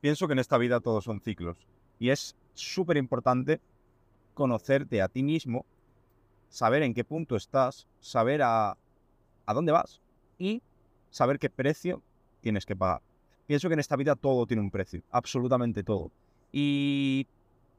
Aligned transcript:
pienso 0.00 0.26
que 0.26 0.32
en 0.32 0.38
esta 0.38 0.58
vida 0.58 0.80
todos 0.80 1.04
son 1.04 1.20
ciclos 1.20 1.58
y 1.98 2.10
es 2.10 2.36
súper 2.54 2.96
importante 2.96 3.60
conocerte 4.34 5.02
a 5.02 5.08
ti 5.08 5.22
mismo, 5.22 5.66
saber 6.48 6.82
en 6.82 6.94
qué 6.94 7.04
punto 7.04 7.36
estás, 7.36 7.86
saber 8.00 8.42
a, 8.42 8.76
a 9.46 9.54
dónde 9.54 9.72
vas 9.72 10.00
y 10.38 10.62
saber 11.10 11.38
qué 11.38 11.50
precio 11.50 12.02
tienes 12.40 12.64
que 12.64 12.76
pagar. 12.76 13.02
Pienso 13.46 13.68
que 13.68 13.74
en 13.74 13.80
esta 13.80 13.96
vida 13.96 14.14
todo 14.14 14.46
tiene 14.46 14.62
un 14.62 14.70
precio, 14.70 15.02
absolutamente 15.10 15.82
todo. 15.82 16.12
Y 16.52 17.26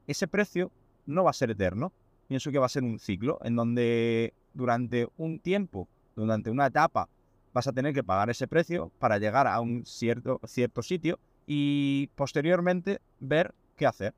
ese 0.06 0.28
precio 0.28 0.70
no 1.06 1.24
va 1.24 1.30
a 1.30 1.34
ser 1.34 1.50
eterno. 1.50 1.92
Pienso 2.28 2.50
que 2.50 2.58
va 2.58 2.66
a 2.66 2.70
ser 2.70 2.82
un 2.82 2.98
ciclo 2.98 3.38
en 3.42 3.56
donde 3.56 4.34
durante 4.52 5.08
un 5.16 5.40
tiempo, 5.40 5.88
durante 6.14 6.50
una 6.50 6.66
etapa, 6.66 7.08
vas 7.52 7.66
a 7.66 7.72
tener 7.72 7.94
que 7.94 8.04
pagar 8.04 8.30
ese 8.30 8.46
precio 8.46 8.90
para 8.98 9.18
llegar 9.18 9.46
a 9.46 9.60
un 9.60 9.84
cierto, 9.86 10.40
cierto 10.44 10.82
sitio 10.82 11.18
y 11.52 12.06
posteriormente 12.14 13.00
ver 13.18 13.52
qué 13.74 13.84
hacer. 13.84 14.14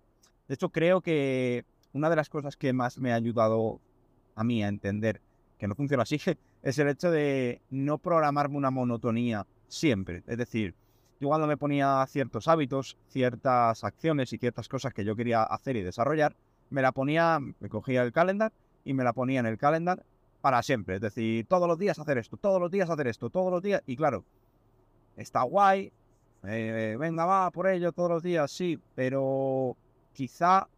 De 0.48 0.54
hecho, 0.54 0.68
creo 0.68 1.00
que 1.00 1.64
una 1.94 2.10
de 2.10 2.16
las 2.16 2.28
cosas 2.28 2.58
que 2.58 2.74
más 2.74 2.98
me 2.98 3.10
ha 3.10 3.14
ayudado 3.14 3.80
a 4.34 4.44
mí 4.44 4.62
a 4.62 4.68
entender 4.68 5.22
que 5.56 5.66
no 5.66 5.74
funciona 5.74 6.02
así 6.02 6.20
es 6.62 6.78
el 6.78 6.88
hecho 6.88 7.10
de 7.10 7.62
no 7.70 7.96
programarme 7.96 8.58
una 8.58 8.70
monotonía 8.70 9.46
siempre. 9.66 10.22
Es 10.26 10.36
decir, 10.36 10.74
yo 11.20 11.28
cuando 11.28 11.46
me 11.46 11.56
ponía 11.56 12.04
ciertos 12.06 12.48
hábitos, 12.48 12.98
ciertas 13.08 13.82
acciones 13.82 14.30
y 14.34 14.36
ciertas 14.36 14.68
cosas 14.68 14.92
que 14.92 15.06
yo 15.06 15.16
quería 15.16 15.42
hacer 15.42 15.76
y 15.76 15.82
desarrollar, 15.82 16.36
me 16.68 16.82
la 16.82 16.92
ponía, 16.92 17.38
me 17.40 17.68
cogía 17.70 18.02
el 18.02 18.12
calendar 18.12 18.52
y 18.84 18.92
me 18.92 19.04
la 19.04 19.14
ponía 19.14 19.40
en 19.40 19.46
el 19.46 19.56
calendar 19.56 20.04
para 20.42 20.62
siempre. 20.62 20.96
Es 20.96 21.00
decir, 21.00 21.46
todos 21.46 21.66
los 21.66 21.78
días 21.78 21.98
hacer 21.98 22.18
esto, 22.18 22.36
todos 22.36 22.60
los 22.60 22.70
días 22.70 22.90
hacer 22.90 23.06
esto, 23.06 23.30
todos 23.30 23.50
los 23.50 23.62
días. 23.62 23.82
Y 23.86 23.96
claro, 23.96 24.22
está 25.16 25.40
guay, 25.44 25.94
eh, 26.44 26.96
venga, 26.98 27.24
va 27.24 27.50
por 27.50 27.68
ello 27.68 27.92
todos 27.92 28.10
los 28.10 28.22
días, 28.22 28.50
sí, 28.50 28.78
pero 28.94 29.76
quizá 30.12 30.68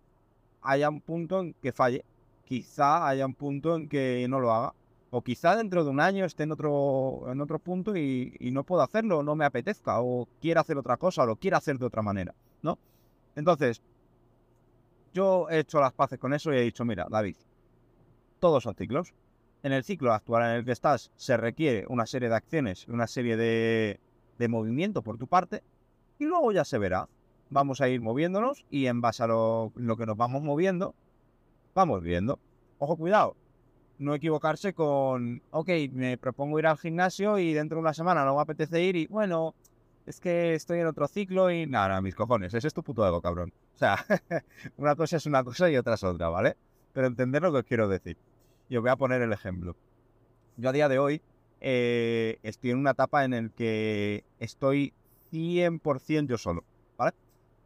haya 0.62 0.88
un 0.88 1.00
punto 1.00 1.41
en 1.41 1.55
que 1.55 1.72
falle, 1.72 2.05
quizá 2.44 3.06
haya 3.08 3.25
un 3.27 3.34
punto 3.34 3.77
en 3.77 3.88
que 3.88 4.27
no 4.28 4.41
lo 4.41 4.53
haga. 4.53 4.75
O 5.11 5.22
quizá 5.22 5.55
dentro 5.55 5.84
de 5.84 5.91
un 5.91 6.00
año 6.00 6.25
esté 6.25 6.42
en 6.42 6.53
otro, 6.53 7.30
en 7.30 7.41
otro 7.41 7.61
punto 7.61 7.97
y, 7.97 8.36
no 8.53 8.64
puedo 8.64 8.83
hacerlo, 8.83 9.22
no 9.22 9.36
me 9.36 9.44
apetezca, 9.44 10.00
o 10.00 10.27
quiera 10.41 10.62
hacer 10.62 10.77
otra 10.77 10.97
cosa, 10.97 11.22
o 11.22 11.27
lo 11.27 11.36
quiera 11.36 11.58
hacer 11.58 11.78
de 11.78 11.86
otra 11.86 12.03
manera, 12.03 12.34
¿no? 12.62 12.78
Entonces, 13.36 13.81
yo 15.12 15.48
he 15.50 15.60
hecho 15.60 15.81
las 15.81 15.92
paces 15.92 16.19
con 16.19 16.34
eso 16.34 16.53
y 16.53 16.56
he 16.56 16.62
dicho, 16.62 16.84
mira, 16.84 17.06
David, 17.08 17.36
todos 18.41 18.64
son 18.64 18.75
ciclos. 18.75 19.14
En 19.62 19.72
el 19.72 19.84
ciclo 19.84 20.12
actual 20.12 20.50
en 20.50 20.56
el 20.56 20.64
que 20.64 20.72
estás 20.72 21.12
se 21.16 21.36
requiere 21.36 21.86
una 21.88 22.06
serie 22.06 22.28
de 22.28 22.34
acciones, 22.34 22.88
una 22.88 23.06
serie 23.06 23.36
de, 23.36 24.00
de 24.38 24.48
movimiento 24.48 25.02
por 25.02 25.18
tu 25.18 25.27
parte, 25.27 25.62
y 26.18 26.24
luego 26.24 26.52
ya 26.52 26.64
se 26.64 26.78
verá. 26.78 27.08
Vamos 27.50 27.80
a 27.80 27.88
ir 27.88 28.00
moviéndonos 28.00 28.64
y 28.70 28.86
en 28.86 29.00
base 29.00 29.22
a 29.22 29.26
lo, 29.26 29.72
lo 29.76 29.96
que 29.96 30.06
nos 30.06 30.16
vamos 30.16 30.42
moviendo, 30.42 30.94
vamos 31.74 32.02
viendo. 32.02 32.38
Ojo, 32.78 32.96
cuidado, 32.96 33.36
no 33.98 34.14
equivocarse 34.14 34.72
con, 34.72 35.42
ok, 35.50 35.68
me 35.92 36.18
propongo 36.18 36.58
ir 36.58 36.66
al 36.66 36.78
gimnasio 36.78 37.38
y 37.38 37.52
dentro 37.52 37.76
de 37.76 37.82
una 37.82 37.94
semana 37.94 38.24
no 38.24 38.36
me 38.36 38.42
apetece 38.42 38.82
ir 38.82 38.96
y 38.96 39.06
bueno, 39.06 39.54
es 40.06 40.20
que 40.20 40.54
estoy 40.54 40.80
en 40.80 40.86
otro 40.86 41.08
ciclo 41.08 41.50
y 41.50 41.66
nada, 41.66 41.88
nada, 41.88 42.00
mis 42.00 42.14
cojones, 42.14 42.52
ese 42.52 42.69
es 42.69 42.74
tu 42.74 42.82
puto 42.82 43.06
ego, 43.06 43.20
cabrón. 43.20 43.52
O 43.74 43.78
sea, 43.78 43.96
una 44.76 44.96
cosa 44.96 45.16
es 45.16 45.26
una 45.26 45.42
cosa 45.44 45.70
y 45.70 45.76
otra 45.76 45.94
es 45.94 46.04
otra, 46.04 46.28
¿vale? 46.28 46.56
Pero 46.92 47.06
entender 47.06 47.42
lo 47.42 47.52
que 47.52 47.58
os 47.58 47.64
quiero 47.64 47.88
decir. 47.88 48.16
Y 48.69 48.76
os 48.76 48.82
voy 48.82 48.91
a 48.91 48.96
poner 48.96 49.22
el 49.22 49.32
ejemplo. 49.32 49.76
Yo 50.56 50.69
a 50.69 50.72
día 50.72 50.88
de 50.88 50.98
hoy 50.98 51.22
eh, 51.66 52.40
estoy 52.42 52.72
en 52.72 52.78
una 52.78 52.90
etapa 52.90 53.24
en 53.24 53.30
la 53.30 53.48
que 53.48 54.22
estoy 54.38 54.92
100% 55.32 56.26
yo 56.26 56.36
solo. 56.36 56.62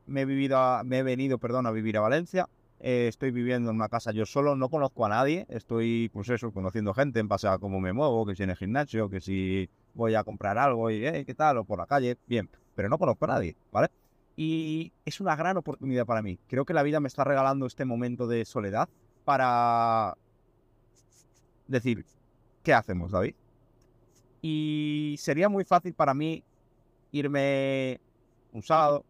Me 0.07 0.23
he, 0.23 0.25
vivido 0.25 0.57
me 0.85 0.99
he 0.99 1.03
venido, 1.03 1.39
perdón, 1.39 1.67
a 1.67 1.73
vivir 1.73 1.99
a 1.99 2.01
Valencia. 2.01 2.49
Eh, 2.81 3.09
estoy 3.09 3.33
viviendo 3.33 3.71
en 3.71 3.77
una 3.77 3.89
casa 3.89 4.13
yo 4.13 4.25
solo, 4.25 4.55
no 4.55 4.69
conozco 4.71 5.05
a 5.05 5.09
nadie. 5.09 5.47
Estoy, 5.51 6.11
pues 6.13 6.31
eso, 6.31 6.53
conociendo 6.53 6.95
gente 6.95 7.19
en 7.19 7.27
base 7.27 7.49
a 7.49 7.59
cómo 7.59 7.81
me 7.81 7.93
muevo, 7.93 8.25
que 8.25 8.37
si 8.37 8.45
en 8.45 8.51
el 8.51 8.57
gimnasio, 8.57 9.11
que 9.11 9.21
si 9.21 9.69
voy 9.95 10.15
a 10.15 10.23
comprar 10.23 10.57
algo 10.59 10.91
y, 10.93 11.01
¿qué 11.25 11.35
tal? 11.37 11.59
O 11.59 11.65
por 11.65 11.81
la 11.81 11.87
calle, 11.87 12.17
bien. 12.27 12.49
Pero 12.77 12.89
no 12.89 12.99
conozco 12.99 13.25
a 13.25 13.29
nadie, 13.29 13.57
¿vale? 13.73 13.89
Y 14.37 14.93
es 15.05 15.21
una 15.21 15.35
gran 15.35 15.57
oportunidad 15.57 16.07
para 16.07 16.23
mí. 16.23 16.39
Creo 16.47 16.65
que 16.65 16.73
la 16.73 16.85
vida 16.85 17.01
me 17.01 17.09
está 17.09 17.25
regalando 17.25 17.67
este 17.67 17.85
momento 17.85 18.29
de 18.29 18.45
soledad 18.45 18.89
para 19.25 20.17
decir, 21.67 22.07
¿qué 22.63 22.73
hacemos, 22.73 23.11
David? 23.11 23.35
Y 24.51 25.17
sería 25.19 25.51
muy 25.51 25.65
fácil 25.65 25.93
para 25.93 26.15
mí 26.15 26.43
irme 27.13 28.01
un 28.55 28.63
sábado 28.63 29.05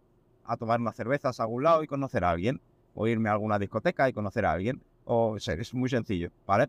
a 0.45 0.57
tomar 0.57 0.81
unas 0.81 0.97
cervezas 0.97 1.39
a 1.39 1.45
algún 1.45 1.63
lado 1.63 1.85
y 1.85 1.87
conocer 1.87 2.25
a 2.25 2.31
alguien. 2.31 2.61
O 2.97 3.07
irme 3.07 3.29
a 3.29 3.33
alguna 3.33 3.61
discoteca 3.61 4.09
y 4.09 4.13
conocer 4.13 4.45
a 4.45 4.53
alguien. 4.53 4.83
O 5.05 5.39
ser, 5.39 5.61
es 5.61 5.73
muy 5.75 5.89
sencillo, 5.89 6.33
¿vale? 6.45 6.69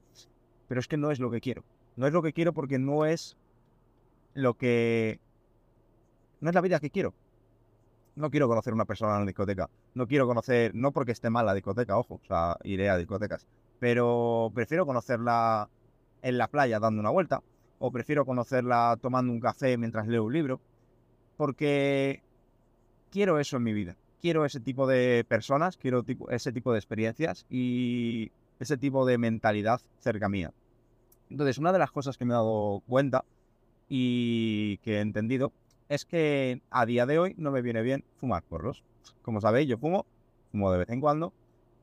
Pero 0.68 0.79
es 0.79 0.88
que 0.88 0.97
no 0.97 1.09
es 1.09 1.19
lo 1.19 1.31
que 1.31 1.41
quiero. 1.41 1.63
No 1.96 2.06
es 2.06 2.13
lo 2.13 2.22
que 2.22 2.31
quiero 2.31 2.53
porque 2.53 2.78
no 2.78 3.06
es 3.06 3.38
lo 4.35 4.53
que... 4.53 5.19
No 6.40 6.50
es 6.50 6.56
la 6.56 6.62
vida 6.62 6.79
que 6.79 6.91
quiero. 6.91 7.16
No 8.16 8.29
quiero 8.29 8.47
conocer 8.47 8.72
a 8.72 8.75
una 8.75 8.85
persona 8.85 9.13
en 9.13 9.22
una 9.22 9.25
discoteca. 9.25 9.68
No 9.96 10.06
quiero 10.06 10.28
conocer, 10.28 10.75
no 10.75 10.91
porque 10.91 11.13
esté 11.13 11.31
mal 11.31 11.47
la 11.47 11.56
discoteca, 11.56 11.97
ojo, 11.97 12.19
o 12.24 12.28
sea, 12.28 12.56
iré 12.63 12.88
a 12.90 12.97
discotecas. 12.97 13.47
Pero 13.79 14.52
prefiero 14.53 14.85
conocerla 14.85 15.69
en 16.22 16.38
la 16.38 16.47
playa 16.47 16.79
dando 16.79 17.00
una 17.00 17.09
vuelta. 17.09 17.41
O 17.79 17.91
prefiero 17.91 18.25
conocerla 18.25 18.97
tomando 19.01 19.31
un 19.31 19.40
café 19.40 19.78
mientras 19.78 20.07
leo 20.07 20.25
un 20.25 20.34
libro. 20.34 20.59
Porque 21.38 22.22
quiero 23.09 23.40
eso 23.40 23.57
en 23.57 23.63
mi 23.63 23.73
vida. 23.73 23.95
Quiero 24.22 24.45
ese 24.45 24.59
tipo 24.59 24.85
de 24.85 25.25
personas, 25.28 25.78
quiero 25.78 26.03
ese 26.29 26.51
tipo 26.51 26.73
de 26.73 26.79
experiencias 26.79 27.45
y 27.50 28.31
ese 28.59 28.78
tipo 28.78 29.06
de 29.06 29.17
mentalidad 29.17 29.81
cerca 30.00 30.28
mía. 30.28 30.51
Entonces, 31.29 31.57
una 31.57 31.72
de 31.72 31.79
las 31.79 31.91
cosas 31.91 32.17
que 32.17 32.25
me 32.25 32.34
he 32.34 32.35
dado 32.35 32.81
cuenta 32.88 33.23
y 33.88 34.78
que 34.79 34.97
he 34.97 35.00
entendido 35.00 35.53
es 35.88 36.06
que 36.06 36.61
a 36.69 36.85
día 36.85 37.06
de 37.06 37.17
hoy 37.19 37.35
no 37.38 37.51
me 37.51 37.61
viene 37.61 37.81
bien 37.81 38.03
fumar 38.17 38.44
porros. 38.44 38.84
Como 39.22 39.41
sabéis, 39.41 39.67
yo 39.67 39.78
fumo, 39.78 40.06
fumo 40.51 40.72
de 40.72 40.79
vez 40.79 40.90
en 40.90 41.01
cuando. 41.01 41.34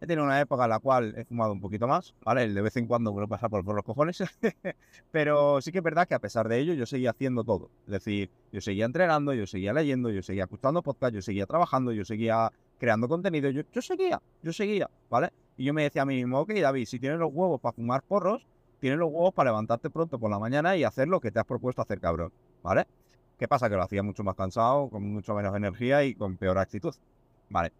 He 0.00 0.06
tenido 0.06 0.24
una 0.24 0.40
época 0.40 0.64
en 0.64 0.70
la 0.70 0.78
cual 0.78 1.14
he 1.16 1.24
fumado 1.24 1.52
un 1.52 1.60
poquito 1.60 1.88
más, 1.88 2.14
¿vale? 2.22 2.44
El 2.44 2.54
de 2.54 2.60
vez 2.60 2.76
en 2.76 2.86
cuando 2.86 3.12
vuelvo 3.12 3.26
a 3.26 3.36
pasar 3.36 3.48
por, 3.48 3.64
por 3.64 3.74
los 3.74 3.84
cojones. 3.84 4.22
Pero 5.10 5.60
sí 5.62 5.72
que 5.72 5.78
es 5.78 5.84
verdad 5.84 6.06
que 6.06 6.14
a 6.14 6.18
pesar 6.18 6.48
de 6.48 6.58
ello 6.58 6.74
yo 6.74 6.84
seguía 6.84 7.10
haciendo 7.10 7.44
todo. 7.44 7.70
Es 7.86 7.92
decir, 7.92 8.30
yo 8.52 8.60
seguía 8.60 8.84
entrenando, 8.84 9.32
yo 9.32 9.46
seguía 9.46 9.72
leyendo, 9.72 10.10
yo 10.10 10.22
seguía 10.22 10.44
escuchando 10.44 10.82
podcast, 10.82 11.14
yo 11.14 11.22
seguía 11.22 11.46
trabajando, 11.46 11.92
yo 11.92 12.04
seguía 12.04 12.52
creando 12.78 13.08
contenido, 13.08 13.48
yo, 13.48 13.62
yo 13.72 13.80
seguía, 13.80 14.20
yo 14.42 14.52
seguía, 14.52 14.90
¿vale? 15.08 15.32
Y 15.56 15.64
yo 15.64 15.72
me 15.72 15.84
decía 15.84 16.02
a 16.02 16.04
mí 16.04 16.16
mismo, 16.16 16.40
ok, 16.40 16.52
David, 16.52 16.84
si 16.84 16.98
tienes 16.98 17.18
los 17.18 17.32
huevos 17.32 17.58
para 17.58 17.72
fumar 17.72 18.02
porros, 18.02 18.46
tienes 18.80 18.98
los 18.98 19.08
huevos 19.10 19.32
para 19.32 19.50
levantarte 19.50 19.88
pronto 19.88 20.18
por 20.18 20.30
la 20.30 20.38
mañana 20.38 20.76
y 20.76 20.84
hacer 20.84 21.08
lo 21.08 21.20
que 21.20 21.30
te 21.30 21.38
has 21.38 21.46
propuesto 21.46 21.80
hacer, 21.80 22.00
cabrón, 22.00 22.32
¿vale? 22.62 22.86
¿Qué 23.38 23.48
pasa? 23.48 23.68
Que 23.68 23.76
lo 23.76 23.82
hacía 23.82 24.02
mucho 24.02 24.24
más 24.24 24.34
cansado, 24.34 24.88
con 24.88 25.02
mucho 25.02 25.34
menos 25.34 25.54
energía 25.54 26.04
y 26.04 26.14
con 26.14 26.36
peor 26.36 26.58
actitud. 26.58 26.94
Vale. 27.48 27.72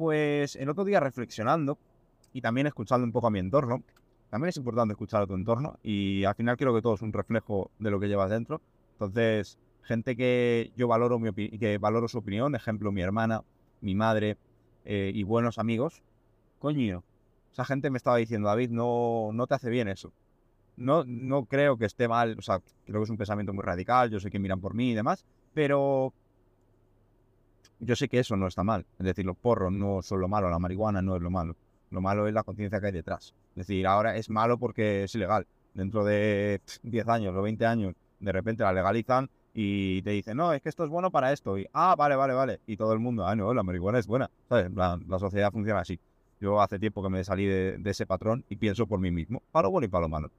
Pues 0.00 0.56
el 0.56 0.70
otro 0.70 0.86
día 0.86 0.98
reflexionando 0.98 1.76
y 2.32 2.40
también 2.40 2.66
escuchando 2.66 3.04
un 3.04 3.12
poco 3.12 3.26
a 3.26 3.30
mi 3.30 3.38
entorno, 3.38 3.82
también 4.30 4.48
es 4.48 4.56
importante 4.56 4.92
escuchar 4.92 5.20
a 5.20 5.26
tu 5.26 5.34
entorno 5.34 5.78
y 5.82 6.24
al 6.24 6.34
final 6.34 6.56
creo 6.56 6.74
que 6.74 6.80
todo 6.80 6.94
es 6.94 7.02
un 7.02 7.12
reflejo 7.12 7.70
de 7.78 7.90
lo 7.90 8.00
que 8.00 8.08
llevas 8.08 8.30
dentro. 8.30 8.62
Entonces, 8.92 9.58
gente 9.82 10.16
que 10.16 10.72
yo 10.74 10.88
valoro, 10.88 11.18
mi 11.18 11.30
que 11.34 11.76
valoro 11.76 12.08
su 12.08 12.16
opinión, 12.16 12.54
ejemplo, 12.54 12.90
mi 12.92 13.02
hermana, 13.02 13.44
mi 13.82 13.94
madre 13.94 14.38
eh, 14.86 15.12
y 15.14 15.22
buenos 15.22 15.58
amigos, 15.58 16.02
coño, 16.60 17.04
esa 17.52 17.66
gente 17.66 17.90
me 17.90 17.98
estaba 17.98 18.16
diciendo, 18.16 18.48
David, 18.48 18.70
no, 18.70 19.32
no 19.34 19.46
te 19.46 19.52
hace 19.52 19.68
bien 19.68 19.86
eso. 19.86 20.14
No, 20.78 21.04
no 21.04 21.44
creo 21.44 21.76
que 21.76 21.84
esté 21.84 22.08
mal, 22.08 22.36
o 22.38 22.40
sea, 22.40 22.62
creo 22.86 23.00
que 23.00 23.04
es 23.04 23.10
un 23.10 23.18
pensamiento 23.18 23.52
muy 23.52 23.64
radical, 23.64 24.08
yo 24.08 24.18
sé 24.18 24.30
que 24.30 24.38
miran 24.38 24.62
por 24.62 24.72
mí 24.72 24.92
y 24.92 24.94
demás, 24.94 25.26
pero 25.52 26.14
yo 27.80 27.96
sé 27.96 28.08
que 28.08 28.18
eso 28.18 28.36
no 28.36 28.46
está 28.46 28.62
mal. 28.62 28.86
Es 28.98 29.06
decir, 29.06 29.24
los 29.24 29.36
porros 29.36 29.72
no 29.72 30.02
son 30.02 30.20
lo 30.20 30.28
malo, 30.28 30.50
la 30.50 30.58
marihuana 30.58 31.02
no 31.02 31.16
es 31.16 31.22
lo 31.22 31.30
malo. 31.30 31.56
Lo 31.90 32.00
malo 32.00 32.28
es 32.28 32.34
la 32.34 32.44
conciencia 32.44 32.80
que 32.80 32.86
hay 32.86 32.92
detrás. 32.92 33.34
Es 33.50 33.66
decir, 33.66 33.86
ahora 33.86 34.16
es 34.16 34.30
malo 34.30 34.58
porque 34.58 35.04
es 35.04 35.14
ilegal. 35.14 35.46
Dentro 35.74 36.04
de 36.04 36.60
10 36.82 37.08
años 37.08 37.36
o 37.36 37.42
20 37.42 37.66
años, 37.66 37.94
de 38.20 38.32
repente 38.32 38.62
la 38.62 38.72
legalizan 38.72 39.28
y 39.52 40.02
te 40.02 40.10
dicen, 40.10 40.36
no, 40.36 40.52
es 40.52 40.62
que 40.62 40.68
esto 40.68 40.84
es 40.84 40.90
bueno 40.90 41.10
para 41.10 41.32
esto. 41.32 41.58
Y, 41.58 41.66
ah, 41.72 41.96
vale, 41.96 42.14
vale, 42.16 42.34
vale. 42.34 42.60
Y 42.66 42.76
todo 42.76 42.92
el 42.92 43.00
mundo, 43.00 43.26
ah, 43.26 43.34
no, 43.34 43.52
la 43.52 43.62
marihuana 43.62 43.98
es 43.98 44.06
buena. 44.06 44.30
La 44.48 45.18
sociedad 45.18 45.50
funciona 45.50 45.80
así. 45.80 45.98
Yo 46.40 46.60
hace 46.60 46.78
tiempo 46.78 47.02
que 47.02 47.10
me 47.10 47.24
salí 47.24 47.44
de, 47.44 47.76
de, 47.78 47.90
ese 47.90 48.06
patrón 48.06 48.44
y 48.48 48.56
pienso 48.56 48.86
por 48.86 48.98
mí 48.98 49.10
mismo, 49.10 49.42
para 49.52 49.64
lo 49.64 49.72
bueno 49.72 49.84
y 49.84 49.88
para 49.88 50.02
lo 50.02 50.08
malo. 50.08 50.30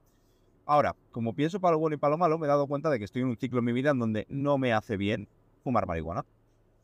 Ahora, 0.66 0.96
como 1.12 1.32
pienso 1.32 1.60
para 1.60 1.72
lo 1.72 1.78
bueno 1.78 1.94
y 1.94 1.98
para 1.98 2.12
lo 2.12 2.18
malo, 2.18 2.38
me 2.38 2.46
he 2.46 2.48
dado 2.48 2.66
cuenta 2.66 2.90
de 2.90 2.98
que 2.98 3.04
estoy 3.04 3.22
en 3.22 3.28
un 3.28 3.36
ciclo 3.36 3.60
en 3.60 3.66
mi 3.66 3.72
vida 3.72 3.90
en 3.90 4.00
donde 4.00 4.26
no 4.28 4.58
me 4.58 4.72
hace 4.72 4.96
bien 4.96 5.28
fumar 5.62 5.86
marihuana. 5.86 6.24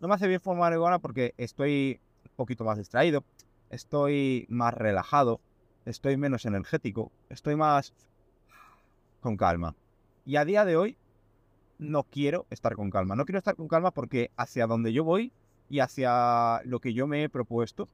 No 0.00 0.06
me 0.06 0.14
hace 0.14 0.28
bien 0.28 0.40
fumar 0.40 0.70
marihuana 0.70 1.00
porque 1.00 1.34
estoy 1.38 2.00
un 2.24 2.30
poquito 2.36 2.64
más 2.64 2.78
distraído, 2.78 3.24
estoy 3.68 4.46
más 4.48 4.72
relajado, 4.72 5.40
estoy 5.84 6.16
menos 6.16 6.46
energético, 6.46 7.10
estoy 7.28 7.56
más 7.56 7.92
con 9.20 9.36
calma. 9.36 9.74
Y 10.24 10.36
a 10.36 10.44
día 10.44 10.64
de 10.64 10.76
hoy 10.76 10.96
no 11.78 12.04
quiero 12.04 12.46
estar 12.50 12.76
con 12.76 12.90
calma. 12.90 13.16
No 13.16 13.24
quiero 13.24 13.38
estar 13.38 13.56
con 13.56 13.66
calma 13.66 13.90
porque 13.90 14.30
hacia 14.36 14.68
donde 14.68 14.92
yo 14.92 15.02
voy 15.02 15.32
y 15.68 15.80
hacia 15.80 16.60
lo 16.64 16.78
que 16.80 16.94
yo 16.94 17.08
me 17.08 17.24
he 17.24 17.28
propuesto, 17.28 17.88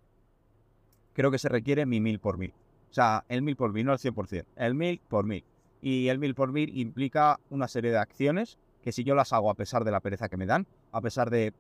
creo 1.15 1.31
que 1.31 1.39
se 1.39 1.49
requiere 1.49 1.87
mi 1.87 2.01
mil 2.01 2.19
por 2.19 2.37
mil. 2.37 2.53
O 2.91 2.95
sea, 2.95 3.25
el 3.29 3.41
mil 3.41 3.57
por 3.57 3.73
mil, 3.73 3.87
no 3.87 3.93
el 3.93 3.99
100%, 3.99 4.45
el 4.57 4.75
mil 4.75 5.01
por 5.09 5.25
mil. 5.25 5.45
Y 5.81 6.09
el 6.09 6.19
mil 6.19 6.35
por 6.35 6.53
mil 6.53 6.77
implica 6.77 7.41
una 7.49 7.67
serie 7.67 7.91
de 7.91 7.99
acciones 7.99 8.59
que 8.83 8.93
si 8.93 9.05
yo 9.05 9.15
las 9.15 9.33
hago 9.33 9.51
a 9.51 9.55
pesar 9.55 9.85
de 9.85 9.91
la 9.91 10.01
pereza 10.01 10.29
que 10.29 10.37
me 10.37 10.45
dan, 10.47 10.67
a 10.93 11.01
pesar 11.01 11.31
de, 11.31 11.55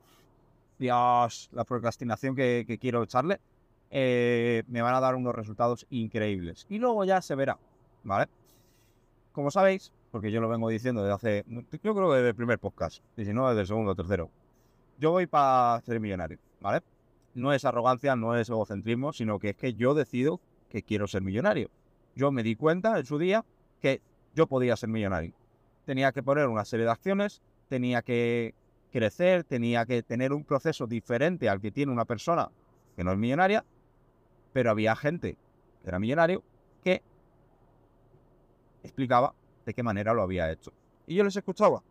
Dios, 0.78 1.50
la 1.52 1.64
procrastinación 1.64 2.34
que, 2.34 2.78
quiero 2.80 3.02
echarle, 3.02 3.40
eh, 3.90 4.62
me 4.68 4.82
van 4.82 4.94
a 4.94 5.00
dar 5.00 5.14
unos 5.14 5.34
resultados 5.34 5.86
increíbles. 5.90 6.66
Y 6.68 6.78
luego 6.78 7.04
ya 7.04 7.22
se 7.22 7.34
verá, 7.34 7.58
¿vale? 8.02 8.28
Como 9.32 9.50
sabéis, 9.50 9.92
porque 10.10 10.30
yo 10.30 10.40
lo 10.40 10.48
vengo 10.48 10.68
diciendo 10.68 11.02
desde 11.02 11.14
hace, 11.14 11.44
yo 11.82 11.94
creo 11.94 12.12
desde 12.12 12.28
el 12.28 12.34
primer 12.34 12.58
podcast, 12.58 13.02
si 13.16 13.32
no, 13.32 13.48
desde 13.48 13.62
el 13.62 13.66
segundo 13.66 13.92
o 13.92 13.94
tercero, 13.94 14.30
yo 14.98 15.10
voy 15.10 15.26
para 15.26 15.80
ser 15.82 16.00
millonario, 16.00 16.38
¿vale? 16.60 16.82
No 17.34 17.52
es 17.52 17.64
arrogancia, 17.64 18.14
no 18.14 18.36
es 18.36 18.48
egocentrismo, 18.48 19.12
sino 19.12 19.38
que 19.38 19.50
es 19.50 19.56
que 19.56 19.74
yo 19.74 19.94
decido 19.94 20.40
que 20.68 20.82
quiero 20.82 21.06
ser 21.08 21.22
millonario. 21.22 21.68
Yo 22.14 22.30
me 22.30 22.44
di 22.44 22.54
cuenta 22.54 22.98
en 22.98 23.06
su 23.06 23.18
día 23.18 23.44
que 23.80 24.00
yo 24.34 24.46
podía 24.46 24.76
ser 24.76 24.88
millonario. 24.88 25.32
Tenía 25.84 26.12
que 26.12 26.22
poner 26.22 26.46
una 26.46 26.64
serie 26.64 26.86
de 26.86 26.92
acciones, 26.92 27.42
tenía 27.68 28.02
que 28.02 28.54
crecer, 28.94 29.42
tenía 29.42 29.84
que 29.86 30.04
tener 30.04 30.32
un 30.32 30.44
proceso 30.44 30.86
diferente 30.86 31.48
al 31.48 31.60
que 31.60 31.72
tiene 31.72 31.90
una 31.90 32.04
persona 32.04 32.48
que 32.94 33.02
no 33.02 33.10
es 33.10 33.18
millonaria, 33.18 33.64
pero 34.52 34.70
había 34.70 34.94
gente 34.94 35.36
que 35.82 35.88
era 35.88 35.98
millonario 35.98 36.44
que 36.84 37.02
explicaba 38.84 39.34
de 39.66 39.74
qué 39.74 39.82
manera 39.82 40.14
lo 40.14 40.22
había 40.22 40.48
hecho. 40.52 40.72
Y 41.08 41.16
yo 41.16 41.24
les 41.24 41.34
escuchaba. 41.34 41.82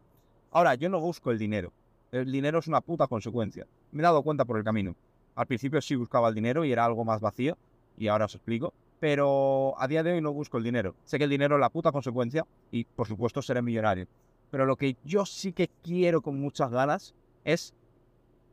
Ahora, 0.51 0.75
yo 0.75 0.87
no 0.87 1.01
busco 1.01 1.29
el 1.31 1.37
dinero. 1.37 1.73
El 2.13 2.31
dinero 2.31 2.59
es 2.59 2.67
una 2.67 2.79
puta 2.79 3.07
consecuencia. 3.07 3.67
Me 3.91 3.99
he 3.99 4.03
dado 4.03 4.23
cuenta 4.23 4.45
por 4.45 4.57
el 4.57 4.63
camino. 4.63 4.95
Al 5.35 5.45
principio 5.45 5.81
sí 5.81 5.95
buscaba 5.95 6.29
el 6.29 6.35
dinero 6.35 6.63
y 6.63 6.71
era 6.71 6.85
algo 6.85 7.03
más 7.03 7.19
vacío, 7.19 7.57
y 7.97 8.07
ahora 8.07 8.25
os 8.25 8.35
explico. 8.35 8.73
Pero 9.01 9.73
a 9.77 9.89
día 9.89 10.03
de 10.03 10.13
hoy 10.13 10.21
no 10.21 10.31
busco 10.31 10.57
el 10.57 10.63
dinero. 10.63 10.95
Sé 11.03 11.17
que 11.17 11.25
el 11.25 11.29
dinero 11.29 11.55
es 11.55 11.59
la 11.59 11.69
puta 11.69 11.91
consecuencia 11.91 12.45
y 12.71 12.85
por 12.85 13.07
supuesto 13.07 13.41
seré 13.41 13.61
millonario. 13.61 14.07
Pero 14.53 14.67
lo 14.67 14.75
que 14.75 14.97
yo 15.03 15.25
sí 15.25 15.51
que 15.51 15.67
quiero 15.81 16.21
con 16.21 16.39
muchas 16.39 16.69
ganas 16.69 17.15
es 17.43 17.73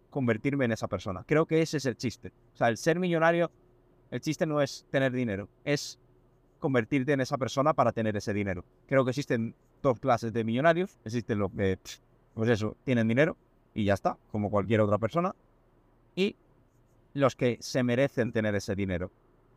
convertirme 0.09 0.65
en 0.65 0.73
esa 0.73 0.89
persona. 0.89 1.25
Creo 1.27 1.45
que 1.45 1.61
ese 1.61 1.77
es 1.77 1.85
el 1.85 1.95
chiste. 1.95 2.33
O 2.55 2.57
sea, 2.57 2.69
el 2.69 2.79
ser 2.79 2.99
millonario, 2.99 3.51
el 4.11 4.23
chiste 4.23 4.47
no 4.47 4.63
es 4.63 4.87
tener 4.91 5.13
dinero, 5.13 5.51
es 5.63 5.99
convertirte 6.59 7.13
en 7.13 7.21
esa 7.21 7.37
persona 7.37 7.75
para 7.75 7.93
tener 7.93 8.17
ese 8.17 8.33
dinero. 8.33 8.65
Creo 8.87 9.05
que 9.05 9.11
existen 9.11 9.55
dos 9.83 10.01
clases 10.01 10.33
de 10.33 10.43
millonarios. 10.43 10.99
Existen 11.05 11.39
los 11.39 11.53
que, 11.53 11.79
pues 12.33 12.49
eso, 12.49 12.79
tienen 12.85 13.07
dinero 13.07 13.37
y 13.75 13.85
ya 13.85 13.93
está, 13.93 14.17
como 14.33 14.51
cualquier 14.51 14.81
otra 14.81 14.97
persona. 14.97 15.35
Y 16.17 16.35
los 17.13 17.37
que 17.37 17.59
se 17.61 17.83
merecen 17.83 18.33
tener 18.33 18.55
ese 18.55 18.75
dinero. 18.75 19.11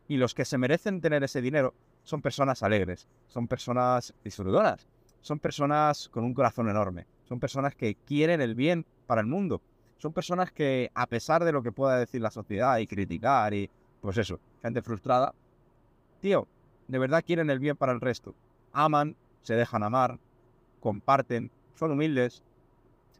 Y 0.08 0.18
los 0.18 0.34
que 0.34 0.44
se 0.44 0.58
merecen 0.58 1.00
tener 1.00 1.24
ese 1.24 1.40
dinero 1.40 1.72
son 2.02 2.20
personas 2.20 2.62
alegres, 2.62 3.08
son 3.28 3.48
personas 3.48 4.12
disfrutoras, 4.22 4.86
son 5.24 5.38
personas 5.38 6.10
con 6.10 6.22
un 6.22 6.34
corazón 6.34 6.68
enorme, 6.68 7.06
son 7.26 7.40
personas 7.40 7.74
que 7.74 7.94
quieren 7.94 8.42
el 8.42 8.54
bien 8.54 8.84
para 9.06 9.22
el 9.22 9.26
mundo, 9.26 9.62
son 9.96 10.12
personas 10.12 10.52
que 10.52 10.90
a 10.94 11.06
pesar 11.06 11.44
de 11.44 11.52
lo 11.52 11.62
que 11.62 11.72
pueda 11.72 11.98
decir 11.98 12.20
la 12.20 12.30
sociedad 12.30 12.76
y 12.76 12.86
criticar 12.86 13.54
y 13.54 13.70
pues 14.02 14.18
eso, 14.18 14.38
gente 14.60 14.82
frustrada, 14.82 15.32
tío, 16.20 16.46
de 16.88 16.98
verdad 16.98 17.24
quieren 17.26 17.48
el 17.48 17.58
bien 17.58 17.74
para 17.74 17.92
el 17.92 18.02
resto, 18.02 18.34
aman, 18.74 19.16
se 19.40 19.54
dejan 19.54 19.82
amar, 19.82 20.18
comparten, 20.80 21.50
son 21.74 21.92
humildes 21.92 22.42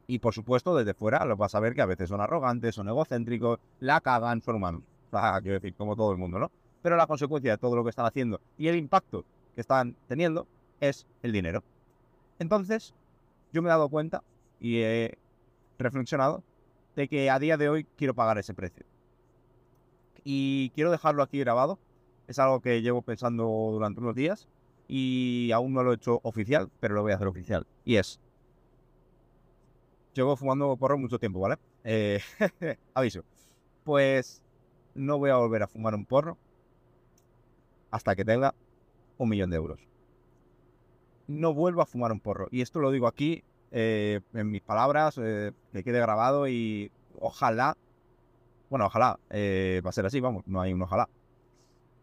y 0.06 0.18
por 0.18 0.34
supuesto 0.34 0.76
desde 0.76 0.92
fuera 0.92 1.24
lo 1.24 1.38
vas 1.38 1.54
a 1.54 1.60
ver 1.60 1.74
que 1.74 1.80
a 1.80 1.86
veces 1.86 2.10
son 2.10 2.20
arrogantes, 2.20 2.74
son 2.74 2.86
egocéntricos, 2.86 3.60
la 3.80 4.02
cagan, 4.02 4.42
son 4.42 4.56
humanos, 4.56 4.82
quiero 5.10 5.54
decir, 5.54 5.74
como 5.74 5.96
todo 5.96 6.12
el 6.12 6.18
mundo, 6.18 6.38
¿no? 6.38 6.50
Pero 6.82 6.98
la 6.98 7.06
consecuencia 7.06 7.52
de 7.52 7.58
todo 7.58 7.76
lo 7.76 7.82
que 7.82 7.88
están 7.88 8.04
haciendo 8.04 8.42
y 8.58 8.68
el 8.68 8.76
impacto 8.76 9.24
que 9.54 9.62
están 9.62 9.96
teniendo 10.06 10.46
es 10.80 11.06
el 11.22 11.32
dinero. 11.32 11.64
Entonces, 12.38 12.94
yo 13.52 13.62
me 13.62 13.68
he 13.68 13.70
dado 13.70 13.88
cuenta 13.88 14.22
y 14.60 14.78
he 14.78 15.18
reflexionado 15.78 16.42
de 16.96 17.08
que 17.08 17.30
a 17.30 17.38
día 17.38 17.56
de 17.56 17.68
hoy 17.68 17.84
quiero 17.96 18.14
pagar 18.14 18.38
ese 18.38 18.54
precio. 18.54 18.84
Y 20.24 20.70
quiero 20.70 20.90
dejarlo 20.90 21.22
aquí 21.22 21.38
grabado. 21.38 21.78
Es 22.26 22.38
algo 22.38 22.60
que 22.60 22.82
llevo 22.82 23.02
pensando 23.02 23.44
durante 23.72 24.00
unos 24.00 24.14
días 24.14 24.48
y 24.88 25.50
aún 25.52 25.72
no 25.72 25.82
lo 25.82 25.92
he 25.92 25.96
hecho 25.96 26.20
oficial, 26.22 26.70
pero 26.80 26.94
lo 26.94 27.02
voy 27.02 27.12
a 27.12 27.16
hacer 27.16 27.28
oficial. 27.28 27.66
Y 27.84 27.96
es, 27.96 28.20
llevo 30.14 30.36
fumando 30.36 30.76
porro 30.76 30.98
mucho 30.98 31.18
tiempo, 31.18 31.40
¿vale? 31.40 31.58
Eh, 31.84 32.20
aviso. 32.94 33.22
Pues 33.84 34.42
no 34.94 35.18
voy 35.18 35.30
a 35.30 35.36
volver 35.36 35.62
a 35.62 35.68
fumar 35.68 35.94
un 35.94 36.06
porro 36.06 36.38
hasta 37.90 38.16
que 38.16 38.24
tenga 38.24 38.54
un 39.18 39.28
millón 39.28 39.50
de 39.50 39.56
euros 39.56 39.93
no 41.26 41.54
vuelvo 41.54 41.82
a 41.82 41.86
fumar 41.86 42.12
un 42.12 42.20
porro. 42.20 42.48
Y 42.50 42.60
esto 42.60 42.80
lo 42.80 42.90
digo 42.90 43.06
aquí, 43.06 43.42
eh, 43.70 44.20
en 44.32 44.50
mis 44.50 44.62
palabras, 44.62 45.18
eh, 45.22 45.52
que 45.72 45.82
quede 45.82 46.00
grabado 46.00 46.48
y 46.48 46.90
ojalá, 47.18 47.76
bueno, 48.70 48.86
ojalá, 48.86 49.18
eh, 49.30 49.80
va 49.84 49.90
a 49.90 49.92
ser 49.92 50.06
así, 50.06 50.20
vamos, 50.20 50.46
no 50.46 50.60
hay 50.60 50.72
un 50.72 50.82
ojalá. 50.82 51.08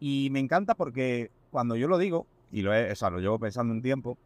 Y 0.00 0.28
me 0.30 0.40
encanta 0.40 0.74
porque 0.74 1.30
cuando 1.50 1.76
yo 1.76 1.88
lo 1.88 1.98
digo, 1.98 2.26
y 2.50 2.62
lo, 2.62 2.74
he, 2.74 2.92
o 2.92 2.96
sea, 2.96 3.10
lo 3.10 3.20
llevo 3.20 3.38
pensando 3.38 3.72
un 3.72 3.82
tiempo, 3.82 4.18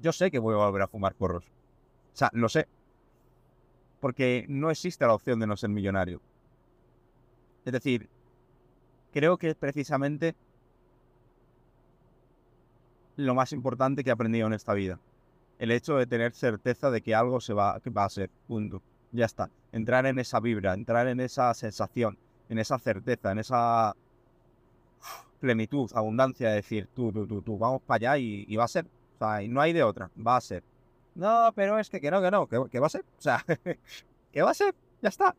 yo 0.00 0.12
sé 0.12 0.30
que 0.30 0.38
voy 0.38 0.54
a 0.54 0.66
volver 0.66 0.82
a 0.82 0.88
fumar 0.88 1.14
porros. 1.14 1.44
O 1.44 2.16
sea, 2.16 2.30
lo 2.32 2.48
sé. 2.48 2.66
Porque 4.00 4.44
no 4.48 4.70
existe 4.70 5.06
la 5.06 5.14
opción 5.14 5.38
de 5.38 5.46
no 5.46 5.56
ser 5.56 5.70
millonario. 5.70 6.20
Es 7.64 7.72
decir, 7.72 8.08
creo 9.12 9.36
que 9.36 9.54
precisamente 9.54 10.34
lo 13.26 13.34
más 13.34 13.52
importante 13.52 14.04
que 14.04 14.10
he 14.10 14.12
aprendido 14.12 14.46
en 14.46 14.52
esta 14.52 14.74
vida. 14.74 14.98
El 15.58 15.70
hecho 15.70 15.96
de 15.96 16.06
tener 16.06 16.32
certeza 16.32 16.90
de 16.90 17.00
que 17.02 17.14
algo 17.14 17.40
se 17.40 17.54
va, 17.54 17.80
que 17.80 17.90
va 17.90 18.04
a 18.04 18.08
ser, 18.08 18.30
punto. 18.46 18.82
Ya 19.12 19.26
está. 19.26 19.50
Entrar 19.72 20.06
en 20.06 20.18
esa 20.18 20.40
vibra, 20.40 20.74
entrar 20.74 21.06
en 21.06 21.20
esa 21.20 21.52
sensación, 21.54 22.18
en 22.48 22.58
esa 22.58 22.78
certeza, 22.78 23.32
en 23.32 23.38
esa 23.38 23.94
plenitud, 25.42 25.90
abundancia 25.94 26.50
de 26.50 26.56
decir, 26.56 26.88
tú, 26.94 27.12
tú, 27.12 27.26
tú, 27.26 27.42
tú, 27.42 27.58
vamos 27.58 27.82
para 27.82 28.12
allá 28.12 28.18
y, 28.18 28.56
va 28.56 28.64
a 28.64 28.68
ser. 28.68 28.86
O 28.86 29.18
sea, 29.18 29.42
y 29.42 29.48
no 29.48 29.60
hay 29.60 29.72
de 29.72 29.82
otra, 29.82 30.10
va 30.16 30.36
a 30.36 30.40
ser. 30.40 30.62
No, 31.14 31.52
pero 31.54 31.78
es 31.78 31.90
que, 31.90 32.00
que 32.00 32.10
no, 32.10 32.22
que 32.22 32.30
no, 32.30 32.48
que, 32.48 32.78
va 32.78 32.86
a 32.86 32.90
ser. 32.90 33.04
O 33.18 33.22
sea, 33.22 33.44
que 34.32 34.42
va 34.42 34.50
a 34.50 34.54
ser, 34.54 34.74
ya 35.02 35.08
está. 35.08 35.34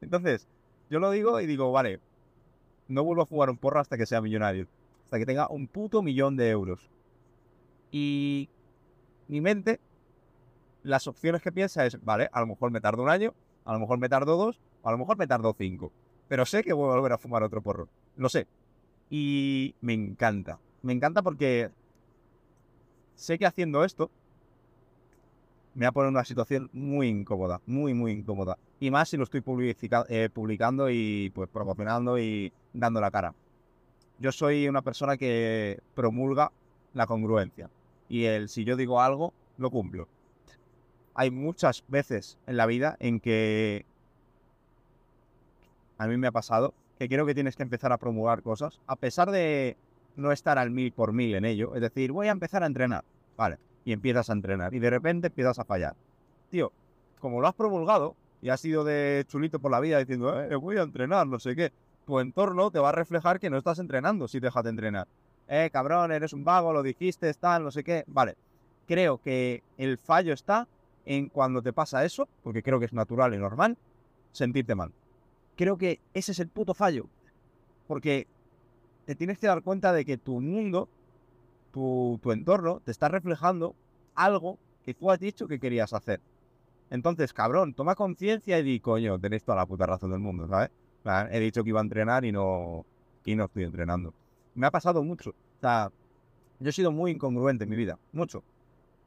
Entonces, 0.00 0.46
yo 0.88 0.98
lo 0.98 1.10
digo 1.10 1.40
y 1.40 1.46
digo, 1.46 1.70
vale, 1.72 2.00
no 2.88 3.04
vuelvo 3.04 3.22
a 3.22 3.26
jugar 3.26 3.50
un 3.50 3.56
porro 3.56 3.80
hasta 3.80 3.98
que 3.98 4.06
sea 4.06 4.20
millonario. 4.20 4.66
Hasta 5.04 5.18
que 5.18 5.26
tenga 5.26 5.48
un 5.48 5.66
puto 5.66 6.00
millón 6.02 6.36
de 6.36 6.50
euros. 6.50 6.88
Y 7.90 8.48
mi 9.28 9.40
mente, 9.40 9.80
las 10.82 11.06
opciones 11.06 11.42
que 11.42 11.52
piensa 11.52 11.86
es, 11.86 12.02
vale, 12.04 12.28
a 12.32 12.40
lo 12.40 12.46
mejor 12.46 12.70
me 12.70 12.80
tardo 12.80 13.02
un 13.02 13.10
año, 13.10 13.34
a 13.64 13.72
lo 13.72 13.78
mejor 13.78 13.98
me 13.98 14.08
tardo 14.08 14.36
dos, 14.36 14.60
a 14.82 14.90
lo 14.90 14.98
mejor 14.98 15.16
me 15.18 15.26
tardo 15.26 15.54
cinco. 15.56 15.92
Pero 16.28 16.46
sé 16.46 16.62
que 16.62 16.72
voy 16.72 16.90
a 16.90 16.96
volver 16.96 17.12
a 17.12 17.18
fumar 17.18 17.42
otro 17.42 17.62
porro. 17.62 17.88
Lo 18.16 18.28
sé. 18.28 18.46
Y 19.08 19.74
me 19.80 19.92
encanta. 19.92 20.58
Me 20.82 20.92
encanta 20.92 21.22
porque 21.22 21.70
sé 23.14 23.38
que 23.38 23.46
haciendo 23.46 23.84
esto 23.84 24.10
me 25.74 25.84
va 25.84 25.90
a 25.90 25.92
poner 25.92 26.08
en 26.08 26.14
una 26.14 26.24
situación 26.24 26.68
muy 26.72 27.08
incómoda, 27.08 27.60
muy, 27.66 27.94
muy 27.94 28.12
incómoda. 28.12 28.58
Y 28.80 28.90
más 28.90 29.08
si 29.08 29.16
lo 29.16 29.24
estoy 29.24 29.42
eh, 30.08 30.28
publicando 30.32 30.90
y 30.90 31.30
pues 31.34 31.48
promocionando 31.48 32.18
y 32.18 32.52
dando 32.72 33.00
la 33.00 33.10
cara. 33.10 33.34
Yo 34.18 34.32
soy 34.32 34.68
una 34.68 34.82
persona 34.82 35.16
que 35.16 35.80
promulga 35.94 36.50
la 36.94 37.06
congruencia 37.06 37.70
y 38.10 38.24
el 38.24 38.48
si 38.48 38.64
yo 38.64 38.76
digo 38.76 39.00
algo, 39.00 39.32
lo 39.56 39.70
cumplo. 39.70 40.08
Hay 41.14 41.30
muchas 41.30 41.84
veces 41.88 42.38
en 42.46 42.56
la 42.56 42.66
vida 42.66 42.96
en 42.98 43.20
que 43.20 43.86
a 45.96 46.06
mí 46.06 46.16
me 46.16 46.26
ha 46.26 46.32
pasado 46.32 46.74
que 46.98 47.08
creo 47.08 47.24
que 47.24 47.34
tienes 47.34 47.56
que 47.56 47.62
empezar 47.62 47.92
a 47.92 47.98
promulgar 47.98 48.42
cosas, 48.42 48.80
a 48.86 48.96
pesar 48.96 49.30
de 49.30 49.76
no 50.16 50.32
estar 50.32 50.58
al 50.58 50.70
mil 50.70 50.92
por 50.92 51.12
mil 51.12 51.34
en 51.34 51.44
ello. 51.44 51.74
Es 51.74 51.80
decir, 51.80 52.10
voy 52.12 52.26
a 52.26 52.32
empezar 52.32 52.64
a 52.64 52.66
entrenar, 52.66 53.04
vale, 53.36 53.58
y 53.84 53.92
empiezas 53.92 54.28
a 54.28 54.32
entrenar 54.32 54.74
y 54.74 54.80
de 54.80 54.90
repente 54.90 55.28
empiezas 55.28 55.58
a 55.60 55.64
fallar. 55.64 55.94
Tío, 56.50 56.72
como 57.20 57.40
lo 57.40 57.46
has 57.46 57.54
promulgado 57.54 58.16
y 58.42 58.48
has 58.48 58.64
ido 58.64 58.82
de 58.82 59.24
chulito 59.28 59.60
por 59.60 59.70
la 59.70 59.78
vida 59.78 59.98
diciendo, 59.98 60.42
eh, 60.42 60.56
voy 60.56 60.78
a 60.78 60.82
entrenar, 60.82 61.28
no 61.28 61.38
sé 61.38 61.54
qué, 61.54 61.72
tu 62.06 62.18
entorno 62.18 62.72
te 62.72 62.80
va 62.80 62.88
a 62.88 62.92
reflejar 62.92 63.38
que 63.38 63.50
no 63.50 63.56
estás 63.56 63.78
entrenando 63.78 64.26
si 64.26 64.40
dejas 64.40 64.64
de 64.64 64.70
entrenar 64.70 65.06
eh, 65.52 65.68
cabrón, 65.72 66.12
eres 66.12 66.32
un 66.32 66.44
vago, 66.44 66.72
lo 66.72 66.80
dijiste, 66.80 67.34
tal, 67.34 67.64
no 67.64 67.72
sé 67.72 67.82
qué. 67.82 68.04
Vale, 68.06 68.36
creo 68.86 69.18
que 69.18 69.64
el 69.78 69.98
fallo 69.98 70.32
está 70.32 70.68
en 71.04 71.28
cuando 71.28 71.60
te 71.60 71.72
pasa 71.72 72.04
eso, 72.04 72.28
porque 72.44 72.62
creo 72.62 72.78
que 72.78 72.86
es 72.86 72.92
natural 72.92 73.34
y 73.34 73.38
normal, 73.38 73.76
sentirte 74.30 74.76
mal. 74.76 74.92
Creo 75.56 75.76
que 75.76 75.98
ese 76.14 76.30
es 76.30 76.38
el 76.38 76.46
puto 76.46 76.72
fallo. 76.72 77.08
Porque 77.88 78.28
te 79.06 79.16
tienes 79.16 79.38
que 79.38 79.48
dar 79.48 79.62
cuenta 79.62 79.92
de 79.92 80.04
que 80.04 80.18
tu 80.18 80.40
mundo, 80.40 80.88
tu, 81.72 82.20
entorno, 82.30 82.78
te 82.84 82.92
está 82.92 83.08
reflejando 83.08 83.74
algo 84.14 84.56
que 84.84 84.94
tú 84.94 85.10
has 85.10 85.18
dicho 85.18 85.48
que 85.48 85.58
querías 85.58 85.92
hacer. 85.92 86.20
Entonces, 86.90 87.32
cabrón, 87.32 87.74
toma 87.74 87.96
conciencia 87.96 88.56
y 88.60 88.62
di, 88.62 88.78
coño, 88.78 89.18
tenéis 89.18 89.42
toda 89.42 89.56
la 89.56 89.66
puta 89.66 89.84
razón 89.84 90.12
del 90.12 90.20
mundo, 90.20 90.46
¿sabes? 90.46 90.70
He 91.32 91.40
dicho 91.40 91.64
que 91.64 91.70
iba 91.70 91.80
a 91.80 91.82
entrenar 91.82 92.24
y 92.24 92.30
no, 92.30 92.86
y 93.24 93.34
no 93.34 93.46
estoy 93.46 93.64
entrenando. 93.64 94.14
Me 94.54 94.66
ha 94.66 94.70
pasado 94.70 95.02
mucho. 95.02 95.30
O 95.30 95.60
sea, 95.60 95.90
yo 96.58 96.68
he 96.68 96.72
sido 96.72 96.92
muy 96.92 97.12
incongruente 97.12 97.64
en 97.64 97.70
mi 97.70 97.76
vida, 97.76 97.98
mucho. 98.12 98.42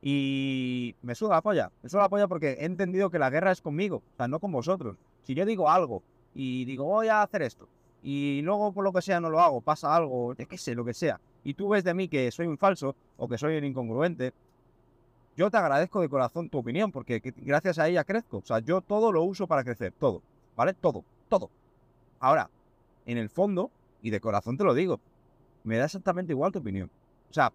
Y 0.01 0.95
me 1.01 1.15
suda 1.15 1.35
la 1.35 1.41
polla, 1.41 1.71
me 1.81 1.89
suda 1.89 2.01
la 2.01 2.09
polla 2.09 2.27
porque 2.27 2.57
he 2.59 2.65
entendido 2.65 3.09
que 3.09 3.19
la 3.19 3.29
guerra 3.29 3.51
es 3.51 3.62
conmigo, 3.62 3.97
o 3.97 4.17
sea, 4.17 4.27
no 4.27 4.39
con 4.39 4.51
vosotros. 4.51 4.97
Si 5.23 5.33
yo 5.33 5.45
digo 5.45 5.69
algo 5.69 6.03
y 6.35 6.65
digo, 6.65 6.83
voy 6.83 7.07
a 7.07 7.21
hacer 7.21 7.41
esto, 7.43 7.69
y 8.01 8.41
luego 8.41 8.73
por 8.73 8.83
lo 8.83 8.91
que 8.91 9.01
sea 9.01 9.21
no 9.21 9.29
lo 9.29 9.39
hago, 9.39 9.62
pasa 9.62 9.95
algo, 9.95 10.35
qué 10.35 10.57
sé, 10.57 10.75
lo 10.75 10.83
que 10.83 10.93
sea, 10.93 11.21
y 11.45 11.53
tú 11.53 11.69
ves 11.69 11.85
de 11.85 11.93
mí 11.93 12.09
que 12.09 12.29
soy 12.31 12.47
un 12.47 12.57
falso 12.57 12.95
o 13.15 13.29
que 13.29 13.38
soy 13.38 13.57
un 13.57 13.63
incongruente, 13.63 14.33
yo 15.35 15.50
te 15.50 15.57
agradezco 15.57 16.01
de 16.01 16.09
corazón 16.09 16.50
tu 16.50 16.59
opinión, 16.59 16.91
porque 16.91 17.21
gracias 17.38 17.79
a 17.79 17.88
ella 17.88 18.03
crezco. 18.03 18.38
O 18.38 18.45
sea, 18.45 18.59
yo 18.59 18.81
todo 18.81 19.12
lo 19.12 19.23
uso 19.23 19.47
para 19.47 19.63
crecer, 19.63 19.93
todo, 19.97 20.21
¿vale? 20.55 20.73
Todo, 20.73 21.03
todo. 21.27 21.50
Ahora, 22.19 22.50
en 23.05 23.17
el 23.17 23.29
fondo, 23.29 23.71
y 24.01 24.12
de 24.12 24.19
corazón 24.19 24.57
te 24.57 24.63
lo 24.63 24.73
digo, 24.73 25.00
me 25.63 25.77
da 25.77 25.86
exactamente 25.86 26.34
igual 26.34 26.51
tu 26.51 26.60
opinión. 26.60 26.89
O 27.29 27.34
sea, 27.34 27.51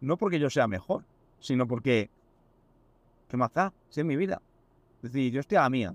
no 0.00 0.16
porque 0.16 0.38
yo 0.38 0.50
sea 0.50 0.68
mejor, 0.68 1.04
sino 1.40 1.66
porque, 1.66 2.10
¿qué 3.28 3.36
más 3.36 3.50
es 3.90 4.04
mi 4.04 4.16
vida. 4.16 4.40
Es 5.02 5.12
decir, 5.12 5.32
yo 5.32 5.40
estoy 5.40 5.56
a 5.56 5.62
la 5.62 5.70
mía. 5.70 5.94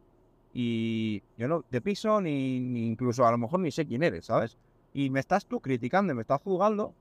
Y 0.53 1.23
yo 1.37 1.47
no 1.47 1.61
te 1.61 1.81
piso 1.81 2.19
ni, 2.19 2.59
ni, 2.59 2.87
incluso 2.87 3.25
a 3.25 3.31
lo 3.31 3.37
mejor 3.37 3.59
ni 3.61 3.71
sé 3.71 3.85
quién 3.85 4.03
eres, 4.03 4.25
¿sabes? 4.25 4.57
Y 4.93 5.09
me 5.09 5.21
estás 5.21 5.45
tú 5.45 5.61
criticando, 5.61 6.13
me 6.13 6.21
estás 6.21 6.41
juzgando, 6.41 6.93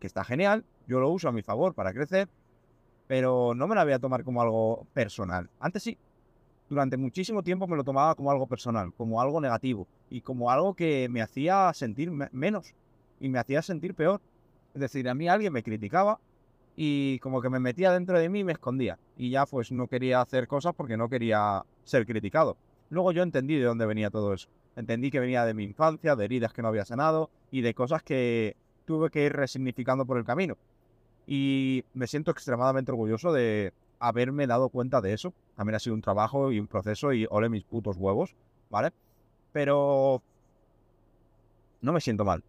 que 0.00 0.06
está 0.08 0.24
genial, 0.24 0.64
yo 0.88 0.98
lo 0.98 1.08
uso 1.10 1.28
a 1.28 1.32
mi 1.32 1.42
favor 1.42 1.74
para 1.74 1.92
crecer, 1.92 2.28
pero 3.06 3.54
no 3.54 3.68
me 3.68 3.76
la 3.76 3.84
voy 3.84 3.92
a 3.92 4.00
tomar 4.00 4.24
como 4.24 4.42
algo 4.42 4.86
personal. 4.92 5.48
Antes 5.60 5.84
sí, 5.84 5.96
durante 6.68 6.96
muchísimo 6.96 7.42
tiempo 7.42 7.68
me 7.68 7.76
lo 7.76 7.84
tomaba 7.84 8.14
como 8.16 8.30
algo 8.30 8.46
personal, 8.46 8.92
como 8.94 9.20
algo 9.20 9.40
negativo 9.40 9.86
y 10.10 10.20
como 10.20 10.50
algo 10.50 10.74
que 10.74 11.08
me 11.08 11.22
hacía 11.22 11.72
sentir 11.72 12.10
menos 12.10 12.74
y 13.20 13.28
me 13.28 13.38
hacía 13.38 13.62
sentir 13.62 13.94
peor. 13.94 14.20
Es 14.74 14.80
decir, 14.80 15.08
a 15.08 15.14
mí 15.14 15.28
alguien 15.28 15.52
me 15.52 15.62
criticaba 15.62 16.20
y 16.76 17.18
como 17.20 17.40
que 17.40 17.48
me 17.48 17.58
metía 17.58 17.90
dentro 17.92 18.18
de 18.18 18.28
mí 18.28 18.40
y 18.40 18.44
me 18.44 18.52
escondía. 18.52 18.98
Y 19.16 19.30
ya 19.30 19.46
pues 19.46 19.72
no 19.72 19.88
quería 19.88 20.20
hacer 20.20 20.46
cosas 20.46 20.74
porque 20.74 20.96
no 20.96 21.08
quería 21.08 21.64
ser 21.84 22.06
criticado. 22.06 22.56
Luego 22.90 23.12
yo 23.12 23.22
entendí 23.22 23.56
de 23.56 23.64
dónde 23.64 23.86
venía 23.86 24.10
todo 24.10 24.34
eso. 24.34 24.48
Entendí 24.76 25.10
que 25.10 25.20
venía 25.20 25.44
de 25.44 25.54
mi 25.54 25.64
infancia, 25.64 26.14
de 26.14 26.24
heridas 26.24 26.52
que 26.52 26.62
no 26.62 26.68
había 26.68 26.84
sanado 26.84 27.30
y 27.50 27.62
de 27.62 27.74
cosas 27.74 28.02
que 28.02 28.56
tuve 28.84 29.10
que 29.10 29.24
ir 29.24 29.32
resignificando 29.32 30.04
por 30.04 30.18
el 30.18 30.24
camino. 30.24 30.56
Y 31.26 31.84
me 31.94 32.06
siento 32.06 32.30
extremadamente 32.30 32.92
orgulloso 32.92 33.32
de 33.32 33.72
haberme 33.98 34.46
dado 34.46 34.68
cuenta 34.68 35.00
de 35.00 35.14
eso. 35.14 35.32
También 35.56 35.76
ha 35.76 35.80
sido 35.80 35.94
un 35.94 36.02
trabajo 36.02 36.52
y 36.52 36.60
un 36.60 36.66
proceso 36.66 37.12
y 37.12 37.26
ole 37.30 37.48
mis 37.48 37.64
putos 37.64 37.96
huevos, 37.96 38.36
¿vale? 38.70 38.92
Pero 39.52 40.22
no 41.80 41.92
me 41.92 42.00
siento 42.00 42.24
mal. 42.24 42.44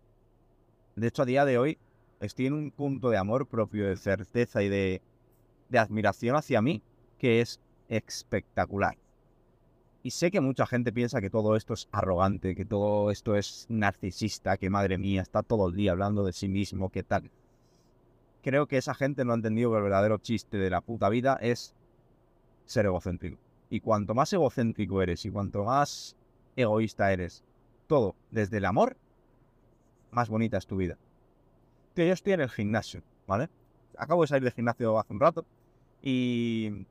De 0.97 1.07
hecho, 1.07 1.21
a 1.21 1.25
día 1.25 1.45
de 1.45 1.57
hoy 1.57 1.77
estoy 2.19 2.47
en 2.47 2.53
un 2.53 2.71
punto 2.71 3.09
de 3.09 3.17
amor 3.17 3.45
propio, 3.47 3.87
de 3.87 3.95
certeza 3.95 4.63
y 4.63 4.67
de, 4.69 5.01
admiración 5.71 6.35
hacia 6.35 6.61
mí 6.61 6.81
que 7.19 7.39
es 7.39 7.59
espectacular. 7.87 8.97
Y 10.01 10.11
sé 10.11 10.31
que 10.31 10.41
mucha 10.41 10.65
gente 10.65 10.91
piensa 10.91 11.21
que 11.21 11.29
todo 11.29 11.55
esto 11.55 11.75
es 11.75 11.87
arrogante, 11.91 12.55
que 12.55 12.65
todo 12.65 13.11
esto 13.11 13.35
es 13.35 13.67
narcisista, 13.69 14.57
que 14.57 14.69
madre 14.69 14.97
mía, 14.97 15.21
está 15.21 15.43
todo 15.43 15.69
el 15.69 15.75
día 15.75 15.91
hablando 15.91 16.23
de 16.25 16.33
sí 16.33 16.49
mismo, 16.49 16.89
que 16.89 17.03
tal 17.03 17.29
creo 18.41 18.65
que 18.65 18.77
esa 18.77 18.93
gente 18.93 19.25
no 19.25 19.33
ha 19.33 19.35
entendido 19.35 19.71
que 19.71 19.77
el 19.77 19.83
verdadero 19.83 20.19
chiste 20.19 20.57
de 20.57 20.69
la 20.69 20.79
puta 20.79 21.09
vida 21.09 21.37
es 21.41 21.75
ser 22.65 22.85
egocéntrico. 22.85 23.37
Y 23.69 23.81
cuanto 23.81 24.15
más 24.15 24.31
egocéntrico 24.31 25.01
eres 25.01 25.25
y 25.25 25.29
cuanto 25.29 25.65
más 25.65 26.15
egoísta 26.55 27.11
eres, 27.11 27.43
todo, 27.87 28.15
desde 28.31 28.57
el 28.57 28.65
amor, 28.65 28.95
más 30.11 30.29
bonita 30.29 30.57
es 30.57 30.67
tu 30.67 30.77
vida. 30.77 30.97
Tío, 31.93 32.05
yo 32.05 32.13
estoy 32.13 32.33
en 32.33 32.41
el 32.41 32.49
gimnasio, 32.49 33.01
¿vale? 33.25 33.49
Acabo 33.97 34.21
de 34.21 34.27
salir 34.27 34.43
del 34.43 34.53
gimnasio 34.53 34.99
hace 34.99 35.13
un 35.13 35.19
rato 35.19 35.45
y 36.01 36.85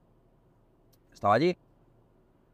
estaba 1.12 1.34
allí 1.34 1.56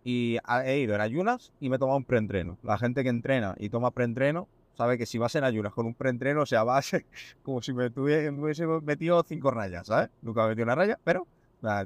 y 0.04 0.38
he 0.64 0.78
ido 0.78 0.95
en 0.95 1.00
ayunas 1.00 1.52
y 1.61 1.69
me 1.69 1.76
he 1.76 1.78
tomado 1.78 1.97
un 1.97 2.04
preentreno. 2.04 2.59
La 2.62 2.78
gente 2.78 3.02
que 3.02 3.09
entrena 3.09 3.54
y 3.59 3.69
toma 3.69 3.90
preentreno 3.92 4.49
sabe 4.75 4.99
que 4.99 5.07
si 5.07 5.19
vas 5.19 5.35
en 5.35 5.45
ayunas 5.45 5.73
con 5.73 5.87
un 5.87 5.95
preentreno, 5.95 6.42
o 6.42 6.47
sea, 6.47 6.64
vas 6.64 6.92
como 7.42 7.62
si 7.62 7.73
me, 7.73 7.90
tuviese, 7.90 8.31
hubiese 8.31 8.66
metido 8.66 9.23
cinco 9.23 9.50
rayas, 9.50 9.87
¿sabes? 9.87 10.11
Nunca 10.23 10.42
me 10.42 10.50
metido 10.50 10.64
una 10.64 10.75
raya, 10.75 10.99
pero 11.04 11.26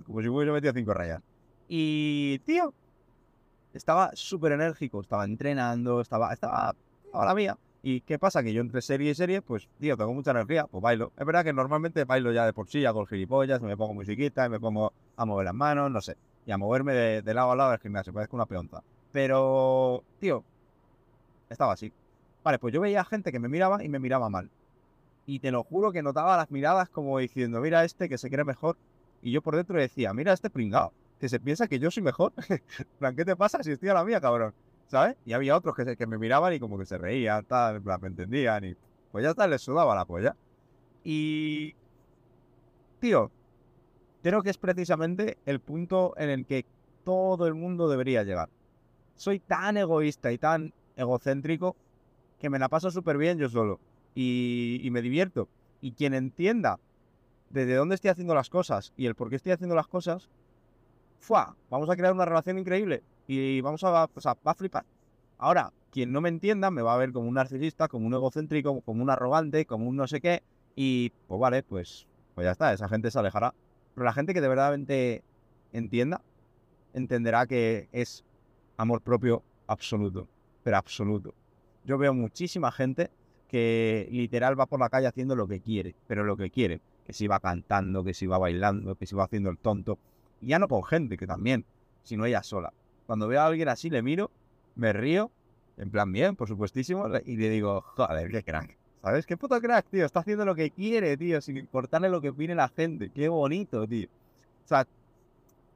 como 0.07 0.23
si 0.23 0.29
me 0.29 0.37
hubiese 0.37 0.53
metido 0.53 0.73
cinco 0.73 0.95
rayas. 0.95 1.23
Y, 1.69 2.41
tío, 2.45 2.73
estaba 3.75 4.11
súper 4.15 4.53
enérgico, 4.53 5.01
estaba 5.01 5.25
entrenando, 5.25 6.01
estaba, 6.01 6.33
estaba 6.33 6.75
a 7.13 7.25
la 7.25 7.35
mía. 7.35 7.59
¿Y 7.89 8.01
qué 8.01 8.19
pasa? 8.19 8.43
Que 8.43 8.53
yo 8.53 8.63
entre 8.63 8.83
serie 8.83 9.13
y 9.13 9.15
serie, 9.15 9.43
pues, 9.43 9.69
tío, 9.79 9.97
tengo 9.97 10.13
mucha 10.13 10.33
energía, 10.33 10.67
pues 10.67 10.83
bailo. 10.83 11.13
Es 11.17 11.25
verdad 11.25 11.45
que 11.45 11.53
normalmente 11.53 12.03
bailo 12.03 12.33
ya 12.33 12.45
de 12.45 12.53
por 12.53 12.69
sí, 12.69 12.85
hago 12.85 13.03
el 13.03 13.07
gilipollas, 13.07 13.63
me 13.63 13.77
pongo 13.77 13.95
musiquita, 13.95 14.49
me 14.49 14.59
pongo 14.59 14.93
a 15.17 15.25
mover 15.25 15.45
las 15.45 15.55
manos, 15.55 15.89
no 15.93 16.01
sé. 16.01 16.17
Y 16.47 16.51
a 16.51 16.59
moverme 16.59 16.95
de, 16.95 17.33
lado 17.33 17.53
a 17.53 17.55
lado 17.55 17.71
del 17.71 17.79
gimnasio, 17.79 18.13
parezco 18.13 18.35
una 18.35 18.47
peonza. 18.47 18.83
Pero, 19.13 20.03
tío, 20.19 20.43
estaba 21.49 21.75
así. 21.75 21.93
Vale, 22.43 22.59
pues 22.59 22.75
yo 22.75 22.81
veía 22.81 23.05
gente 23.05 23.31
que 23.31 23.39
me 23.39 23.47
miraba 23.47 23.85
y 23.85 23.89
me 23.89 24.01
miraba 24.01 24.29
mal. 24.29 24.51
Y 25.25 25.39
te 25.39 25.53
lo 25.53 25.63
juro 25.63 25.93
que 25.93 26.03
notaba 26.03 26.37
las 26.37 26.51
miradas 26.51 26.89
como 26.89 27.17
diciendo, 27.21 27.61
mira 27.61 27.85
este 27.85 28.09
que 28.09 28.19
se 28.19 28.29
cree 28.31 28.45
mejor. 28.45 28.77
Y 29.23 29.31
yo 29.31 29.43
por 29.43 29.55
dentro 29.55 29.79
decía, 29.79 30.13
mira 30.13 30.33
este 30.33 30.51
pringado, 30.51 30.93
que 31.21 31.29
se 31.29 31.39
piensa 31.39 31.69
que 31.69 31.79
yo 31.79 31.93
soy 31.93 32.03
mejor. 32.03 32.33
¿qué 33.17 33.25
te 33.25 33.37
pasa 33.37 33.63
si 33.63 33.71
estoy 33.71 33.91
a 33.91 33.95
la 33.95 34.03
mía, 34.03 34.21
cabrón? 34.21 34.55
¿Sabes? 34.87 35.17
Y 35.25 35.33
había 35.33 35.57
otros 35.57 35.75
que, 35.75 35.97
que 35.97 36.07
me 36.07 36.19
miraban 36.19 36.53
y 36.53 36.61
como 36.61 36.79
que 36.79 36.87
se 36.87 36.99
reían, 36.99 37.45
tal, 37.45 37.83
me 37.83 38.09
entendían 38.09 38.65
y 38.65 38.77
pues 39.11 39.25
ya 39.25 39.31
está, 39.31 39.47
les 39.47 39.63
sudaba 39.63 39.95
la 39.95 40.05
polla. 40.05 40.37
Y... 41.05 41.75
Tío, 43.01 43.31
creo 44.23 44.43
que 44.43 44.51
es 44.51 44.59
precisamente 44.59 45.39
el 45.47 45.61
punto 45.61 46.15
en 46.17 46.31
el 46.31 46.47
que 46.47 46.65
todo 47.05 47.47
el 47.47 47.55
mundo 47.55 47.89
debería 47.89 48.25
llegar. 48.25 48.49
Soy 49.15 49.39
tan 49.39 49.77
egoísta 49.77 50.33
y 50.33 50.39
tan 50.39 50.73
egocéntrico 50.97 51.77
que 52.41 52.51
me 52.51 52.59
la 52.59 52.69
paso 52.69 52.91
súper 52.91 53.17
bien 53.17 53.39
yo 53.39 53.49
solo 53.49 53.81
y, 54.15 54.89
me 54.91 55.03
divierto. 55.03 55.49
Y 55.81 55.93
quien 55.93 56.15
entienda 56.15 56.79
desde 57.51 57.75
dónde 57.75 57.95
estoy 57.95 58.11
haciendo 58.11 58.35
las 58.35 58.51
cosas 58.51 58.93
y 58.97 59.07
el 59.07 59.15
por 59.15 59.31
qué 59.31 59.37
estoy 59.37 59.53
haciendo 59.53 59.77
las 59.77 59.87
cosas, 59.87 60.29
¡fua! 61.21 61.55
Vamos 61.71 61.89
a 61.89 61.97
crear 61.97 62.13
una 62.13 62.25
relación 62.25 62.59
increíble 62.59 63.03
y 63.27 63.61
vamos 63.61 63.83
a, 63.85 64.05
o 64.05 64.21
va 64.25 64.53
a 64.53 64.55
flipar. 64.55 64.85
Ahora, 65.39 65.73
quien 65.91 66.13
no 66.13 66.21
me 66.21 66.29
entienda 66.29 66.71
me 66.71 66.83
va 66.83 66.95
a 66.95 66.99
ver 66.99 67.13
como 67.13 67.29
un 67.29 67.35
narcisista, 67.35 67.89
como 67.89 68.07
un 68.07 68.15
egocéntrico, 68.15 68.81
como 68.83 69.03
un 69.03 69.11
arrogante, 69.11 69.67
como 69.67 69.89
un 69.89 69.97
no 69.97 70.07
sé 70.07 70.21
qué. 70.21 70.43
Y 70.75 71.11
pues 71.27 71.41
vale, 71.41 71.63
pues, 71.63 72.07
pues 72.35 72.45
ya 72.45 72.53
está, 72.53 72.73
esa 72.73 72.89
gente 72.89 73.11
se 73.11 73.19
alejará. 73.19 73.55
Pero 73.95 74.05
la 74.05 74.13
gente 74.13 74.35
que 74.35 74.41
de 74.41 74.49
verdad 74.49 74.75
entienda, 75.73 76.21
entenderá 76.93 77.47
que 77.47 77.89
es 77.93 78.25
amor 78.77 79.01
propio 79.01 79.43
absoluto, 79.67 80.29
pero 80.63 80.77
absoluto 80.77 81.35
yo 81.87 81.97
veo 81.99 82.13
muchísima 82.13 82.73
gente 82.73 83.11
que 83.49 84.09
literal 84.11 84.59
va 84.59 84.67
por 84.67 84.81
la 84.81 84.89
calle 84.89 85.07
haciendo 85.07 85.37
lo 85.37 85.47
que 85.47 85.61
quiere, 85.61 85.95
pero 86.09 86.25
lo 86.25 86.37
que 86.37 86.51
quiere, 86.51 86.81
que 87.05 87.13
si 87.13 87.29
va 87.29 87.39
cantando, 87.39 88.03
que 88.03 88.13
si 88.13 88.27
va 88.27 88.39
bailando, 88.39 88.97
que 88.97 89.07
si 89.07 89.15
va 89.15 89.25
haciendo 89.25 89.51
el 89.51 89.59
tonto. 89.59 89.99
Y 90.41 90.49
ya 90.49 90.59
no 90.59 90.67
con 90.67 90.83
gente, 90.83 91.17
que 91.17 91.27
también, 91.27 91.65
sino 92.03 92.27
ella 92.27 92.43
sola. 92.43 92.73
Cuando 93.07 93.29
veo 93.29 93.41
a 93.41 93.47
alguien 93.47 93.69
así, 93.69 93.91
le 93.91 94.03
miro, 94.03 94.31
me 94.75 94.93
río, 94.93 95.31
en 95.77 95.91
plan 95.91 96.13
bien, 96.13 96.37
por 96.37 96.49
supuestísimo, 96.49 97.07
y 97.25 97.37
le 97.37 97.51
digo, 97.51 97.83
joder, 97.83 98.31
qué 98.31 98.43
crack. 98.43 98.77
¿Sabes? 99.03 99.27
Qué 99.27 99.37
puto 99.37 99.61
crack, 99.61 99.87
tío. 99.89 100.05
Está 100.05 100.21
haciendo 100.21 100.45
lo 100.45 100.55
que 100.55 100.71
quiere, 100.71 101.17
tío, 101.17 101.41
sin 101.41 101.59
importarle 101.59 102.09
lo 102.09 102.21
que 102.21 102.31
opine 102.31 102.55
la 102.55 102.69
gente. 102.69 103.11
Qué 103.11 103.29
bonito, 103.29 103.87
tío. 103.87 104.09
O 104.65 104.69
sea, 104.69 104.87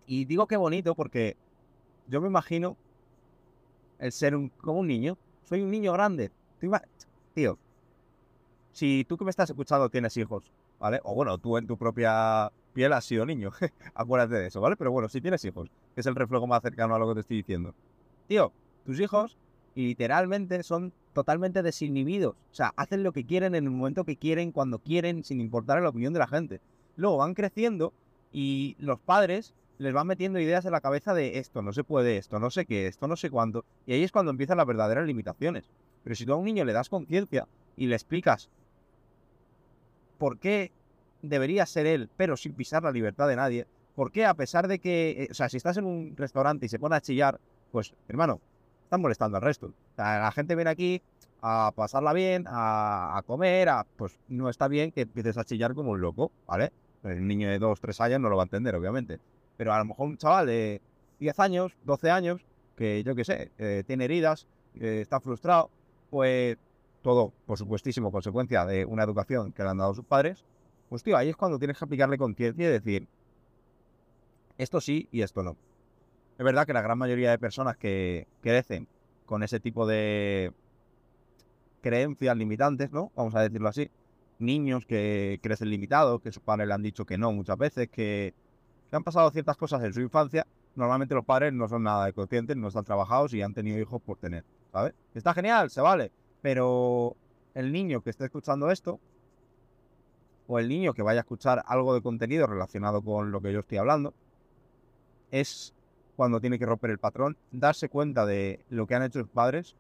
y 0.07 0.25
digo 0.25 0.49
qué 0.49 0.57
bonito 0.57 0.97
porque 0.97 1.37
yo 2.09 2.21
me 2.21 2.27
imagino 2.27 2.77
el 4.01 4.11
ser 4.11 4.35
un, 4.35 4.49
como 4.49 4.81
un 4.81 4.89
niño 4.89 5.17
soy 5.51 5.63
un 5.63 5.71
niño 5.71 5.93
grande. 5.93 6.31
Tío, 7.35 7.59
si 8.73 9.05
tú 9.09 9.17
que 9.17 9.25
me 9.25 9.31
estás 9.31 9.51
escuchando 9.51 9.89
tienes 9.91 10.17
hijos, 10.17 10.53
¿vale? 10.79 11.01
O 11.03 11.13
bueno, 11.13 11.37
tú 11.39 11.57
en 11.57 11.67
tu 11.67 11.77
propia 11.77 12.53
piel 12.73 12.93
has 12.93 13.05
sido 13.05 13.27
niño, 13.27 13.51
acuérdate 13.95 14.37
de 14.37 14.47
eso, 14.47 14.61
¿vale? 14.61 14.77
Pero 14.77 14.93
bueno, 14.93 15.09
si 15.09 15.21
tienes 15.21 15.45
hijos, 15.45 15.69
que 15.95 16.01
es 16.01 16.07
el 16.07 16.15
reflejo 16.15 16.47
más 16.47 16.63
cercano 16.63 16.95
a 16.95 16.99
lo 16.99 17.09
que 17.09 17.15
te 17.15 17.21
estoy 17.21 17.37
diciendo. 17.39 17.75
Tío, 18.29 18.53
tus 18.85 19.01
hijos 19.01 19.37
literalmente 19.75 20.63
son 20.63 20.93
totalmente 21.13 21.63
desinhibidos. 21.63 22.35
O 22.35 22.55
sea, 22.55 22.73
hacen 22.77 23.03
lo 23.03 23.13
que 23.13 23.25
quieren 23.25 23.55
en 23.55 23.65
el 23.65 23.71
momento 23.71 24.05
que 24.05 24.17
quieren, 24.17 24.53
cuando 24.53 24.79
quieren, 24.79 25.25
sin 25.25 25.41
importar 25.41 25.83
la 25.83 25.89
opinión 25.89 26.13
de 26.13 26.19
la 26.19 26.29
gente. 26.29 26.61
Luego 26.97 27.19
van 27.19 27.35
creciendo 27.35 27.93
y 28.33 28.77
los 28.79 29.01
padres 29.01 29.55
les 29.79 29.95
van 29.95 30.07
metiendo 30.07 30.39
ideas 30.39 30.67
en 30.67 30.73
la 30.73 30.83
cabeza 30.83 31.15
de 31.15 31.39
esto 31.39 31.63
no 31.63 31.73
se 31.73 31.85
puede, 31.85 32.19
esto 32.19 32.39
no 32.39 32.51
sé 32.51 32.67
qué, 32.67 32.87
esto 32.87 33.09
no 33.09 33.17
sé 33.17 33.31
cuánto. 33.31 33.65
Y 33.87 33.95
ahí 33.95 34.03
es 34.03 34.13
cuando 34.13 34.31
empiezan 34.31 34.59
las 34.59 34.67
verdaderas 34.67 35.07
limitaciones. 35.07 35.71
Pero 36.05 36.15
si 36.15 36.27
tú 36.27 36.35
a 36.35 36.37
un 36.37 36.45
niño 36.45 36.67
le 36.67 36.75
das 36.75 36.91
conciencia 36.91 37.49
y 37.77 37.87
le 37.87 37.95
explicas 37.95 38.51
por 40.19 40.39
qué 40.39 40.71
debería 41.23 41.65
ser 41.65 41.87
él, 41.87 42.11
pero 42.17 42.37
sin 42.37 42.53
pisar 42.53 42.83
la 42.83 42.93
libertad 42.93 43.27
de 43.27 43.37
nadie, 43.37 43.67
¿Por 43.95 44.13
qué? 44.13 44.25
A 44.25 44.35
pesar 44.35 44.69
de 44.69 44.79
que, 44.79 45.25
eh, 45.25 45.29
o 45.31 45.35
sea, 45.35 45.49
si 45.49 45.57
estás 45.57 45.77
en 45.77 45.85
un 45.85 46.17
restaurante 46.17 46.67
y 46.67 46.69
se 46.69 46.79
pone 46.79 46.97
a 46.97 47.01
chillar, 47.01 47.41
pues, 47.71 47.95
hermano, 48.09 48.41
están 48.85 49.01
molestando 49.01 49.37
al 49.37 49.43
resto. 49.43 49.73
La 49.97 50.33
gente 50.33 50.55
viene 50.55 50.71
aquí 50.71 51.03
a 51.43 51.73
pasarla 51.75 52.13
bien, 52.13 52.45
a, 52.49 53.23
comer, 53.27 53.69
a, 53.69 53.87
pues 53.97 54.19
no 54.29 54.49
está 54.49 54.69
bien 54.69 54.93
que 54.93 55.03
empieces 55.03 55.39
a 55.39 55.45
chillar 55.45 55.75
como 55.75 55.93
un 55.93 56.01
loco, 56.01 56.33
¿vale? 56.47 56.73
El 57.03 57.27
niño 57.27 57.49
de 57.49 57.59
2, 57.59 57.81
3 57.81 58.01
años 58.03 58.21
no 58.21 58.29
lo 58.29 58.37
va 58.37 58.43
a 58.43 58.47
entender, 58.47 58.75
obviamente. 58.75 59.19
Pero 59.57 59.73
a 59.73 59.79
lo 59.79 59.85
mejor 59.85 60.09
un 60.09 60.17
chaval 60.17 60.47
de 60.47 60.81
10 61.19 61.39
años, 61.39 61.77
12 61.85 62.11
años, 62.11 62.45
que 62.77 63.03
yo 63.05 63.15
qué 63.15 63.25
sé, 63.25 63.53
eh, 63.59 63.85
tiene 63.87 64.05
heridas, 64.05 64.47
está 64.75 65.21
frustrado, 65.21 65.71
pues 66.11 66.59
todo, 67.03 67.33
por 67.47 67.59
supuestísimo, 67.59 68.13
consecuencia 68.13 68.65
de 68.67 68.85
una 68.85 69.05
educación 69.05 69.53
que 69.53 69.63
le 69.63 69.71
han 69.71 69.79
dado 69.79 69.95
sus 69.95 70.05
padres, 70.05 70.45
pues 70.89 71.03
tío, 71.03 71.17
ahí 71.17 71.29
es 71.29 71.37
cuando 71.37 71.59
tienes 71.59 71.79
que 71.79 71.85
aplicarle 71.85 72.19
conciencia 72.19 72.69
y 72.69 72.73
decir, 72.73 73.09
esto 74.63 74.81
sí 74.81 75.09
y 75.11 75.23
esto 75.23 75.43
no. 75.43 75.57
Es 76.39 76.45
verdad 76.45 76.67
que 76.67 76.73
la 76.73 76.83
gran 76.83 76.99
mayoría 76.99 77.31
de 77.31 77.39
personas 77.39 77.77
que 77.77 78.27
crecen 78.43 78.87
con 79.27 79.43
ese 79.43 79.61
tipo 79.61 79.87
de 79.87 80.53
creencias 81.81 82.37
limitantes, 82.37 82.93
¿no? 82.93 83.11
Vamos 83.15 83.35
a 83.35 83.41
decirlo 83.41 83.69
así. 83.69 83.91
Niños 84.39 84.87
que 84.87 85.39
crecen 85.43 85.71
limitados, 85.71 86.21
que 86.21 86.33
sus 86.33 86.43
padres 86.43 86.69
le 86.69 86.75
han 86.75 86.83
dicho 86.83 87.05
que 87.05 87.19
no 87.19 87.33
muchas 87.33 87.57
veces, 87.57 87.89
que, 87.89 88.35
han 88.93 89.05
pasado 89.05 89.31
ciertas 89.31 89.57
cosas 89.57 89.83
en 89.85 89.93
su 89.93 90.01
infancia. 90.01 90.47
Normalmente 90.75 91.15
los 91.15 91.25
padres 91.25 91.53
no 91.53 91.69
son 91.69 91.85
nada 91.85 92.07
de 92.07 92.13
conscientes, 92.13 92.57
no 92.57 92.69
están 92.69 92.85
trabajados 92.85 93.33
y 93.35 93.43
han 93.43 93.55
tenido 93.55 93.79
hijos 93.79 94.01
por 94.03 94.19
tener, 94.19 94.45
¿sabes? 94.73 94.95
Está 95.15 95.33
genial, 95.33 95.71
se 95.71 95.81
vale. 95.81 96.11
Pero 96.43 97.17
el 97.55 97.73
niño 97.73 98.03
que 98.03 98.11
esté 98.11 98.25
escuchando 98.25 98.71
esto, 98.71 98.99
o 100.47 100.59
el 100.59 100.69
niño 100.69 100.93
que 100.93 101.03
vaya 101.03 101.21
a 101.21 101.23
escuchar 101.23 101.63
algo 101.67 101.95
de 101.95 102.03
contenido 102.03 102.47
relacionado 102.47 103.03
con 103.03 103.31
lo 103.31 103.41
que 103.41 103.53
yo 103.53 103.61
estoy 103.61 103.79
hablando, 103.79 104.13
es 105.31 105.75
cuando 106.17 106.41
tiene 106.41 106.59
que 106.59 106.67
romper 106.67 106.91
el 106.91 106.99
patrón, 106.99 107.37
darse 107.51 107.89
cuenta 107.89 108.27
de 108.27 108.61
lo 108.69 108.87
que 108.87 108.95
han 108.95 109.03
hecho 109.03 109.21
sus 109.21 109.29
padres, 109.29 109.75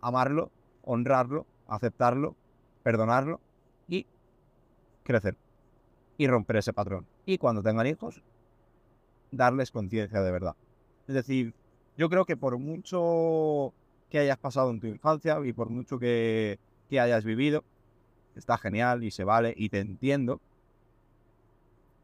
amarlo, 0.00 0.50
honrarlo, 0.82 1.46
aceptarlo, 1.68 2.34
perdonarlo 2.82 3.40
y 3.88 4.06
crecer. 5.04 5.36
Y 6.18 6.26
romper 6.26 6.56
ese 6.56 6.72
patrón. 6.72 7.06
Y 7.26 7.38
cuando 7.38 7.62
tengan 7.62 7.86
hijos, 7.86 8.22
darles 9.30 9.70
conciencia 9.70 10.20
de 10.20 10.30
verdad. 10.30 10.56
Es 11.06 11.14
decir, 11.14 11.54
yo 11.96 12.08
creo 12.08 12.24
que 12.24 12.36
por 12.36 12.58
mucho 12.58 13.72
que 14.10 14.18
hayas 14.18 14.38
pasado 14.38 14.70
en 14.70 14.80
tu 14.80 14.86
infancia 14.86 15.38
y 15.44 15.52
por 15.52 15.70
mucho 15.70 15.98
que, 15.98 16.58
que 16.88 17.00
hayas 17.00 17.24
vivido, 17.24 17.64
está 18.34 18.58
genial 18.58 19.04
y 19.04 19.10
se 19.10 19.24
vale 19.24 19.54
y 19.56 19.68
te 19.68 19.78
entiendo, 19.78 20.40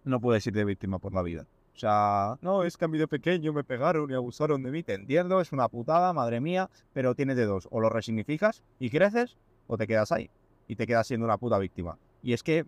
no 0.04 0.20
puedes 0.20 0.46
ir 0.46 0.54
de 0.54 0.64
víctima 0.64 0.98
por 0.98 1.12
la 1.12 1.22
vida. 1.22 1.46
O 1.78 1.80
sea, 1.80 2.37
no, 2.42 2.64
es 2.64 2.76
que 2.76 2.87
a 2.87 2.88
mí 2.88 2.99
de 2.99 3.06
pequeño 3.06 3.52
me 3.52 3.62
pegaron 3.62 4.11
y 4.11 4.14
abusaron 4.14 4.64
de 4.64 4.73
mí. 4.73 4.82
Te 4.82 4.94
entiendo, 4.94 5.40
es 5.40 5.52
una 5.52 5.68
putada, 5.68 6.12
madre 6.12 6.40
mía, 6.40 6.68
pero 6.92 7.14
tienes 7.14 7.37
de 7.37 7.47
dos. 7.47 7.68
O 7.70 7.78
lo 7.80 7.88
resignificas 7.88 8.64
y 8.80 8.90
creces, 8.90 9.37
o 9.68 9.78
te 9.78 9.87
quedas 9.87 10.11
ahí. 10.11 10.28
Y 10.66 10.75
te 10.75 10.88
quedas 10.88 11.06
siendo 11.06 11.25
una 11.25 11.38
puta 11.38 11.56
víctima. 11.56 11.97
Y 12.20 12.32
es 12.32 12.42
que, 12.42 12.66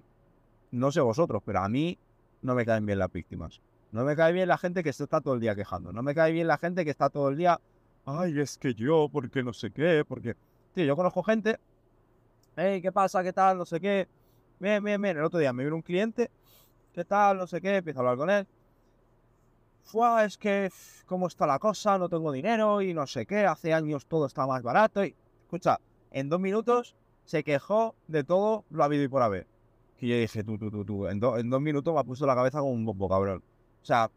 no 0.71 0.93
sé 0.93 1.01
vosotros, 1.01 1.43
pero 1.45 1.59
a 1.59 1.69
mí 1.69 1.99
no 2.43 2.55
me 2.55 2.65
caen 2.65 2.87
bien 2.87 3.01
las 3.01 3.11
víctimas. 3.11 3.61
No 3.91 4.05
me 4.05 4.15
cae 4.15 4.33
bien 4.33 4.47
la 4.47 4.59
gente 4.59 4.85
que 4.85 4.91
está 4.91 5.21
todo 5.21 5.35
el 5.35 5.41
día 5.41 5.57
quejando. 5.57 5.93
No 5.93 6.05
me 6.05 6.15
cae 6.15 6.31
bien 6.31 6.47
la 6.47 6.59
gente 6.59 6.85
que 6.85 6.93
está 6.93 7.11
todo 7.11 7.31
el 7.31 7.37
día, 7.37 7.61
ay, 8.05 8.39
es 8.39 8.59
que 8.59 8.75
yo, 8.75 9.09
porque 9.11 9.43
no 9.43 9.53
sé 9.53 9.73
qué, 9.73 10.05
porque... 10.07 10.37
Tío, 10.73 10.85
yo 10.85 10.95
conozco 10.95 11.25
gente, 11.25 11.59
hey, 12.57 12.81
¿qué 12.81 12.93
pasa? 12.93 13.25
¿Qué 13.25 13.33
tal? 13.33 13.59
No 13.59 13.65
sé 13.65 13.81
qué. 13.81 14.07
Bien, 14.61 14.85
bien, 14.85 15.03
bien. 15.03 15.17
El 15.17 15.25
otro 15.25 15.41
día 15.41 15.53
me 15.53 15.65
vino 15.65 15.75
un 15.75 15.83
cliente, 15.83 16.31
¿qué 16.95 17.05
tal? 17.05 17.39
No 17.39 17.49
sé 17.49 17.61
qué, 17.61 17.79
empiezo 17.79 17.99
a 17.99 18.03
hablar 18.03 18.17
con 18.17 18.31
él 18.31 18.47
es 20.23 20.39
que 20.39 20.71
cómo 21.07 21.27
está 21.27 21.47
la 21.47 21.59
cosa, 21.59 21.99
no 21.99 22.09
tengo 22.09 22.33
dinero 22.33 22.81
y 22.81 22.95
no 22.95 23.07
sé 23.07 23.27
qué, 23.27 23.47
hace 23.47 23.75
años 23.75 24.07
todo 24.07 24.27
está 24.27 24.47
más 24.47 24.63
barato 24.63 25.05
y... 25.05 25.15
Escucha, 25.43 25.81
en 26.13 26.29
dos 26.29 26.39
minutos 26.39 26.95
se 27.25 27.43
quejó 27.43 27.97
de 28.07 28.23
todo 28.23 28.65
lo 28.71 28.85
habido 28.85 29.03
y 29.03 29.09
por 29.09 29.23
haber. 29.23 29.49
Que 29.99 30.07
yo 30.07 30.17
dije, 30.17 30.45
tú, 30.45 30.57
tú, 30.57 30.71
tú, 30.71 30.85
tú, 30.85 31.09
en, 31.09 31.19
dos 31.19 31.61
minutos 31.61 31.93
me 31.93 31.99
ha 31.99 32.05
puesto 32.05 32.25
la 32.25 32.37
cabeza 32.37 32.61
como 32.61 32.71
un 32.71 32.85
bombo, 32.85 33.09
cabrón. 33.09 33.43
O 33.83 33.85
sea, 33.85 34.09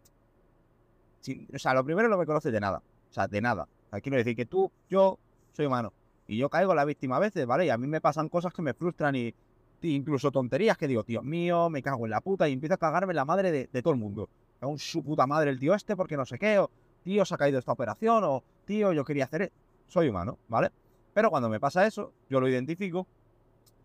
o 1.54 1.60
sea, 1.60 1.74
lo 1.74 1.84
primero 1.84 2.08
no 2.08 2.18
me 2.18 2.26
conoces 2.28 2.52
de 2.52 2.60
nada. 2.60 2.84
O 3.10 3.14
sea, 3.14 3.28
de 3.28 3.42
nada. 3.42 3.68
O 3.92 3.98
quiero 3.98 4.18
decir 4.18 4.36
que 4.36 4.46
tú, 4.46 4.72
yo, 4.90 5.18
soy 5.54 5.66
humano. 5.66 5.92
Y 6.28 6.38
yo 6.38 6.50
caigo 6.50 6.76
la 6.76 6.86
víctima 6.86 7.16
a 7.16 7.20
veces, 7.20 7.48
¿vale? 7.48 7.66
Y 7.66 7.70
a 7.72 7.78
mí 7.78 7.88
me 7.88 8.00
pasan 8.00 8.30
cosas 8.30 8.54
que 8.54 8.62
me 8.62 8.76
frustran 8.76 9.16
y, 9.16 9.34
incluso 9.82 10.32
tonterías 10.32 10.78
que 10.78 10.88
digo, 10.88 11.04
tío 11.04 11.24
mío, 11.24 11.70
me 11.72 11.82
cago 11.82 12.06
en 12.06 12.12
la 12.12 12.22
puta 12.22 12.48
y 12.48 12.54
empiezo 12.54 12.76
a 12.76 12.78
cagarme 12.78 13.14
la 13.16 13.26
madre 13.26 13.52
de 13.52 13.82
todo 13.82 13.94
el 13.94 14.00
mundo 14.00 14.30
un 14.68 14.80
su 14.80 15.04
puta 15.04 15.28
madre 15.28 15.50
el 15.50 15.60
tío 15.60 15.74
este 15.74 15.96
porque 15.96 16.18
no 16.18 16.26
sé 16.26 16.38
qué, 16.38 16.60
o 16.60 16.70
tío 17.04 17.26
se 17.26 17.36
ha 17.36 17.38
caído 17.38 17.60
esta 17.60 17.72
operación, 17.72 18.24
o 18.24 18.44
tío 18.66 18.94
yo 18.94 19.04
quería 19.04 19.26
hacer... 19.26 19.44
E-". 19.44 19.52
Soy 19.88 20.08
humano, 20.08 20.38
¿vale? 20.48 20.72
Pero 21.14 21.30
cuando 21.30 21.50
me 21.50 21.60
pasa 21.60 21.86
eso, 21.86 22.14
yo 22.30 22.40
lo 22.40 22.48
identifico 22.48 23.06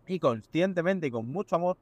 y 0.07 0.19
conscientemente 0.19 1.07
y 1.07 1.11
con 1.11 1.27
mucho 1.27 1.55
amor 1.55 1.77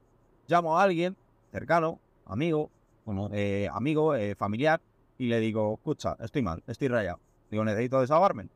llamo 0.47 0.77
a 0.77 0.83
alguien 0.83 1.15
cercano, 1.51 1.99
amigo, 2.25 2.69
bueno, 3.05 3.29
eh, 3.31 3.69
amigo, 3.71 4.15
eh, 4.15 4.35
familiar, 4.35 4.81
y 5.17 5.27
le 5.27 5.39
digo, 5.39 5.75
escucha, 5.75 6.17
estoy 6.19 6.41
mal, 6.41 6.61
estoy 6.67 6.89
rayado. 6.89 7.19
Digo, 7.49 7.63
necesito 7.63 8.01
desahogarme. 8.01 8.49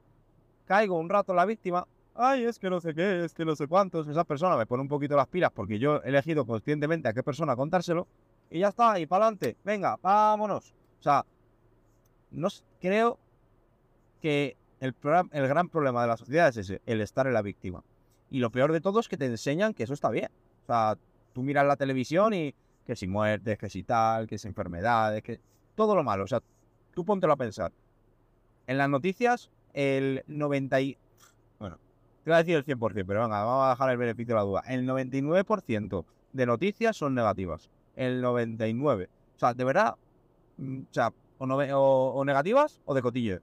Caigo 0.65 0.99
un 0.99 1.10
rato 1.10 1.32
en 1.32 1.38
la 1.38 1.45
víctima, 1.45 1.88
ay, 2.15 2.43
es 2.43 2.60
que 2.60 2.69
no 2.69 2.80
sé 2.82 2.93
qué, 2.93 3.25
es 3.25 3.34
que 3.34 3.45
no 3.45 3.56
sé 3.56 3.67
cuántos. 3.67 4.08
Esa 4.08 4.23
persona 4.23 4.58
me 4.58 4.65
pone 4.65 4.82
un 4.82 4.89
poquito 4.89 5.15
las 5.15 5.27
pilas 5.27 5.51
porque 5.54 5.80
yo 5.80 6.01
he 6.04 6.10
elegido 6.10 6.45
conscientemente 6.45 7.08
a 7.08 7.13
qué 7.13 7.23
persona 7.23 7.56
contárselo 7.56 8.08
y 8.52 8.60
ya 8.60 8.68
está, 8.68 9.00
y 9.00 9.06
para 9.06 9.26
adelante, 9.26 9.56
venga, 9.64 9.98
vámonos. 10.02 10.76
O 11.00 11.04
sea, 11.04 11.26
no 12.32 12.50
creo 12.82 13.18
que 14.22 14.58
el, 14.82 14.94
el 15.32 15.48
gran 15.48 15.70
problema 15.70 16.02
de 16.02 16.10
la 16.10 16.18
sociedad 16.18 16.50
es 16.50 16.58
ese, 16.58 16.82
el 16.86 17.00
estar 17.00 17.26
en 17.28 17.34
la 17.34 17.42
víctima. 17.42 17.82
Y 18.30 18.40
lo 18.40 18.52
peor 18.52 18.74
de 18.74 18.82
todo 18.82 19.00
es 19.00 19.08
que 19.08 19.16
te 19.16 19.26
enseñan 19.26 19.74
que 19.74 19.84
eso 19.84 19.94
está 19.94 20.10
bien. 20.10 20.30
O 20.64 20.66
sea, 20.66 20.98
tú 21.34 21.44
miras 21.44 21.66
la 21.66 21.78
televisión 21.78 22.34
y 22.34 22.54
que 22.86 22.98
si 22.98 23.08
muertes, 23.08 23.58
que 23.58 23.70
si 23.70 23.84
tal, 23.84 24.28
que 24.28 24.38
si 24.38 24.50
enfermedades, 24.50 25.24
que 25.24 25.40
todo 25.76 25.96
lo 25.96 26.04
malo. 26.04 26.26
O 26.26 26.28
sea, 26.28 26.42
tú 26.94 27.06
póntelo 27.06 27.32
a 27.32 27.38
pensar. 27.38 27.72
En 28.68 28.78
las 28.78 28.90
noticias, 28.90 29.50
el 29.74 30.26
90 30.28 30.82
y... 30.82 30.98
Bueno, 31.58 31.78
te 32.26 32.32
voy 32.32 32.36
a 32.36 32.44
decir 32.44 32.56
el 32.58 32.66
100%, 32.66 33.06
pero 33.08 33.22
venga, 33.22 33.46
vamos 33.46 33.66
a 33.66 33.70
dejar 33.70 33.92
el 33.92 33.98
beneficio 33.98 34.36
de 34.36 34.40
la 34.40 34.46
duda. 34.46 34.64
El 34.68 34.86
99% 34.86 36.06
de 36.34 36.46
noticias 36.46 36.98
son 36.98 37.16
negativas 37.16 37.70
el 38.02 38.22
99. 38.22 39.10
O 39.36 39.40
sea, 39.40 39.54
de 39.54 39.64
verdad, 39.64 39.96
mm, 40.58 40.80
o 40.82 40.94
sea, 40.94 41.14
o, 41.40 42.24
negativas 42.26 42.80
o 42.86 42.94
de 42.94 43.02
cotillo. 43.02 43.40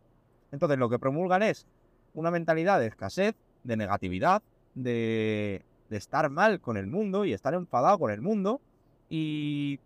Entonces, 0.52 0.78
lo 0.78 0.88
que 0.88 0.98
promulgan 0.98 1.42
es 1.42 1.66
una 2.14 2.30
mentalidad 2.30 2.78
de 2.80 2.86
escasez, 2.86 3.34
de 3.64 3.76
negatividad, 3.76 4.42
de, 4.74 5.64
de 5.90 5.96
estar 5.96 6.30
mal 6.30 6.60
con 6.60 6.76
el 6.76 6.86
mundo 6.86 7.24
y 7.24 7.32
estar 7.32 7.54
enfadado 7.54 7.98
con 7.98 8.10
el 8.10 8.20
mundo 8.20 8.60
y 9.10 9.80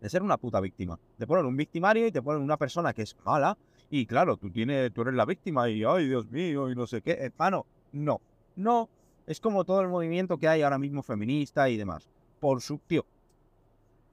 de 0.00 0.08
ser 0.08 0.22
una 0.22 0.36
puta 0.36 0.60
víctima. 0.60 0.98
Te 1.18 1.26
ponen 1.26 1.46
un 1.46 1.56
victimario 1.56 2.06
y 2.06 2.12
te 2.12 2.22
ponen 2.22 2.42
una 2.42 2.56
persona 2.56 2.92
que 2.92 3.02
es 3.02 3.16
mala 3.24 3.56
y 3.94 4.06
claro, 4.06 4.38
tú, 4.38 4.50
tienes, 4.50 4.90
tú 4.94 5.02
eres 5.02 5.12
la 5.12 5.26
víctima 5.26 5.68
y 5.68 5.84
ay, 5.84 6.08
Dios 6.08 6.26
mío, 6.30 6.70
y 6.70 6.74
no 6.74 6.86
sé 6.86 7.02
qué. 7.02 7.12
Hermano, 7.12 7.66
no, 7.92 8.22
no. 8.56 8.88
Es 9.26 9.38
como 9.38 9.64
todo 9.64 9.82
el 9.82 9.88
movimiento 9.88 10.38
que 10.38 10.48
hay 10.48 10.62
ahora 10.62 10.78
mismo 10.78 11.02
feminista 11.02 11.68
y 11.68 11.76
demás. 11.76 12.08
Por 12.40 12.62
su 12.62 12.78
tío, 12.78 13.04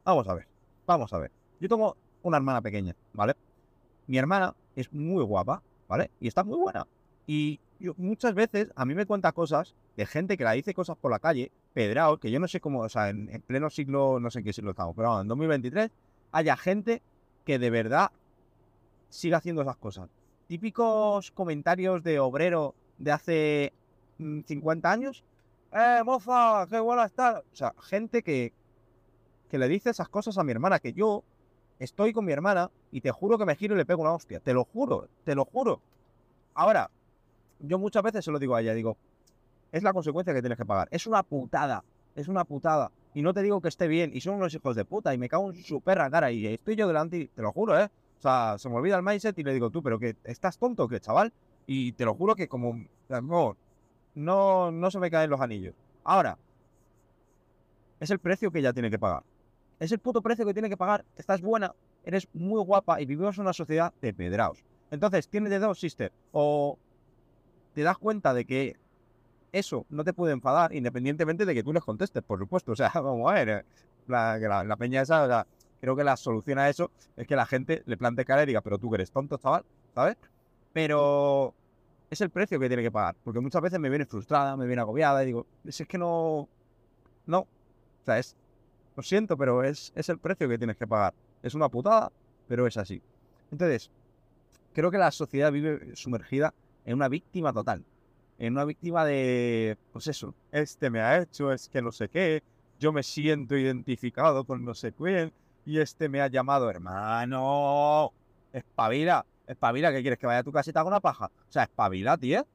Vamos 0.04 0.28
a 0.28 0.34
ver, 0.34 0.48
vamos 0.86 1.14
a 1.14 1.18
ver. 1.20 1.32
Yo 1.60 1.68
tengo 1.70 1.98
una 2.24 2.38
hermana 2.38 2.62
pequeña, 2.62 2.96
¿vale? 3.14 3.36
Mi 4.08 4.18
hermana 4.18 4.56
es 4.76 4.92
muy 4.92 5.24
guapa, 5.24 5.62
¿vale? 5.88 6.10
Y 6.20 6.28
está 6.28 6.44
muy 6.44 6.58
buena. 6.58 6.88
Y 7.28 7.60
muchas 7.98 8.34
veces 8.34 8.72
a 8.76 8.86
mí 8.86 8.96
me 8.96 9.06
cuenta 9.06 9.32
cosas 9.32 9.76
de 9.96 10.06
gente 10.06 10.38
que 10.38 10.44
la 10.44 10.54
dice 10.54 10.74
cosas 10.74 10.98
por 10.98 11.12
la 11.12 11.20
calle, 11.20 11.52
pedrado, 11.74 12.18
que 12.20 12.32
yo 12.32 12.40
no 12.40 12.48
sé 12.48 12.60
cómo, 12.60 12.82
o 12.82 12.90
sea, 12.90 13.10
en, 13.10 13.28
pleno 13.46 13.70
siglo, 13.70 14.20
no 14.20 14.32
sé 14.32 14.40
en 14.40 14.46
qué 14.46 14.54
siglo 14.54 14.72
estamos, 14.72 14.96
pero 14.96 15.22
en 15.22 15.28
2023 15.28 15.92
haya 16.32 16.58
gente 16.58 17.02
que 17.46 17.60
de 17.60 17.70
verdad 17.70 18.12
siga 19.10 19.38
haciendo 19.38 19.62
esas 19.62 19.78
cosas. 19.78 20.10
Típicos 20.48 21.32
comentarios 21.32 22.04
de 22.04 22.20
obrero 22.20 22.76
de 22.98 23.12
hace 23.12 23.74
50 24.18 24.88
mm, 24.88 24.92
años. 24.92 25.24
¡Eh, 25.72 26.02
moza! 26.04 26.66
¡Qué 26.70 26.80
buena 26.80 27.06
está! 27.06 27.44
O 27.52 27.56
sea, 27.56 27.74
gente 27.80 28.24
que, 28.24 28.54
que 29.50 29.58
le 29.58 29.68
dice 29.68 29.90
esas 29.90 30.10
cosas 30.10 30.38
a 30.38 30.44
mi 30.44 30.52
hermana, 30.52 30.80
que 30.80 30.94
yo 30.94 31.24
estoy 31.80 32.14
con 32.14 32.26
mi 32.26 32.32
hermana 32.32 32.70
y 32.92 33.02
te 33.02 33.12
juro 33.12 33.38
que 33.38 33.46
me 33.46 33.56
giro 33.56 33.76
y 33.76 33.78
le 33.78 33.86
pego 33.86 34.02
una 34.02 34.14
hostia. 34.14 34.40
Te 34.40 34.54
lo 34.54 34.66
juro, 34.66 35.08
te 35.24 35.36
lo 35.36 35.46
juro. 35.46 35.82
Ahora, 36.54 36.90
yo 37.60 37.80
muchas 37.80 38.04
veces 38.04 38.24
se 38.24 38.32
lo 38.32 38.40
digo 38.40 38.56
a 38.56 38.62
ella, 38.62 38.74
digo, 38.74 38.98
es 39.72 39.84
la 39.84 39.94
consecuencia 39.94 40.34
que 40.34 40.42
tienes 40.42 40.58
que 40.58 40.66
pagar. 40.66 40.88
Es 40.92 41.08
una 41.08 41.24
putada, 41.24 41.84
es 42.16 42.28
una 42.28 42.44
putada. 42.44 42.92
Y 43.14 43.22
no 43.22 43.34
te 43.34 43.42
digo 43.42 43.60
que 43.62 43.68
esté 43.68 43.88
bien, 43.88 44.12
y 44.14 44.22
son 44.22 44.36
unos 44.36 44.54
hijos 44.54 44.76
de 44.76 44.86
puta, 44.86 45.14
y 45.14 45.18
me 45.18 45.30
cago 45.30 45.52
en 45.52 45.64
su 45.64 45.82
perra 45.82 46.10
cara, 46.12 46.32
y 46.32 46.46
estoy 46.46 46.76
yo 46.76 46.88
delante, 46.88 47.18
y 47.18 47.28
te 47.28 47.42
lo 47.42 47.52
juro, 47.52 47.80
¿eh? 47.80 47.90
O 48.20 48.22
sea, 48.22 48.58
se 48.58 48.70
me 48.70 48.76
olvida 48.76 48.98
el 48.98 49.04
mindset 49.04 49.38
y 49.40 49.44
le 49.44 49.54
digo, 49.54 49.70
tú, 49.70 49.82
pero 49.82 49.98
que 49.98 50.16
estás 50.26 50.58
tonto, 50.58 50.88
que 50.88 51.00
chaval. 51.00 51.32
Y 51.66 51.94
te 51.94 52.04
lo 52.04 52.14
juro 52.14 52.36
que 52.36 52.48
como, 52.48 52.76
no, 53.08 53.56
no, 54.16 54.72
no 54.72 54.92
se 54.92 55.00
me 55.00 55.10
caen 55.10 55.30
los 55.30 55.40
anillos. 55.40 55.74
Ahora, 56.04 56.38
es 58.00 58.10
el 58.10 58.20
precio 58.20 58.52
que 58.52 58.60
ella 58.60 58.74
tiene 58.74 58.90
que 58.90 59.00
pagar. 59.00 59.24
Es 59.80 59.92
el 59.92 60.00
puto 60.00 60.22
precio 60.22 60.46
que 60.46 60.54
tiene 60.54 60.70
que 60.70 60.78
pagar. 60.78 61.06
Estás 61.16 61.42
buena, 61.42 61.74
eres 62.04 62.28
muy 62.34 62.62
guapa 62.62 63.00
y 63.02 63.06
vivimos 63.06 63.38
en 63.38 63.44
una 63.44 63.54
sociedad 63.54 63.94
de 64.02 64.14
pedraos. 64.14 64.64
Entonces, 64.92 65.30
tienes 65.30 65.50
de 65.52 65.60
dos, 65.60 65.80
sister. 65.80 66.12
O 66.32 66.78
te 67.74 67.84
das 67.84 67.98
cuenta 67.98 68.34
de 68.34 68.46
que 68.46 68.76
eso 69.52 69.86
no 69.90 70.04
te 70.04 70.14
puede 70.14 70.34
enfadar, 70.34 70.74
independientemente 70.76 71.46
de 71.46 71.54
que 71.54 71.64
tú 71.64 71.74
les 71.74 71.84
contestes, 71.84 72.24
por 72.24 72.40
supuesto. 72.40 72.72
O 72.74 72.76
sea, 72.76 72.92
vamos 72.94 73.32
a 73.32 73.36
ver, 73.36 73.50
eh, 73.50 73.64
la, 74.08 74.64
la, 74.64 74.76
peña 74.76 75.02
esa, 75.02 75.24
o 75.24 75.28
sea, 75.28 75.48
creo 75.80 75.96
que 75.96 76.04
la 76.04 76.18
solución 76.18 76.60
a 76.60 76.70
eso 76.70 76.92
es 77.16 77.26
que 77.26 77.36
la 77.36 77.46
gente 77.46 77.84
le 77.86 77.98
plante 77.98 78.26
cara 78.26 78.44
y 78.44 78.48
diga, 78.48 78.62
pero 78.62 78.78
tú 78.78 78.90
que 78.90 78.96
eres 78.96 79.12
tonto, 79.12 79.38
chaval, 79.38 79.64
¿sabes? 79.96 80.18
Pero 80.74 81.54
es 82.10 82.22
el 82.22 82.30
precio 82.30 82.60
que 82.60 82.68
tiene 82.68 82.84
que 82.84 82.92
pagar, 82.92 83.16
porque 83.24 83.40
muchas 83.40 83.62
veces 83.62 83.80
me 83.80 83.90
viene 83.90 84.06
frustrada, 84.06 84.58
me 84.58 84.66
viene 84.66 84.82
agobiada 84.82 85.24
y 85.24 85.28
digo, 85.28 85.46
es 85.64 85.86
que 85.88 85.98
no, 85.98 86.48
no, 87.26 87.40
o 87.40 88.06
sea, 88.06 88.20
es, 88.20 88.36
lo 89.00 89.04
siento, 89.04 89.38
pero 89.38 89.64
es, 89.64 89.94
es 89.96 90.10
el 90.10 90.18
precio 90.18 90.50
que 90.50 90.58
tienes 90.58 90.76
que 90.76 90.86
pagar. 90.86 91.14
Es 91.42 91.56
una 91.56 91.70
putada, 91.70 92.12
pero 92.50 92.68
es 92.68 92.76
así. 92.76 93.02
Entonces, 93.50 93.90
creo 94.74 94.92
que 94.92 94.98
la 94.98 95.10
sociedad 95.12 95.54
vive 95.54 95.96
sumergida 95.96 96.54
en 96.84 96.96
una 96.96 97.08
víctima 97.08 97.54
total. 97.54 97.82
En 98.38 98.54
una 98.54 98.66
víctima 98.66 99.06
de, 99.06 99.78
pues 99.94 100.08
eso, 100.08 100.36
este 100.52 100.90
me 100.90 101.00
ha 101.00 101.22
hecho, 101.22 101.54
es 101.54 101.70
que 101.70 101.82
no 101.82 101.94
sé 101.94 102.10
qué, 102.10 102.44
yo 102.78 102.92
me 102.92 103.02
siento 103.02 103.56
identificado 103.56 104.44
con 104.44 104.66
no 104.66 104.74
sé 104.74 104.92
quién, 104.92 105.32
y 105.66 105.80
este 105.80 106.10
me 106.10 106.20
ha 106.20 106.28
llamado 106.28 106.70
hermano. 106.70 108.12
Espabila, 108.52 109.26
espabila, 109.48 109.94
¿qué 109.94 110.02
quieres? 110.02 110.20
¿Que 110.20 110.28
vaya 110.28 110.40
a 110.40 110.44
tu 110.44 110.52
casa 110.52 110.72
y 110.72 110.74
te 110.74 110.80
haga 110.80 110.90
una 110.90 111.00
paja? 111.00 111.28
O 111.28 111.52
sea, 111.52 111.64
espabila, 111.64 112.18
tío. 112.18 112.46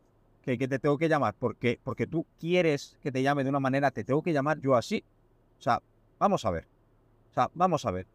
Que, 0.43 0.59
que 0.59 0.69
te 0.69 0.79
tengo 0.79 0.99
que 0.99 1.09
llamar 1.09 1.35
porque, 1.39 1.81
porque 1.83 2.07
tú 2.07 2.27
quieres 2.39 2.99
que 3.03 3.11
te 3.11 3.23
llame 3.23 3.45
de 3.45 3.49
una 3.49 3.61
manera, 3.61 3.91
te 3.91 4.05
tengo 4.05 4.23
que 4.23 4.35
llamar 4.35 4.61
yo 4.61 4.77
así. 4.77 5.03
O 5.59 5.63
sea, 5.63 5.81
vamos 6.19 6.45
a 6.45 6.51
ver. 6.51 6.67
O 7.31 7.35
sea, 7.35 7.51
vamos 7.55 7.85
a 7.85 7.91
ver. 7.91 8.07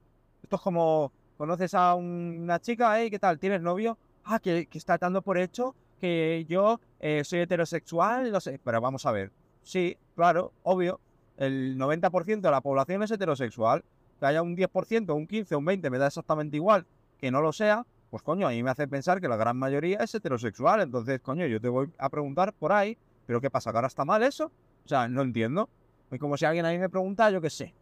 Esto 0.44 0.56
es 0.56 0.62
como, 0.62 1.12
conoces 1.38 1.74
a 1.74 1.96
una 1.96 2.60
chica, 2.60 3.02
¿eh? 3.02 3.10
¿Qué 3.10 3.20
tal? 3.20 3.40
¿Tienes 3.40 3.62
novio? 3.62 3.98
Ah, 4.24 4.40
que, 4.40 4.68
que 4.68 4.78
está 4.78 4.98
dando 4.98 5.22
por 5.22 5.38
hecho 5.38 5.76
que 6.00 6.46
yo 6.48 6.80
eh, 7.00 7.24
soy 7.24 7.40
heterosexual, 7.40 8.32
no 8.32 8.40
sé. 8.40 8.60
Pero 8.64 8.82
vamos 8.82 9.06
a 9.06 9.12
ver. 9.12 9.32
Sí, 9.64 9.98
claro, 10.16 10.54
obvio. 10.64 11.00
El 11.38 11.78
90% 11.78 12.42
de 12.42 12.52
la 12.52 12.62
población 12.62 13.04
es 13.04 13.12
heterosexual. 13.12 13.84
Que 14.20 14.26
haya 14.26 14.42
un 14.42 14.58
10%, 14.58 15.16
un 15.16 15.28
15, 15.28 15.56
un 15.56 15.66
20, 15.66 15.90
me 15.90 15.98
da 15.98 16.08
exactamente 16.08 16.58
igual. 16.58 16.86
Que 17.18 17.32
no 17.32 17.42
lo 17.42 17.54
sea, 17.54 17.86
pues 18.10 18.24
coño, 18.24 18.48
a 18.48 18.52
mí 18.52 18.64
me 18.64 18.72
hace 18.72 18.88
pensar 18.88 19.22
que 19.22 19.28
la 19.28 19.38
gran 19.38 19.58
mayoría 19.58 20.00
es 20.00 20.14
heterosexual. 20.16 20.82
Entonces, 20.82 21.22
coño, 21.22 21.46
yo 21.46 21.62
te 21.62 21.70
voy 21.70 21.92
a 21.98 22.10
preguntar 22.10 22.54
por 22.54 22.72
ahí, 22.72 22.98
¿pero 23.26 23.40
qué 23.40 23.50
pasa? 23.50 23.72
¿Que 23.72 23.78
ahora 23.78 23.88
está 23.88 24.04
mal 24.04 24.24
eso? 24.24 24.52
O 24.86 24.88
sea, 24.88 25.08
no 25.08 25.22
entiendo. 25.22 25.70
Es 26.12 26.20
como 26.20 26.36
si 26.38 26.46
alguien 26.46 26.66
a 26.66 26.72
mí 26.72 26.80
me 26.80 26.90
pregunta, 26.90 27.30
yo 27.30 27.40
qué 27.40 27.50
sé, 27.50 27.74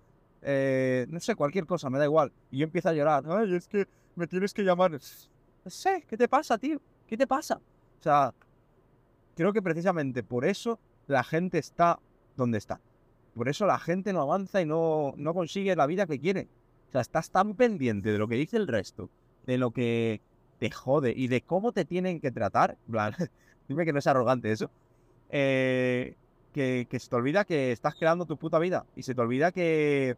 eh, 0.41 1.05
no 1.09 1.19
sé, 1.19 1.35
cualquier 1.35 1.65
cosa, 1.65 1.89
me 1.89 1.97
da 1.97 2.05
igual. 2.05 2.31
Y 2.51 2.59
yo 2.59 2.63
empiezo 2.65 2.89
a 2.89 2.93
llorar. 2.93 3.23
Ay, 3.27 3.55
es 3.55 3.67
que 3.67 3.87
me 4.15 4.27
tienes 4.27 4.53
que 4.53 4.63
llamar. 4.63 4.91
No 4.91 4.99
sé, 5.69 6.03
¿qué 6.07 6.17
te 6.17 6.27
pasa, 6.27 6.57
tío? 6.57 6.81
¿Qué 7.07 7.17
te 7.17 7.27
pasa? 7.27 7.55
O 7.55 8.03
sea, 8.03 8.33
creo 9.35 9.53
que 9.53 9.61
precisamente 9.61 10.23
por 10.23 10.45
eso 10.45 10.79
la 11.07 11.23
gente 11.23 11.57
está 11.57 11.99
donde 12.35 12.57
está. 12.57 12.79
Por 13.33 13.49
eso 13.49 13.65
la 13.65 13.79
gente 13.79 14.13
no 14.13 14.21
avanza 14.21 14.61
y 14.61 14.65
no, 14.65 15.13
no 15.17 15.33
consigue 15.33 15.75
la 15.75 15.85
vida 15.85 16.07
que 16.07 16.19
quiere. 16.19 16.47
O 16.89 16.91
sea, 16.91 17.01
estás 17.01 17.29
tan 17.29 17.53
pendiente 17.53 18.11
de 18.11 18.17
lo 18.17 18.27
que 18.27 18.35
dice 18.35 18.57
el 18.57 18.67
resto, 18.67 19.09
de 19.45 19.57
lo 19.57 19.71
que 19.71 20.21
te 20.59 20.71
jode 20.71 21.13
y 21.15 21.27
de 21.27 21.41
cómo 21.41 21.71
te 21.71 21.85
tienen 21.85 22.19
que 22.19 22.31
tratar. 22.31 22.77
dime 23.67 23.85
que 23.85 23.93
no 23.93 23.99
es 23.99 24.07
arrogante 24.07 24.51
eso. 24.51 24.71
Eh, 25.29 26.15
que, 26.53 26.87
se 26.91 27.09
te 27.09 27.15
olvida 27.15 27.45
que 27.45 27.71
estás 27.71 27.95
creando 27.95 28.25
tu 28.25 28.37
puta 28.37 28.59
vida. 28.59 28.85
Y 28.95 29.03
se 29.03 29.13
te 29.13 29.21
olvida 29.21 29.51
que 29.51 30.17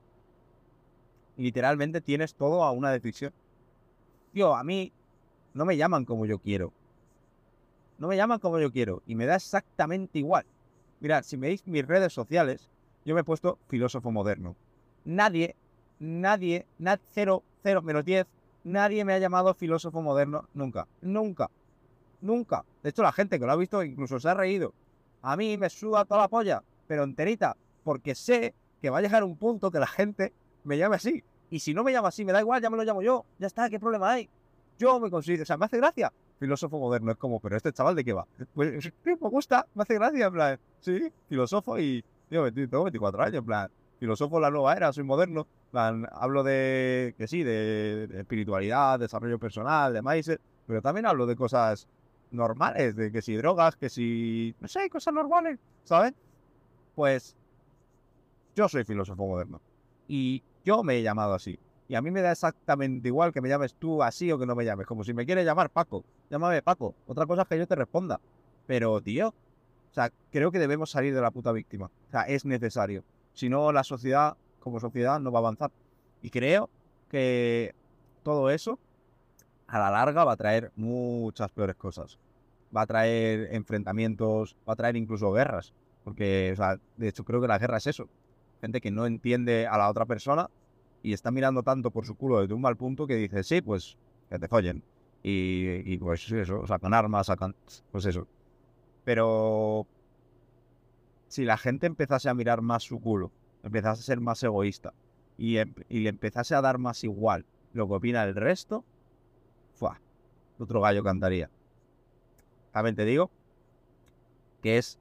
literalmente 1.37 2.01
tienes 2.01 2.35
todo 2.35 2.63
a 2.63 2.71
una 2.71 2.91
decisión. 2.91 3.33
Tío, 4.33 4.55
a 4.55 4.63
mí 4.63 4.91
no 5.53 5.65
me 5.65 5.77
llaman 5.77 6.05
como 6.05 6.25
yo 6.25 6.39
quiero. 6.39 6.71
No 7.97 8.07
me 8.07 8.15
llaman 8.15 8.39
como 8.39 8.59
yo 8.59 8.71
quiero. 8.71 9.01
Y 9.05 9.15
me 9.15 9.25
da 9.25 9.35
exactamente 9.35 10.19
igual. 10.19 10.45
Mirad, 10.99 11.23
si 11.23 11.37
veis 11.37 11.65
mis 11.65 11.85
redes 11.85 12.13
sociales, 12.13 12.69
yo 13.05 13.15
me 13.15 13.21
he 13.21 13.23
puesto 13.23 13.57
filósofo 13.67 14.11
moderno. 14.11 14.55
Nadie, 15.05 15.55
nadie, 15.99 16.65
nad, 16.77 16.99
cero, 17.11 17.43
cero, 17.63 17.81
menos 17.81 18.05
diez, 18.05 18.27
nadie 18.63 19.05
me 19.05 19.13
ha 19.13 19.19
llamado 19.19 19.53
filósofo 19.53 20.01
moderno 20.01 20.47
nunca. 20.53 20.87
Nunca. 21.01 21.49
Nunca. 22.21 22.65
De 22.83 22.89
hecho, 22.89 23.01
la 23.01 23.11
gente 23.11 23.39
que 23.39 23.45
lo 23.45 23.51
ha 23.51 23.55
visto 23.55 23.83
incluso 23.83 24.19
se 24.19 24.29
ha 24.29 24.33
reído. 24.33 24.73
A 25.21 25.35
mí 25.35 25.57
me 25.57 25.69
suda 25.69 26.05
toda 26.05 26.21
la 26.21 26.27
polla, 26.27 26.63
pero 26.87 27.03
enterita, 27.03 27.55
porque 27.83 28.15
sé 28.15 28.53
que 28.81 28.89
va 28.89 28.99
a 28.99 29.01
llegar 29.01 29.23
un 29.23 29.35
punto 29.35 29.71
que 29.71 29.79
la 29.79 29.87
gente 29.87 30.33
me 30.63 30.77
llame 30.77 30.95
así. 30.95 31.23
Y 31.49 31.59
si 31.59 31.73
no 31.73 31.83
me 31.83 31.91
llama 31.91 32.09
así, 32.09 32.23
me 32.23 32.31
da 32.31 32.41
igual, 32.41 32.61
ya 32.61 32.69
me 32.69 32.77
lo 32.77 32.83
llamo 32.83 33.01
yo. 33.01 33.25
Ya 33.39 33.47
está, 33.47 33.69
¿qué 33.69 33.79
problema 33.79 34.11
hay? 34.11 34.29
Yo 34.77 34.99
me 34.99 35.09
considero, 35.09 35.43
o 35.43 35.45
sea, 35.45 35.57
me 35.57 35.65
hace 35.65 35.77
gracia. 35.77 36.11
Filósofo 36.39 36.79
moderno, 36.79 37.11
es 37.11 37.17
como, 37.17 37.39
pero 37.39 37.57
este 37.57 37.73
chaval 37.73 37.95
de 37.95 38.05
qué 38.05 38.13
va. 38.13 38.25
Pues 38.53 38.91
me 39.03 39.15
gusta, 39.15 39.67
me 39.73 39.83
hace 39.83 39.95
gracia, 39.95 40.27
en 40.27 40.33
plan, 40.33 40.59
sí, 40.79 41.11
filósofo 41.27 41.77
y, 41.77 42.03
tengo 42.29 42.83
24 42.83 43.23
años, 43.23 43.35
en 43.35 43.45
plan, 43.45 43.69
filósofo 43.99 44.39
la 44.39 44.49
nueva 44.49 44.73
era, 44.73 44.93
soy 44.93 45.03
moderno, 45.03 45.47
plan, 45.71 46.07
hablo 46.13 46.43
de, 46.43 47.13
que 47.17 47.27
sí, 47.27 47.43
de, 47.43 48.07
espiritualidad, 48.19 48.99
desarrollo 48.99 49.37
personal, 49.37 49.91
de 49.91 50.01
mindset, 50.01 50.39
pero 50.65 50.81
también 50.81 51.07
hablo 51.07 51.25
de 51.25 51.35
cosas 51.35 51.89
normales, 52.31 52.95
de 52.95 53.11
que 53.11 53.21
si 53.21 53.35
drogas, 53.35 53.75
que 53.75 53.89
si, 53.89 54.55
no 54.59 54.67
sé, 54.67 54.89
cosas 54.89 55.13
normales, 55.13 55.59
¿sabes? 55.83 56.13
Pues 56.95 57.35
yo 58.55 58.67
soy 58.67 58.83
filósofo 58.83 59.25
moderno. 59.25 59.61
Y 60.07 60.43
yo 60.65 60.83
me 60.83 60.97
he 60.97 61.01
llamado 61.01 61.33
así. 61.33 61.59
Y 61.87 61.95
a 61.95 62.01
mí 62.01 62.11
me 62.11 62.21
da 62.21 62.31
exactamente 62.31 63.07
igual 63.07 63.33
que 63.33 63.41
me 63.41 63.49
llames 63.49 63.73
tú 63.73 64.03
así 64.03 64.31
o 64.31 64.37
que 64.37 64.45
no 64.45 64.55
me 64.55 64.63
llames. 64.63 64.85
Como 64.85 65.03
si 65.03 65.13
me 65.13 65.25
quieres 65.25 65.45
llamar 65.45 65.69
Paco. 65.71 66.03
Llámame 66.29 66.61
Paco. 66.61 66.93
Otra 67.07 67.25
cosa 67.25 67.41
es 67.41 67.47
que 67.47 67.57
yo 67.57 67.67
te 67.67 67.75
responda. 67.75 68.19
Pero, 68.67 69.01
tío, 69.01 69.29
o 69.29 69.93
sea, 69.93 70.11
creo 70.31 70.51
que 70.51 70.59
debemos 70.59 70.91
salir 70.91 71.15
de 71.15 71.21
la 71.21 71.31
puta 71.31 71.51
víctima. 71.51 71.89
O 72.07 72.11
sea, 72.11 72.23
es 72.23 72.45
necesario. 72.45 73.03
Si 73.33 73.49
no, 73.49 73.71
la 73.71 73.83
sociedad, 73.83 74.37
como 74.59 74.79
sociedad, 74.79 75.19
no 75.19 75.31
va 75.31 75.39
a 75.39 75.41
avanzar. 75.41 75.71
Y 76.21 76.29
creo 76.29 76.69
que 77.09 77.73
todo 78.21 78.51
eso, 78.51 78.77
a 79.69 79.79
la 79.79 79.91
larga, 79.91 80.23
va 80.23 80.33
a 80.33 80.37
traer 80.37 80.71
muchas 80.75 81.51
peores 81.51 81.75
cosas. 81.75 82.19
Va 82.75 82.81
a 82.81 82.87
traer 82.87 83.53
enfrentamientos, 83.53 84.55
va 84.67 84.73
a 84.73 84.75
traer 84.75 84.95
incluso 84.95 85.31
guerras. 85.31 85.73
Porque, 86.03 86.51
o 86.53 86.55
sea, 86.55 86.79
de 86.97 87.07
hecho, 87.07 87.23
creo 87.23 87.41
que 87.41 87.47
la 87.47 87.59
guerra 87.59 87.77
es 87.77 87.87
eso 87.87 88.09
gente 88.59 88.81
que 88.81 88.91
no 88.91 89.05
entiende 89.05 89.67
a 89.67 89.77
la 89.77 89.89
otra 89.89 90.05
persona 90.05 90.49
y 91.01 91.13
está 91.13 91.31
mirando 91.31 91.63
tanto 91.63 91.91
por 91.91 92.05
su 92.05 92.15
culo 92.15 92.41
desde 92.41 92.53
un 92.53 92.61
mal 92.61 92.75
punto 92.75 93.07
que 93.07 93.15
dice, 93.15 93.43
sí, 93.43 93.61
pues 93.61 93.97
que 94.29 94.39
te 94.39 94.47
follen. 94.47 94.83
Y, 95.21 95.97
pues 95.97 96.31
eso, 96.31 96.65
sacan 96.65 96.93
armas, 96.93 97.27
sacan, 97.27 97.55
pues 97.91 98.05
eso. 98.05 98.25
Pero 99.03 99.85
si 101.27 101.43
la 101.43 101.57
gente 101.57 101.87
empezase 101.87 102.29
a 102.29 102.33
mirar 102.33 102.61
más 102.61 102.83
su 102.83 102.99
culo, 102.99 103.31
empezase 103.63 104.01
a 104.01 104.03
ser 104.03 104.19
más 104.21 104.41
egoísta 104.43 104.93
y, 105.37 105.57
y 105.57 105.99
le 105.99 106.09
empezase 106.09 106.55
a 106.55 106.61
dar 106.61 106.77
más 106.77 107.03
igual 107.03 107.45
lo 107.73 107.87
que 107.87 107.95
opina 107.95 108.23
el 108.23 108.35
resto, 108.35 108.83
¡fua! 109.79 109.99
otro 110.59 110.81
gallo 110.81 111.03
cantaría. 111.03 111.49
También 112.71 112.95
te 112.95 113.05
digo 113.05 113.31
que 114.61 114.77
es 114.77 114.99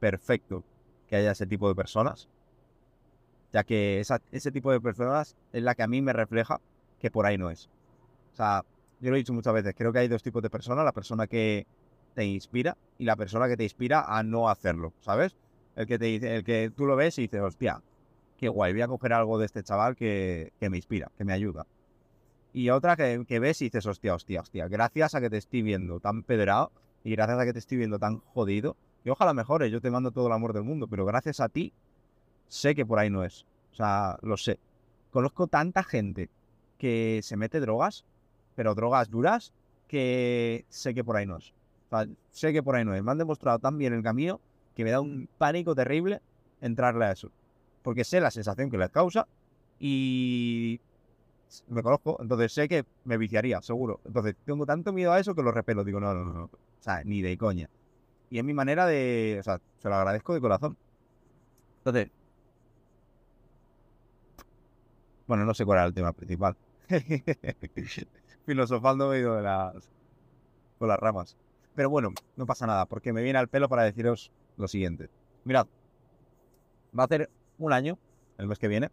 perfecto 0.00 0.62
que 1.08 1.16
haya 1.16 1.32
ese 1.32 1.46
tipo 1.46 1.68
de 1.68 1.74
personas 1.74 2.28
ya 3.52 3.64
que 3.64 4.00
ese 4.00 4.50
tipo 4.50 4.72
de 4.72 4.80
personas 4.80 5.36
es 5.52 5.62
la 5.62 5.74
que 5.74 5.82
a 5.82 5.86
mí 5.86 6.00
me 6.00 6.12
refleja 6.12 6.60
que 6.98 7.10
por 7.10 7.26
ahí 7.26 7.36
no 7.36 7.50
es. 7.50 7.68
O 8.32 8.36
sea, 8.36 8.64
yo 9.00 9.10
lo 9.10 9.16
he 9.16 9.18
dicho 9.18 9.34
muchas 9.34 9.52
veces, 9.52 9.74
creo 9.76 9.92
que 9.92 9.98
hay 9.98 10.08
dos 10.08 10.22
tipos 10.22 10.42
de 10.42 10.48
personas, 10.48 10.84
la 10.84 10.92
persona 10.92 11.26
que 11.26 11.66
te 12.14 12.24
inspira 12.24 12.76
y 12.98 13.04
la 13.04 13.16
persona 13.16 13.48
que 13.48 13.56
te 13.56 13.64
inspira 13.64 14.04
a 14.06 14.22
no 14.22 14.48
hacerlo, 14.48 14.92
¿sabes? 15.00 15.36
El 15.76 15.86
que 15.86 15.98
te 15.98 16.36
el 16.36 16.44
que 16.44 16.72
tú 16.74 16.86
lo 16.86 16.96
ves 16.96 17.18
y 17.18 17.22
dices, 17.22 17.40
hostia, 17.40 17.82
qué 18.38 18.48
guay, 18.48 18.72
voy 18.72 18.82
a 18.82 18.88
coger 18.88 19.12
algo 19.12 19.38
de 19.38 19.46
este 19.46 19.62
chaval 19.62 19.96
que, 19.96 20.52
me 20.60 20.76
inspira, 20.76 21.10
que 21.18 21.24
me 21.24 21.32
ayuda. 21.32 21.66
Y 22.52 22.70
otra 22.70 22.96
que, 22.96 23.24
que, 23.26 23.38
ves 23.38 23.62
y 23.62 23.66
dices, 23.66 23.86
hostia, 23.86 24.14
hostia, 24.14 24.42
hostia, 24.42 24.68
gracias 24.68 25.14
a 25.14 25.20
que 25.20 25.30
te 25.30 25.38
estoy 25.38 25.62
viendo 25.62 26.00
tan 26.00 26.22
pedrado 26.22 26.70
y 27.04 27.12
gracias 27.12 27.38
a 27.38 27.44
que 27.44 27.52
te 27.52 27.58
estoy 27.58 27.78
viendo 27.78 27.98
tan 27.98 28.18
jodido, 28.18 28.76
y 29.04 29.10
ojalá 29.10 29.34
mejores, 29.34 29.72
yo 29.72 29.80
te 29.80 29.90
mando 29.90 30.10
todo 30.10 30.28
el 30.28 30.32
amor 30.32 30.52
del 30.52 30.62
mundo, 30.62 30.86
pero 30.86 31.04
gracias 31.04 31.40
a 31.40 31.48
ti 31.48 31.72
sé 32.46 32.74
que 32.74 32.86
por 32.86 32.98
ahí 32.98 33.10
no 33.10 33.24
es. 33.24 33.46
O 33.72 33.74
sea, 33.74 34.18
lo 34.22 34.36
sé. 34.36 34.58
Conozco 35.10 35.46
tanta 35.46 35.82
gente 35.82 36.28
que 36.78 37.20
se 37.22 37.36
mete 37.36 37.60
drogas, 37.60 38.04
pero 38.54 38.74
drogas 38.74 39.10
duras, 39.10 39.52
que 39.88 40.64
sé 40.68 40.94
que 40.94 41.02
por 41.02 41.16
ahí 41.16 41.26
no 41.26 41.38
es. 41.38 41.52
O 41.90 41.96
sea, 41.96 42.06
sé 42.30 42.52
que 42.52 42.62
por 42.62 42.76
ahí 42.76 42.84
no 42.84 42.94
es. 42.94 43.02
Me 43.02 43.10
han 43.10 43.18
demostrado 43.18 43.58
tan 43.58 43.78
bien 43.78 43.92
el 43.92 44.02
camino 44.02 44.40
que 44.76 44.84
me 44.84 44.90
da 44.90 45.00
un 45.00 45.28
pánico 45.38 45.74
terrible 45.74 46.20
entrarle 46.60 47.06
a 47.06 47.12
eso. 47.12 47.30
Porque 47.82 48.04
sé 48.04 48.20
la 48.20 48.30
sensación 48.30 48.70
que 48.70 48.78
les 48.78 48.90
causa 48.90 49.26
y 49.80 50.80
me 51.68 51.82
conozco, 51.82 52.18
entonces 52.20 52.52
sé 52.52 52.68
que 52.68 52.84
me 53.04 53.16
viciaría, 53.16 53.60
seguro. 53.62 54.00
Entonces 54.04 54.36
tengo 54.44 54.66
tanto 54.66 54.92
miedo 54.92 55.12
a 55.12 55.20
eso 55.20 55.34
que 55.34 55.42
lo 55.42 55.52
repelo. 55.52 55.84
Digo, 55.84 56.00
no, 56.00 56.14
no, 56.14 56.24
no. 56.24 56.44
O 56.44 56.50
sea, 56.80 57.02
ni 57.04 57.22
de 57.22 57.36
coña. 57.38 57.68
Y 58.30 58.38
es 58.38 58.44
mi 58.44 58.54
manera 58.54 58.86
de. 58.86 59.36
O 59.40 59.42
sea, 59.42 59.60
se 59.78 59.88
lo 59.88 59.94
agradezco 59.96 60.34
de 60.34 60.40
corazón. 60.40 60.76
Entonces, 61.78 62.10
Bueno, 65.32 65.46
no 65.46 65.54
sé 65.54 65.64
cuál 65.64 65.78
era 65.78 65.86
el 65.86 65.94
tema 65.94 66.12
principal. 66.12 66.56
Filosofando 68.44 69.08
medio 69.08 69.34
de 69.34 69.42
las, 69.42 69.88
con 70.78 70.88
las 70.88 70.98
ramas. 70.98 71.38
Pero 71.74 71.88
bueno, 71.88 72.12
no 72.36 72.44
pasa 72.44 72.66
nada, 72.66 72.84
porque 72.86 73.14
me 73.14 73.22
viene 73.22 73.38
al 73.38 73.48
pelo 73.48 73.66
para 73.68 73.84
deciros 73.84 74.30
lo 74.58 74.68
siguiente. 74.68 75.08
Mirad, 75.44 75.66
va 76.98 77.04
a 77.04 77.08
ser 77.08 77.30
un 77.58 77.72
año, 77.72 77.98
el 78.36 78.46
mes 78.46 78.58
que 78.58 78.68
viene, 78.68 78.90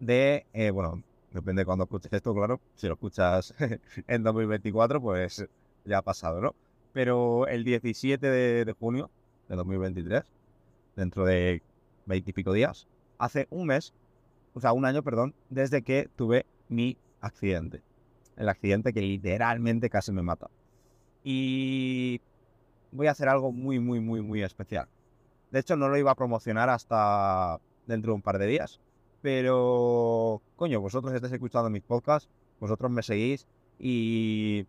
de, 0.00 0.46
eh, 0.54 0.70
bueno, 0.70 1.02
depende 1.36 1.60
de 1.60 1.66
cuando 1.66 1.84
escuches 1.84 2.12
esto, 2.12 2.34
claro. 2.34 2.60
Si 2.74 2.86
lo 2.86 2.94
escuchas 2.94 3.54
en 4.08 4.22
2024, 4.22 5.00
pues 5.00 5.46
ya 5.84 5.98
ha 5.98 6.02
pasado, 6.02 6.40
¿no? 6.40 6.54
Pero 6.92 7.46
el 7.46 7.62
17 7.64 8.26
de, 8.26 8.64
de 8.64 8.72
junio 8.72 9.10
de 9.48 9.56
2023, 9.56 10.24
dentro 10.96 11.24
de 11.24 11.62
veintipico 12.06 12.52
días, 12.52 12.88
hace 13.18 13.46
un 13.50 13.66
mes, 13.66 13.92
o 14.54 14.60
sea, 14.60 14.72
un 14.72 14.84
año, 14.84 15.02
perdón, 15.02 15.34
desde 15.50 15.82
que 15.82 16.08
tuve 16.16 16.46
mi 16.68 16.96
accidente. 17.20 17.82
El 18.36 18.48
accidente 18.48 18.92
que 18.92 19.00
literalmente 19.00 19.90
casi 19.90 20.12
me 20.12 20.22
mata. 20.22 20.50
Y 21.22 22.20
voy 22.92 23.08
a 23.08 23.10
hacer 23.10 23.28
algo 23.28 23.52
muy, 23.52 23.78
muy, 23.78 24.00
muy, 24.00 24.22
muy 24.22 24.42
especial. 24.42 24.88
De 25.50 25.60
hecho, 25.60 25.76
no 25.76 25.88
lo 25.88 25.96
iba 25.96 26.10
a 26.10 26.14
promocionar 26.14 26.70
hasta 26.70 27.60
dentro 27.86 28.12
de 28.12 28.16
un 28.16 28.22
par 28.22 28.38
de 28.38 28.46
días. 28.46 28.80
Pero, 29.26 30.40
coño, 30.54 30.80
vosotros 30.80 31.12
estáis 31.12 31.32
escuchando 31.32 31.68
mis 31.68 31.82
podcasts, 31.82 32.30
vosotros 32.60 32.92
me 32.92 33.02
seguís 33.02 33.48
y 33.76 34.64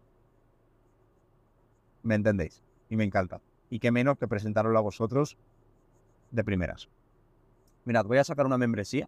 me 2.02 2.16
entendéis. 2.16 2.64
Y 2.90 2.96
me 2.96 3.04
encanta. 3.04 3.40
Y 3.70 3.78
qué 3.78 3.92
menos 3.92 4.18
que 4.18 4.28
presentaroslo 4.28 4.80
a 4.80 4.82
vosotros 4.82 5.38
de 6.32 6.44
primeras. 6.44 6.90
Mirad, 7.86 8.06
voy 8.06 8.18
a 8.18 8.24
sacar 8.24 8.48
una 8.48 8.58
membresía 8.58 9.08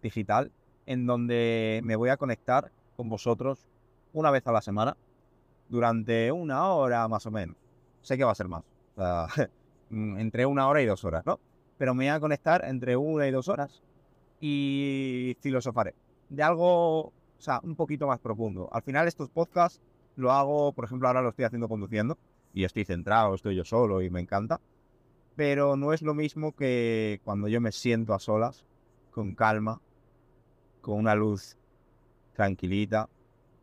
digital 0.00 0.52
en 0.86 1.06
donde 1.06 1.80
me 1.82 1.96
voy 1.96 2.10
a 2.10 2.16
conectar 2.16 2.70
con 2.96 3.08
vosotros 3.08 3.66
una 4.12 4.30
vez 4.30 4.46
a 4.46 4.52
la 4.52 4.62
semana 4.62 4.96
durante 5.70 6.30
una 6.30 6.68
hora 6.68 7.08
más 7.08 7.26
o 7.26 7.32
menos. 7.32 7.56
Sé 8.02 8.16
que 8.16 8.22
va 8.22 8.30
a 8.30 8.36
ser 8.36 8.46
más. 8.46 8.62
Sea, 8.94 9.26
entre 9.90 10.46
una 10.46 10.68
hora 10.68 10.80
y 10.82 10.86
dos 10.86 11.04
horas, 11.04 11.26
¿no? 11.26 11.40
Pero 11.78 11.94
me 11.94 12.04
voy 12.04 12.14
a 12.14 12.20
conectar 12.20 12.64
entre 12.64 12.96
una 12.96 13.26
y 13.26 13.32
dos 13.32 13.48
horas 13.48 13.82
y 14.44 15.36
filosofaré 15.40 15.94
de 16.28 16.42
algo, 16.42 17.00
o 17.04 17.12
sea, 17.38 17.60
un 17.62 17.76
poquito 17.76 18.08
más 18.08 18.18
profundo. 18.18 18.68
Al 18.72 18.82
final 18.82 19.06
estos 19.06 19.30
podcasts 19.30 19.80
lo 20.16 20.32
hago, 20.32 20.72
por 20.72 20.84
ejemplo, 20.84 21.06
ahora 21.06 21.22
lo 21.22 21.28
estoy 21.28 21.44
haciendo 21.44 21.68
conduciendo 21.68 22.18
y 22.52 22.64
estoy 22.64 22.84
centrado, 22.84 23.34
estoy 23.34 23.54
yo 23.54 23.64
solo 23.64 24.02
y 24.02 24.10
me 24.10 24.20
encanta. 24.20 24.60
Pero 25.36 25.76
no 25.76 25.92
es 25.92 26.02
lo 26.02 26.12
mismo 26.12 26.52
que 26.52 27.20
cuando 27.24 27.46
yo 27.46 27.60
me 27.60 27.70
siento 27.70 28.14
a 28.14 28.18
solas, 28.18 28.66
con 29.12 29.36
calma, 29.36 29.80
con 30.80 30.98
una 30.98 31.14
luz 31.14 31.56
tranquilita, 32.34 33.08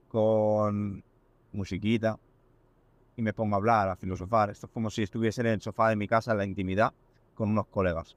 con 0.08 1.04
musiquita 1.52 2.18
y 3.18 3.22
me 3.22 3.34
pongo 3.34 3.56
a 3.56 3.58
hablar, 3.58 3.90
a 3.90 3.98
filosofar. 3.98 4.50
Esto 4.50 4.68
es 4.68 4.72
como 4.72 4.90
si 4.90 5.04
estuviese 5.04 5.42
en 5.42 5.48
el 5.48 5.62
sofá 5.62 5.90
de 5.90 5.98
mi 5.98 6.08
casa, 6.08 6.32
en 6.32 6.38
la 6.38 6.46
intimidad, 6.46 6.94
con 7.36 7.50
unos 7.50 7.68
colegas. 7.68 8.16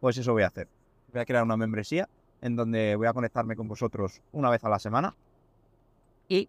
Pues 0.00 0.16
eso 0.16 0.32
voy 0.32 0.44
a 0.44 0.46
hacer. 0.46 0.77
Voy 1.12 1.20
a 1.20 1.24
crear 1.24 1.42
una 1.42 1.56
membresía 1.56 2.08
en 2.40 2.56
donde 2.56 2.96
voy 2.96 3.06
a 3.06 3.12
conectarme 3.12 3.56
con 3.56 3.68
vosotros 3.68 4.20
una 4.32 4.50
vez 4.50 4.62
a 4.64 4.68
la 4.68 4.78
semana 4.78 5.14
y 6.28 6.48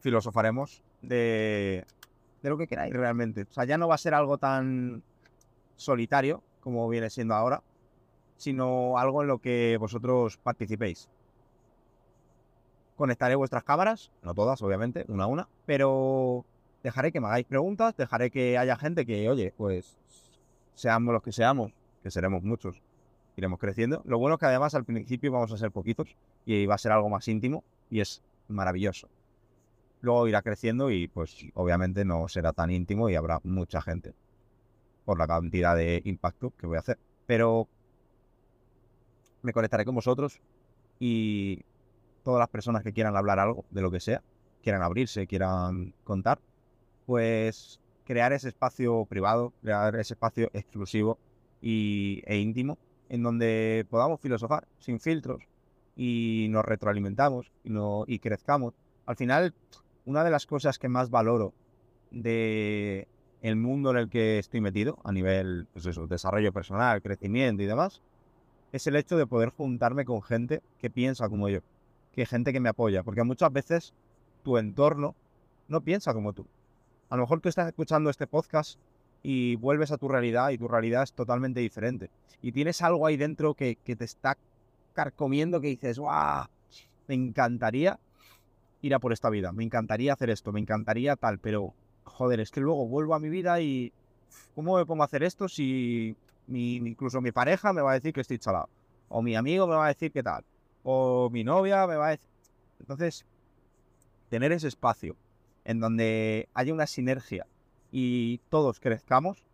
filosofaremos 0.00 0.82
de, 1.00 1.86
de 2.42 2.48
lo 2.50 2.58
que 2.58 2.66
queráis 2.66 2.92
realmente. 2.92 3.42
O 3.42 3.52
sea, 3.52 3.64
ya 3.64 3.78
no 3.78 3.88
va 3.88 3.94
a 3.94 3.98
ser 3.98 4.14
algo 4.14 4.38
tan 4.38 5.02
solitario 5.76 6.42
como 6.60 6.88
viene 6.88 7.10
siendo 7.10 7.34
ahora, 7.34 7.62
sino 8.36 8.98
algo 8.98 9.22
en 9.22 9.28
lo 9.28 9.38
que 9.38 9.76
vosotros 9.78 10.36
participéis. 10.38 11.08
Conectaré 12.96 13.34
vuestras 13.34 13.64
cámaras, 13.64 14.10
no 14.22 14.34
todas, 14.34 14.62
obviamente, 14.62 15.04
una 15.08 15.24
a 15.24 15.26
una, 15.26 15.48
pero 15.66 16.44
dejaré 16.82 17.12
que 17.12 17.20
me 17.20 17.26
hagáis 17.26 17.46
preguntas, 17.46 17.96
dejaré 17.96 18.30
que 18.30 18.56
haya 18.56 18.76
gente 18.76 19.04
que, 19.04 19.28
oye, 19.28 19.52
pues 19.56 19.96
seamos 20.74 21.12
los 21.12 21.22
que 21.22 21.32
seamos, 21.32 21.72
que 22.02 22.10
seremos 22.10 22.42
muchos, 22.42 22.82
iremos 23.36 23.58
creciendo. 23.58 24.02
Lo 24.04 24.18
bueno 24.18 24.34
es 24.34 24.40
que 24.40 24.46
además 24.46 24.74
al 24.74 24.84
principio 24.84 25.32
vamos 25.32 25.52
a 25.52 25.58
ser 25.58 25.70
poquitos 25.70 26.16
y 26.44 26.66
va 26.66 26.74
a 26.74 26.78
ser 26.78 26.92
algo 26.92 27.08
más 27.08 27.26
íntimo 27.28 27.64
y 27.90 28.00
es 28.00 28.22
maravilloso. 28.48 29.08
Luego 30.00 30.28
irá 30.28 30.42
creciendo 30.42 30.90
y 30.90 31.08
pues 31.08 31.46
obviamente 31.54 32.04
no 32.04 32.28
será 32.28 32.52
tan 32.52 32.70
íntimo 32.70 33.08
y 33.08 33.14
habrá 33.14 33.40
mucha 33.42 33.80
gente 33.80 34.14
por 35.04 35.18
la 35.18 35.26
cantidad 35.26 35.76
de 35.76 36.02
impacto 36.04 36.52
que 36.58 36.66
voy 36.66 36.76
a 36.76 36.80
hacer. 36.80 36.98
Pero 37.26 37.68
me 39.42 39.52
conectaré 39.52 39.84
con 39.84 39.94
vosotros 39.94 40.40
y 40.98 41.62
todas 42.22 42.38
las 42.38 42.48
personas 42.48 42.82
que 42.82 42.92
quieran 42.92 43.16
hablar 43.16 43.38
algo, 43.38 43.64
de 43.70 43.82
lo 43.82 43.90
que 43.90 44.00
sea, 44.00 44.22
quieran 44.62 44.82
abrirse, 44.82 45.26
quieran 45.26 45.94
contar, 46.04 46.38
pues 47.06 47.80
crear 48.04 48.32
ese 48.32 48.48
espacio 48.48 49.04
privado, 49.06 49.52
crear 49.62 49.94
ese 49.96 50.14
espacio 50.14 50.50
exclusivo 50.52 51.18
y, 51.60 52.22
e 52.26 52.36
íntimo 52.36 52.78
en 53.08 53.22
donde 53.22 53.86
podamos 53.90 54.20
filosofar 54.20 54.66
sin 54.78 55.00
filtros 55.00 55.42
y 55.96 56.48
nos 56.50 56.64
retroalimentamos 56.64 57.52
y, 57.64 58.18
crezcamos. 58.18 58.74
Al 59.06 59.16
final, 59.16 59.54
una 60.04 60.24
de 60.24 60.30
las 60.30 60.46
cosas 60.46 60.78
que 60.78 60.88
más 60.88 61.10
valoro 61.10 61.52
de 62.10 63.06
el 63.42 63.56
mundo 63.56 63.90
en 63.90 63.98
el 63.98 64.08
que 64.08 64.38
estoy 64.38 64.60
metido 64.60 64.98
a 65.04 65.12
nivel, 65.12 65.66
pues 65.72 65.86
eso, 65.86 66.06
desarrollo 66.06 66.52
personal, 66.52 67.02
crecimiento 67.02 67.62
y 67.62 67.66
demás, 67.66 68.00
es 68.72 68.86
el 68.86 68.96
hecho 68.96 69.16
de 69.18 69.26
poder 69.26 69.50
juntarme 69.50 70.04
con 70.04 70.22
gente 70.22 70.62
que 70.78 70.90
piensa 70.90 71.28
como 71.28 71.48
yo, 71.48 71.60
que 72.12 72.26
gente 72.26 72.52
que 72.52 72.60
me 72.60 72.70
apoya, 72.70 73.02
porque 73.02 73.22
muchas 73.22 73.52
veces 73.52 73.94
tu 74.42 74.56
entorno 74.56 75.14
no 75.68 75.82
piensa 75.82 76.14
como 76.14 76.32
tú. 76.32 76.46
A 77.10 77.16
lo 77.16 77.22
mejor 77.22 77.40
tú 77.40 77.48
estás 77.48 77.68
escuchando 77.68 78.10
este 78.10 78.26
podcast 78.26 78.78
y 79.26 79.56
vuelves 79.56 79.90
a 79.90 79.96
tu 79.96 80.06
realidad 80.06 80.50
y 80.50 80.58
tu 80.58 80.68
realidad 80.68 81.02
es 81.02 81.14
totalmente 81.14 81.58
diferente. 81.58 82.10
Y 82.42 82.52
tienes 82.52 82.82
algo 82.82 83.06
ahí 83.06 83.16
dentro 83.16 83.54
que, 83.54 83.76
te 83.82 84.04
está 84.04 84.36
carcomiendo 84.92 85.62
que 85.62 85.68
dices, 85.68 85.98
¡guau! 85.98 86.46
Me 87.08 87.14
encantaría 87.14 87.98
ir 88.82 88.94
a 88.94 88.98
por 88.98 89.14
esta 89.14 89.30
vida, 89.30 89.50
me 89.50 89.64
encantaría 89.64 90.12
hacer 90.12 90.28
esto, 90.28 90.52
me 90.52 90.60
encantaría 90.60 91.16
tal, 91.16 91.38
pero 91.38 91.72
joder, 92.04 92.38
es 92.38 92.50
que 92.50 92.60
luego 92.60 92.86
vuelvo 92.86 93.14
a 93.14 93.18
mi 93.18 93.30
vida 93.30 93.62
y 93.62 93.94
¿cómo 94.54 94.76
me 94.76 94.84
pongo 94.84 95.02
a 95.02 95.06
hacer 95.06 95.22
esto 95.22 95.48
si 95.48 96.14
incluso 96.46 97.22
mi 97.22 97.32
pareja 97.32 97.72
me 97.72 97.80
va 97.80 97.92
a 97.92 97.94
decir 97.94 98.12
que 98.12 98.20
estoy 98.20 98.38
chalado? 98.38 98.68
O 99.08 99.22
mi 99.22 99.36
amigo 99.36 99.66
me 99.66 99.74
va 99.74 99.86
a 99.86 99.88
decir 99.88 100.12
qué 100.12 100.22
tal, 100.22 100.44
o 100.82 101.30
mi 101.30 101.44
novia 101.44 101.86
me 101.86 101.96
va 101.96 102.08
a 102.08 102.10
decir... 102.10 102.28
Entonces, 102.78 103.24
tener 104.28 104.52
ese 104.52 104.68
espacio 104.68 105.16
en 105.64 105.80
donde 105.80 106.50
haya 106.52 106.74
una 106.74 106.86
sinergia 106.86 107.46
y 107.96 108.38
todos 108.48 108.80
crezcamos 108.80 109.46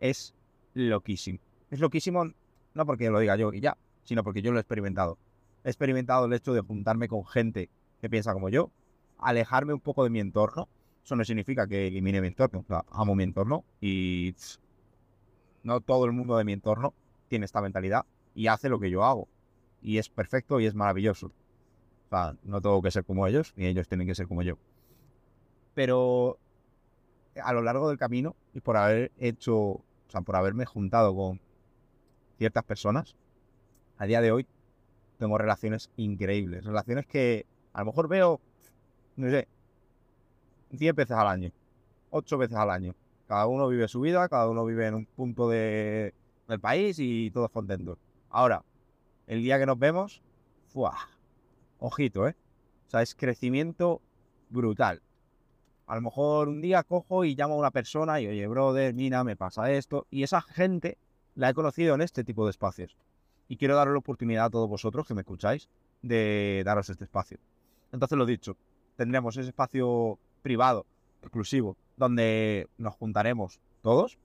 es 0.00 0.34
loquísimo. 0.72 1.38
Es 1.70 1.78
loquísimo 1.78 2.24
no 2.72 2.86
porque 2.86 3.10
lo 3.10 3.18
diga 3.18 3.36
yo 3.36 3.52
y 3.52 3.60
ya, 3.60 3.76
sino 4.02 4.24
porque 4.24 4.40
yo 4.40 4.50
lo 4.50 4.56
he 4.56 4.62
experimentado. 4.62 5.18
He 5.62 5.68
experimentado 5.68 6.24
el 6.24 6.32
hecho 6.32 6.54
de 6.54 6.62
juntarme 6.62 7.06
con 7.06 7.26
gente 7.26 7.68
que 8.00 8.08
piensa 8.08 8.32
como 8.32 8.48
yo, 8.48 8.70
alejarme 9.18 9.74
un 9.74 9.80
poco 9.80 10.04
de 10.04 10.10
mi 10.10 10.20
entorno. 10.20 10.70
Eso 11.04 11.16
no 11.16 11.24
significa 11.26 11.66
que 11.66 11.88
elimine 11.88 12.22
mi 12.22 12.28
entorno. 12.28 12.64
amo 12.90 13.14
mi 13.14 13.24
entorno 13.24 13.62
y 13.78 14.34
no 15.62 15.82
todo 15.82 16.06
el 16.06 16.12
mundo 16.12 16.38
de 16.38 16.44
mi 16.44 16.54
entorno 16.54 16.94
tiene 17.28 17.44
esta 17.44 17.60
mentalidad 17.60 18.06
y 18.34 18.46
hace 18.46 18.70
lo 18.70 18.80
que 18.80 18.88
yo 18.88 19.04
hago. 19.04 19.28
Y 19.82 19.98
es 19.98 20.08
perfecto 20.08 20.60
y 20.60 20.64
es 20.64 20.74
maravilloso. 20.74 21.26
O 21.26 22.08
sea, 22.08 22.36
no 22.42 22.62
tengo 22.62 22.80
que 22.80 22.90
ser 22.90 23.04
como 23.04 23.26
ellos, 23.26 23.52
ni 23.54 23.66
ellos 23.66 23.86
tienen 23.86 24.06
que 24.06 24.14
ser 24.14 24.26
como 24.26 24.40
yo. 24.40 24.56
Pero 25.74 26.38
a 27.42 27.52
lo 27.52 27.62
largo 27.62 27.88
del 27.88 27.98
camino 27.98 28.36
y 28.54 28.60
por 28.60 28.76
haber 28.76 29.12
hecho, 29.18 29.56
o 29.56 29.84
sea, 30.08 30.20
por 30.20 30.36
haberme 30.36 30.64
juntado 30.64 31.14
con 31.14 31.40
ciertas 32.38 32.64
personas, 32.64 33.16
a 33.98 34.06
día 34.06 34.20
de 34.20 34.32
hoy 34.32 34.46
tengo 35.18 35.38
relaciones 35.38 35.90
increíbles. 35.96 36.64
Relaciones 36.64 37.06
que 37.06 37.46
a 37.72 37.80
lo 37.80 37.86
mejor 37.86 38.08
veo, 38.08 38.40
no 39.16 39.30
sé, 39.30 39.48
10 40.70 40.94
veces 40.94 41.16
al 41.16 41.28
año, 41.28 41.50
8 42.10 42.38
veces 42.38 42.56
al 42.56 42.70
año. 42.70 42.94
Cada 43.26 43.46
uno 43.46 43.68
vive 43.68 43.88
su 43.88 44.00
vida, 44.00 44.28
cada 44.28 44.48
uno 44.48 44.64
vive 44.64 44.86
en 44.86 44.94
un 44.94 45.06
punto 45.06 45.48
de, 45.48 46.14
del 46.48 46.60
país 46.60 46.98
y 46.98 47.30
todos 47.30 47.50
contentos. 47.50 47.98
Ahora, 48.30 48.64
el 49.26 49.42
día 49.42 49.58
que 49.58 49.66
nos 49.66 49.78
vemos, 49.78 50.22
¡fuah! 50.68 50.96
Ojito, 51.78 52.28
¿eh? 52.28 52.36
O 52.86 52.90
sea, 52.90 53.02
es 53.02 53.14
crecimiento 53.14 54.00
brutal. 54.48 55.02
A 55.86 55.94
lo 55.94 56.00
mejor 56.00 56.48
un 56.48 56.60
día 56.60 56.82
cojo 56.82 57.24
y 57.24 57.34
llamo 57.36 57.54
a 57.54 57.58
una 57.58 57.70
persona 57.70 58.20
y, 58.20 58.26
oye, 58.26 58.46
brother, 58.48 58.92
mira, 58.92 59.22
me 59.22 59.36
pasa 59.36 59.70
esto. 59.70 60.06
Y 60.10 60.24
esa 60.24 60.40
gente 60.40 60.98
la 61.34 61.50
he 61.50 61.54
conocido 61.54 61.94
en 61.94 62.00
este 62.00 62.24
tipo 62.24 62.44
de 62.44 62.50
espacios. 62.50 62.96
Y 63.48 63.56
quiero 63.56 63.76
daros 63.76 63.92
la 63.92 63.98
oportunidad 63.98 64.46
a 64.46 64.50
todos 64.50 64.68
vosotros 64.68 65.06
que 65.06 65.14
me 65.14 65.20
escucháis 65.20 65.68
de 66.02 66.62
daros 66.64 66.90
este 66.90 67.04
espacio. 67.04 67.38
Entonces, 67.92 68.18
lo 68.18 68.26
dicho, 68.26 68.56
tendremos 68.96 69.36
ese 69.36 69.50
espacio 69.50 70.18
privado, 70.42 70.86
exclusivo, 71.22 71.76
donde 71.96 72.68
nos 72.78 72.94
juntaremos 72.94 73.60
todos, 73.82 74.18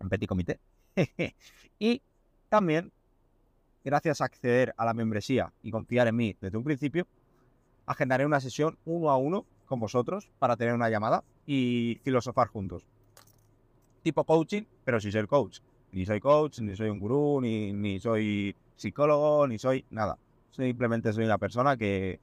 en 0.00 0.08
petit 0.08 0.28
comité. 0.28 0.58
y 1.78 2.00
también 2.48 2.92
gracias 3.84 4.20
a 4.20 4.24
acceder 4.24 4.74
a 4.76 4.84
la 4.84 4.94
membresía 4.94 5.52
y 5.62 5.70
confiar 5.70 6.08
en 6.08 6.16
mí 6.16 6.36
desde 6.40 6.56
un 6.56 6.64
principio, 6.64 7.06
agendaré 7.86 8.26
una 8.26 8.40
sesión 8.40 8.78
uno 8.84 9.10
a 9.10 9.16
uno 9.16 9.44
con 9.68 9.78
vosotros 9.78 10.28
para 10.38 10.56
tener 10.56 10.74
una 10.74 10.90
llamada 10.90 11.22
y 11.46 12.00
filosofar 12.02 12.48
juntos. 12.48 12.84
Tipo 14.02 14.24
coaching, 14.24 14.62
pero 14.84 15.00
sin 15.00 15.12
ser 15.12 15.28
coach. 15.28 15.60
Ni 15.92 16.04
soy 16.04 16.20
coach, 16.20 16.60
ni 16.60 16.74
soy 16.74 16.88
un 16.88 16.98
gurú, 16.98 17.40
ni, 17.40 17.72
ni 17.72 18.00
soy 18.00 18.54
psicólogo, 18.76 19.46
ni 19.46 19.58
soy 19.58 19.84
nada. 19.90 20.18
Simplemente 20.50 21.12
soy 21.12 21.24
una 21.24 21.38
persona 21.38 21.76
que 21.76 22.18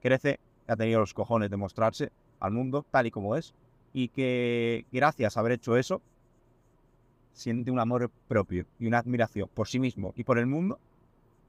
crece, 0.00 0.38
que 0.66 0.72
ha 0.72 0.76
tenido 0.76 1.00
los 1.00 1.14
cojones 1.14 1.50
de 1.50 1.56
mostrarse 1.56 2.12
al 2.38 2.52
mundo 2.52 2.84
tal 2.90 3.06
y 3.06 3.10
como 3.10 3.36
es 3.36 3.54
y 3.92 4.08
que 4.08 4.84
gracias 4.92 5.36
a 5.36 5.40
haber 5.40 5.52
hecho 5.52 5.76
eso 5.76 6.02
siente 7.32 7.70
un 7.70 7.78
amor 7.78 8.10
propio 8.28 8.66
y 8.78 8.86
una 8.86 8.98
admiración 8.98 9.48
por 9.52 9.68
sí 9.68 9.78
mismo 9.78 10.12
y 10.16 10.24
por 10.24 10.38
el 10.38 10.46
mundo 10.46 10.78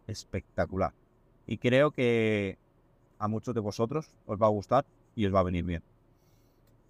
espectacular. 0.08 0.94
Y 1.46 1.58
creo 1.58 1.92
que 1.92 2.58
a 3.20 3.28
muchos 3.28 3.54
de 3.54 3.62
vosotros 3.62 4.10
os 4.26 4.42
va 4.42 4.48
a 4.48 4.52
gustar 4.52 4.86
y 5.18 5.26
os 5.26 5.34
va 5.34 5.40
a 5.40 5.44
venir 5.44 5.66
bien. 5.66 5.82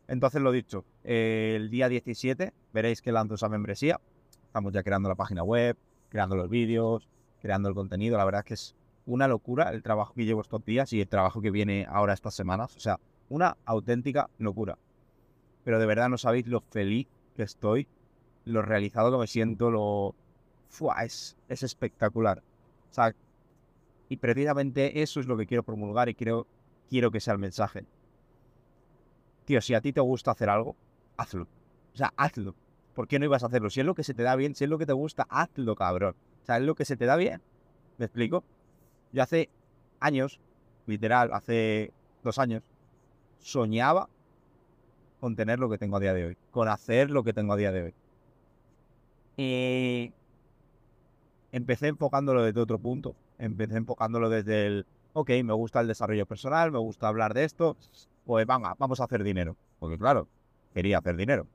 Entonces, 0.09 0.41
lo 0.41 0.51
dicho, 0.51 0.83
el 1.03 1.69
día 1.69 1.87
17 1.87 2.53
veréis 2.73 3.01
que 3.01 3.13
lanzo 3.13 3.35
esa 3.35 3.47
membresía. 3.47 4.01
Estamos 4.45 4.73
ya 4.73 4.83
creando 4.83 5.07
la 5.07 5.15
página 5.15 5.43
web, 5.43 5.77
creando 6.09 6.35
los 6.35 6.49
vídeos, 6.49 7.07
creando 7.41 7.69
el 7.69 7.75
contenido. 7.75 8.17
La 8.17 8.25
verdad 8.25 8.39
es 8.39 8.45
que 8.45 8.53
es 8.53 8.75
una 9.05 9.29
locura 9.29 9.69
el 9.69 9.81
trabajo 9.81 10.13
que 10.13 10.25
llevo 10.25 10.41
estos 10.41 10.63
días 10.65 10.91
y 10.91 10.99
el 10.99 11.07
trabajo 11.07 11.41
que 11.41 11.51
viene 11.51 11.87
ahora 11.89 12.13
estas 12.13 12.35
semanas. 12.35 12.75
O 12.75 12.81
sea, 12.81 12.99
una 13.29 13.55
auténtica 13.63 14.29
locura. 14.39 14.77
Pero 15.63 15.79
de 15.79 15.85
verdad 15.85 16.09
no 16.09 16.17
sabéis 16.17 16.47
lo 16.47 16.59
feliz 16.59 17.07
que 17.33 17.43
estoy, 17.43 17.87
lo 18.43 18.61
realizado 18.61 19.09
que 19.09 19.17
me 19.19 19.27
siento, 19.27 19.71
lo... 19.71 20.15
Fua, 20.67 21.05
es, 21.05 21.37
es 21.47 21.63
espectacular. 21.63 22.43
O 22.91 22.93
sea, 22.93 23.15
y 24.09 24.17
precisamente 24.17 25.01
eso 25.01 25.21
es 25.21 25.27
lo 25.27 25.37
que 25.37 25.45
quiero 25.45 25.63
promulgar 25.63 26.09
y 26.09 26.13
quiero, 26.13 26.45
quiero 26.89 27.09
que 27.09 27.21
sea 27.21 27.31
el 27.31 27.39
mensaje. 27.39 27.85
Tío, 29.47 29.61
si 29.61 29.73
a 29.73 29.79
ti 29.79 29.93
te 29.93 30.01
gusta 30.01 30.31
hacer 30.31 30.49
algo, 30.49 30.75
hazlo. 31.15 31.47
O 31.93 31.97
sea, 31.97 32.11
hazlo. 32.17 32.53
¿Por 32.93 33.07
qué 33.07 33.17
no 33.17 33.23
ibas 33.23 33.43
a 33.43 33.45
hacerlo? 33.45 33.69
Si 33.69 33.79
es 33.79 33.85
lo 33.85 33.95
que 33.95 34.03
se 34.03 34.13
te 34.13 34.21
da 34.23 34.35
bien, 34.35 34.55
si 34.55 34.65
es 34.65 34.69
lo 34.69 34.77
que 34.77 34.85
te 34.85 34.91
gusta, 34.91 35.25
hazlo, 35.29 35.73
cabrón. 35.73 36.17
O 36.43 36.45
sea, 36.45 36.57
es 36.57 36.63
lo 36.63 36.75
que 36.75 36.83
se 36.83 36.97
te 36.97 37.05
da 37.05 37.15
bien. 37.15 37.41
¿Me 37.97 38.07
explico? 38.07 38.43
Yo 39.13 39.23
hace 39.23 39.49
años, 40.01 40.41
literal, 40.85 41.31
hace 41.31 41.93
dos 42.23 42.39
años, 42.39 42.61
soñaba 43.39 44.09
con 45.21 45.37
tener 45.37 45.59
lo 45.59 45.69
que 45.69 45.77
tengo 45.77 45.95
a 45.95 46.01
día 46.01 46.13
de 46.13 46.25
hoy, 46.25 46.37
con 46.51 46.67
hacer 46.67 47.09
lo 47.09 47.23
que 47.23 47.31
tengo 47.31 47.53
a 47.53 47.55
día 47.55 47.71
de 47.71 47.83
hoy. 47.83 47.93
Y 49.37 50.11
empecé 51.53 51.87
enfocándolo 51.87 52.43
desde 52.43 52.59
otro 52.59 52.79
punto. 52.79 53.15
Empecé 53.37 53.77
enfocándolo 53.77 54.29
desde 54.29 54.67
el, 54.67 54.85
ok, 55.13 55.29
me 55.45 55.53
gusta 55.53 55.79
el 55.79 55.87
desarrollo 55.87 56.25
personal, 56.25 56.69
me 56.69 56.79
gusta 56.79 57.07
hablar 57.07 57.33
de 57.33 57.45
esto, 57.45 57.77
pues 58.27 58.45
venga, 58.45 58.75
vamos 58.77 58.99
a 58.99 59.05
hacer 59.05 59.23
dinero. 59.23 59.55
Porque 59.79 59.97
claro, 59.97 60.27
quería 60.73 60.97
hacer 60.97 61.15
dinero. 61.15 61.47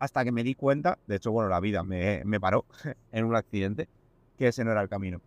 Hasta 0.00 0.24
que 0.24 0.32
me 0.32 0.42
di 0.42 0.56
cuenta, 0.56 0.98
de 1.06 1.16
hecho, 1.16 1.30
bueno, 1.30 1.48
la 1.48 1.60
vida 1.60 1.84
me, 1.84 2.22
me 2.24 2.40
paró 2.40 2.66
en 3.12 3.24
un 3.24 3.36
accidente, 3.36 3.88
que 4.36 4.48
ese 4.48 4.64
no 4.64 4.72
era 4.72 4.82
el 4.82 4.88
camino. 4.88 5.20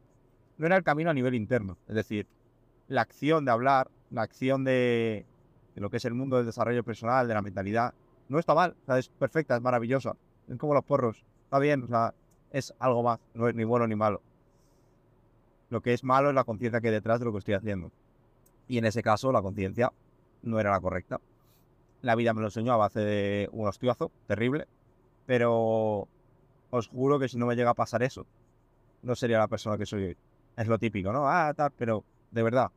No 0.58 0.66
era 0.66 0.76
el 0.76 0.84
camino 0.84 1.10
a 1.10 1.13
nivel 1.13 1.34
interno. 1.34 1.78
Es 1.88 1.96
decir, 1.96 2.28
la 2.90 3.02
acción 3.02 3.46
de 3.46 3.52
hablar, 3.52 3.90
la 4.12 4.24
acción 4.24 4.66
de, 4.66 5.26
de 5.74 5.82
lo 5.82 5.90
que 5.90 5.98
es 5.98 6.06
el 6.06 6.13
mundo 6.13 6.36
del 6.36 6.46
desarrollo 6.46 6.84
personal, 6.84 7.28
de 7.28 7.34
la 7.34 7.42
mentalidad, 7.42 7.94
no 8.28 8.38
está 8.38 8.54
mal. 8.54 8.76
O 8.86 8.94
es 8.96 9.08
perfecta, 9.08 9.56
es 9.56 9.62
maravillosa. 9.62 10.18
Es 10.50 10.58
como 10.58 10.74
los 10.74 10.84
porros. 10.84 11.24
Está 11.46 11.60
bien, 11.60 11.84
o 11.84 11.88
sea, 11.88 12.13
es 12.52 12.74
algo 12.80 13.02
más, 13.02 13.20
no 13.34 13.48
es 13.48 13.56
ni 13.56 13.63
bueno 13.63 13.88
ni 13.88 13.96
malo. 13.96 14.22
Lo 15.70 15.82
que 15.82 15.94
es 15.94 16.04
malo 16.04 16.30
es 16.30 16.36
la 16.36 16.44
conciencia 16.44 16.82
que 16.82 16.90
hay 16.90 16.94
detrás 16.94 17.20
de 17.20 17.26
lo 17.26 17.32
que 17.32 17.40
estoy 17.40 17.54
haciendo. 17.54 17.92
Y 18.68 18.78
en 18.78 18.86
ese 18.86 19.02
caso 19.02 19.32
la 19.32 19.42
conciencia 19.42 19.94
no 20.48 20.60
era 20.60 20.72
la 20.72 20.80
correcta. 20.80 21.20
La 22.02 22.16
vida 22.16 22.34
me 22.34 22.42
lo 22.42 22.48
enseñó 22.48 22.74
a 22.74 22.78
base 22.78 23.00
de 23.00 23.50
un 23.52 23.68
hostiazo 23.68 24.12
terrible, 24.28 24.68
pero 25.26 26.08
os 26.70 26.88
juro 26.88 27.20
que 27.20 27.28
si 27.28 27.38
no 27.38 27.46
me 27.46 27.56
llega 27.56 27.72
a 27.72 27.76
pasar 27.76 28.04
eso, 28.04 28.26
no 29.02 29.16
sería 29.16 29.40
la 29.40 29.48
persona 29.48 29.78
que 29.78 29.86
soy 29.86 30.04
hoy. 30.04 30.18
Es 30.56 30.68
lo 30.68 30.80
típico, 30.80 31.12
¿no? 31.12 31.28
Ah, 31.28 31.54
tal, 31.56 31.72
pero 31.78 32.04
de 32.32 32.44
verdad, 32.44 32.72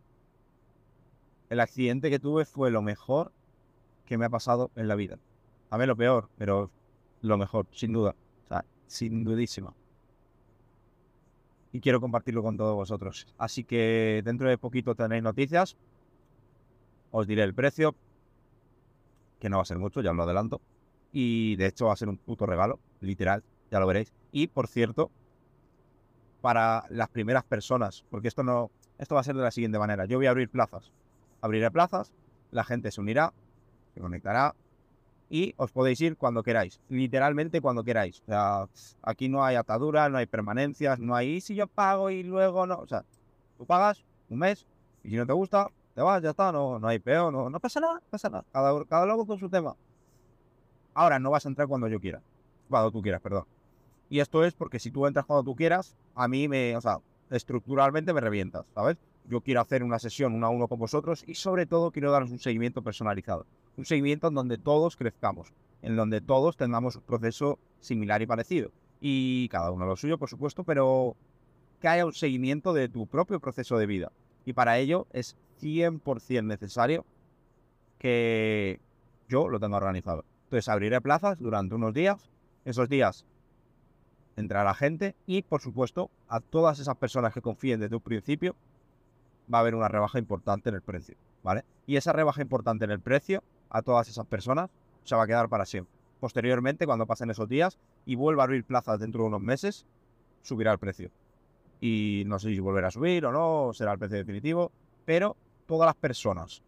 el 1.48 1.60
accidente 1.60 2.10
que 2.10 2.18
tuve 2.18 2.44
fue 2.44 2.70
lo 2.70 2.82
mejor 2.82 3.32
que 4.06 4.18
me 4.18 4.26
ha 4.26 4.30
pasado 4.30 4.70
en 4.76 4.88
la 4.88 4.94
vida. 4.94 5.18
A 5.70 5.78
mí 5.78 5.86
lo 5.86 5.96
peor, 5.96 6.28
pero 6.36 6.70
lo 7.22 7.38
mejor, 7.38 7.66
sin 7.72 7.92
duda 7.92 8.14
sin 8.90 9.22
dudísima. 9.22 9.72
Y 11.72 11.80
quiero 11.80 12.00
compartirlo 12.00 12.42
con 12.42 12.56
todos 12.56 12.74
vosotros. 12.74 13.28
Así 13.38 13.62
que 13.62 14.20
dentro 14.24 14.48
de 14.48 14.58
poquito 14.58 14.96
tenéis 14.96 15.22
noticias. 15.22 15.76
Os 17.10 17.26
diré 17.26 17.42
el 17.42 17.54
precio, 17.54 17.94
que 19.38 19.48
no 19.48 19.56
va 19.56 19.62
a 19.62 19.66
ser 19.66 19.78
mucho, 19.78 20.00
ya 20.00 20.10
os 20.10 20.16
lo 20.16 20.22
adelanto. 20.22 20.60
Y 21.12 21.56
de 21.56 21.66
hecho 21.66 21.86
va 21.86 21.94
a 21.94 21.96
ser 21.96 22.08
un 22.08 22.16
puto 22.16 22.46
regalo, 22.46 22.78
literal, 23.00 23.42
ya 23.70 23.80
lo 23.80 23.86
veréis. 23.86 24.12
Y 24.32 24.46
por 24.46 24.68
cierto, 24.68 25.10
para 26.40 26.84
las 26.88 27.08
primeras 27.08 27.44
personas, 27.44 28.04
porque 28.10 28.28
esto 28.28 28.42
no, 28.42 28.70
esto 28.98 29.14
va 29.14 29.22
a 29.22 29.24
ser 29.24 29.36
de 29.36 29.42
la 29.42 29.50
siguiente 29.50 29.78
manera. 29.78 30.04
Yo 30.04 30.18
voy 30.18 30.26
a 30.26 30.30
abrir 30.30 30.48
plazas. 30.48 30.92
Abriré 31.40 31.70
plazas, 31.70 32.12
la 32.50 32.64
gente 32.64 32.90
se 32.90 33.00
unirá, 33.00 33.32
se 33.94 34.00
conectará, 34.00 34.54
y 35.30 35.54
os 35.56 35.70
podéis 35.70 36.00
ir 36.00 36.16
cuando 36.16 36.42
queráis, 36.42 36.80
literalmente 36.88 37.60
cuando 37.60 37.84
queráis. 37.84 38.20
O 38.22 38.26
sea, 38.26 38.68
aquí 39.02 39.28
no 39.28 39.44
hay 39.44 39.54
atadura, 39.54 40.08
no 40.08 40.18
hay 40.18 40.26
permanencias, 40.26 40.98
no 40.98 41.14
hay 41.14 41.40
si 41.40 41.54
yo 41.54 41.68
pago 41.68 42.10
y 42.10 42.24
luego 42.24 42.66
no. 42.66 42.78
O 42.78 42.86
sea, 42.86 43.04
tú 43.56 43.64
pagas 43.64 44.04
un 44.28 44.40
mes 44.40 44.66
y 45.04 45.10
si 45.10 45.16
no 45.16 45.24
te 45.24 45.32
gusta, 45.32 45.70
vas, 46.04 46.22
ya 46.22 46.30
está, 46.30 46.52
no, 46.52 46.78
no 46.78 46.88
hay 46.88 46.98
peor, 46.98 47.32
no, 47.32 47.50
no 47.50 47.60
pasa 47.60 47.80
nada, 47.80 48.02
pasa 48.10 48.28
nada. 48.28 48.44
Cada, 48.52 48.84
cada 48.84 49.06
loco 49.06 49.26
con 49.26 49.38
su 49.38 49.48
tema. 49.48 49.76
Ahora 50.94 51.18
no 51.18 51.30
vas 51.30 51.46
a 51.46 51.48
entrar 51.48 51.68
cuando 51.68 51.88
yo 51.88 52.00
quiera, 52.00 52.20
cuando 52.68 52.90
tú 52.90 53.02
quieras, 53.02 53.20
perdón. 53.20 53.44
Y 54.08 54.20
esto 54.20 54.44
es 54.44 54.54
porque 54.54 54.78
si 54.78 54.90
tú 54.90 55.06
entras 55.06 55.24
cuando 55.24 55.44
tú 55.44 55.54
quieras, 55.54 55.96
a 56.14 56.26
mí 56.28 56.48
me, 56.48 56.76
o 56.76 56.80
sea, 56.80 56.98
estructuralmente 57.30 58.12
me 58.12 58.20
revientas, 58.20 58.66
¿sabes? 58.74 58.96
Yo 59.28 59.40
quiero 59.40 59.60
hacer 59.60 59.84
una 59.84 59.98
sesión 59.98 60.34
uno 60.34 60.46
a 60.46 60.50
uno 60.50 60.66
con 60.66 60.78
vosotros 60.78 61.22
y 61.26 61.34
sobre 61.34 61.66
todo 61.66 61.92
quiero 61.92 62.10
daros 62.10 62.30
un 62.30 62.40
seguimiento 62.40 62.82
personalizado 62.82 63.46
un 63.80 63.86
seguimiento 63.86 64.28
en 64.28 64.34
donde 64.34 64.58
todos 64.58 64.96
crezcamos, 64.96 65.52
en 65.82 65.96
donde 65.96 66.20
todos 66.20 66.56
tengamos 66.56 66.96
un 66.96 67.02
proceso 67.02 67.58
similar 67.80 68.22
y 68.22 68.26
parecido. 68.26 68.70
Y 69.00 69.48
cada 69.48 69.70
uno 69.70 69.86
lo 69.86 69.96
suyo, 69.96 70.18
por 70.18 70.28
supuesto, 70.28 70.64
pero 70.64 71.16
que 71.80 71.88
haya 71.88 72.04
un 72.04 72.12
seguimiento 72.12 72.72
de 72.74 72.88
tu 72.88 73.06
propio 73.06 73.40
proceso 73.40 73.78
de 73.78 73.86
vida. 73.86 74.12
Y 74.44 74.52
para 74.52 74.78
ello 74.78 75.06
es 75.12 75.36
100% 75.60 76.44
necesario 76.44 77.04
que 77.98 78.80
yo 79.28 79.48
lo 79.48 79.60
tenga 79.60 79.76
organizado. 79.76 80.24
Entonces 80.44 80.68
abriré 80.68 81.00
plazas 81.00 81.38
durante 81.38 81.74
unos 81.74 81.94
días. 81.94 82.30
Esos 82.64 82.88
días 82.88 83.24
entrará 84.36 84.74
gente 84.74 85.14
y, 85.26 85.42
por 85.42 85.60
supuesto, 85.60 86.10
a 86.28 86.40
todas 86.40 86.78
esas 86.78 86.96
personas 86.96 87.32
que 87.32 87.40
confíen 87.40 87.80
desde 87.80 87.96
un 87.96 88.02
principio, 88.02 88.56
va 89.52 89.58
a 89.58 89.60
haber 89.60 89.74
una 89.74 89.88
rebaja 89.88 90.18
importante 90.18 90.68
en 90.68 90.76
el 90.76 90.82
precio, 90.82 91.16
¿vale? 91.42 91.64
Y 91.86 91.96
esa 91.96 92.12
rebaja 92.12 92.42
importante 92.42 92.84
en 92.84 92.90
el 92.90 93.00
precio 93.00 93.42
a 93.68 93.82
todas 93.82 94.08
esas 94.08 94.26
personas, 94.26 94.70
se 95.04 95.14
va 95.14 95.24
a 95.24 95.26
quedar 95.26 95.48
para 95.48 95.64
siempre. 95.64 95.94
Posteriormente, 96.20 96.86
cuando 96.86 97.06
pasen 97.06 97.30
esos 97.30 97.48
días 97.48 97.78
y 98.04 98.14
vuelva 98.14 98.42
a 98.42 98.44
abrir 98.44 98.64
plazas 98.64 98.98
dentro 99.00 99.22
de 99.22 99.28
unos 99.28 99.40
meses, 99.40 99.86
subirá 100.42 100.72
el 100.72 100.78
precio. 100.78 101.10
Y 101.80 102.24
no 102.26 102.38
sé 102.38 102.50
si 102.50 102.60
volverá 102.60 102.88
a 102.88 102.90
subir 102.90 103.24
o 103.24 103.32
no, 103.32 103.72
será 103.72 103.92
el 103.92 103.98
precio 103.98 104.18
definitivo, 104.18 104.70
pero 105.04 105.36
todas 105.70 105.86
las 105.86 105.94
personas 105.94 106.64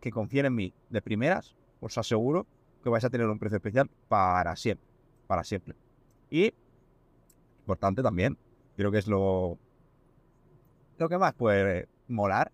que 0.00 0.10
confíen 0.10 0.46
en 0.46 0.54
mí 0.56 0.74
de 0.88 1.00
primeras, 1.00 1.54
os 1.78 1.96
aseguro 1.96 2.48
que 2.82 2.90
vais 2.90 3.04
a 3.04 3.08
tener 3.08 3.28
un 3.28 3.38
precio 3.38 3.58
especial 3.58 3.88
para 4.08 4.56
siempre, 4.56 4.88
para 5.28 5.44
siempre. 5.44 5.76
Y, 6.30 6.52
importante 7.60 8.02
también, 8.02 8.36
creo 8.76 8.90
que 8.90 8.98
es 8.98 9.06
lo, 9.06 9.56
lo 10.98 11.08
que 11.08 11.16
más 11.16 11.32
puede 11.34 11.86
molar 12.08 12.50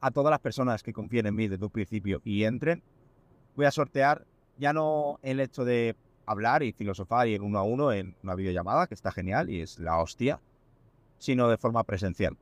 a 0.00 0.10
todas 0.10 0.32
las 0.32 0.40
personas 0.40 0.82
que 0.82 0.92
confíen 0.92 1.26
en 1.26 1.36
mí 1.36 1.46
desde 1.46 1.64
un 1.64 1.70
principio 1.70 2.20
y 2.24 2.42
entren, 2.42 2.82
voy 3.54 3.66
a 3.66 3.70
sortear 3.70 4.26
ya 4.56 4.72
no 4.72 5.20
el 5.22 5.38
hecho 5.38 5.64
de 5.64 5.94
hablar 6.26 6.64
y 6.64 6.72
filosofar 6.72 7.28
y 7.28 7.36
en 7.36 7.42
uno 7.42 7.60
a 7.60 7.62
uno 7.62 7.92
en 7.92 8.16
una 8.24 8.34
videollamada, 8.34 8.88
que 8.88 8.94
está 8.94 9.12
genial 9.12 9.48
y 9.48 9.60
es 9.60 9.78
la 9.78 9.98
hostia, 9.98 10.40
sino 11.18 11.48
de 11.48 11.56
forma 11.56 11.84
presencial. 11.84 12.36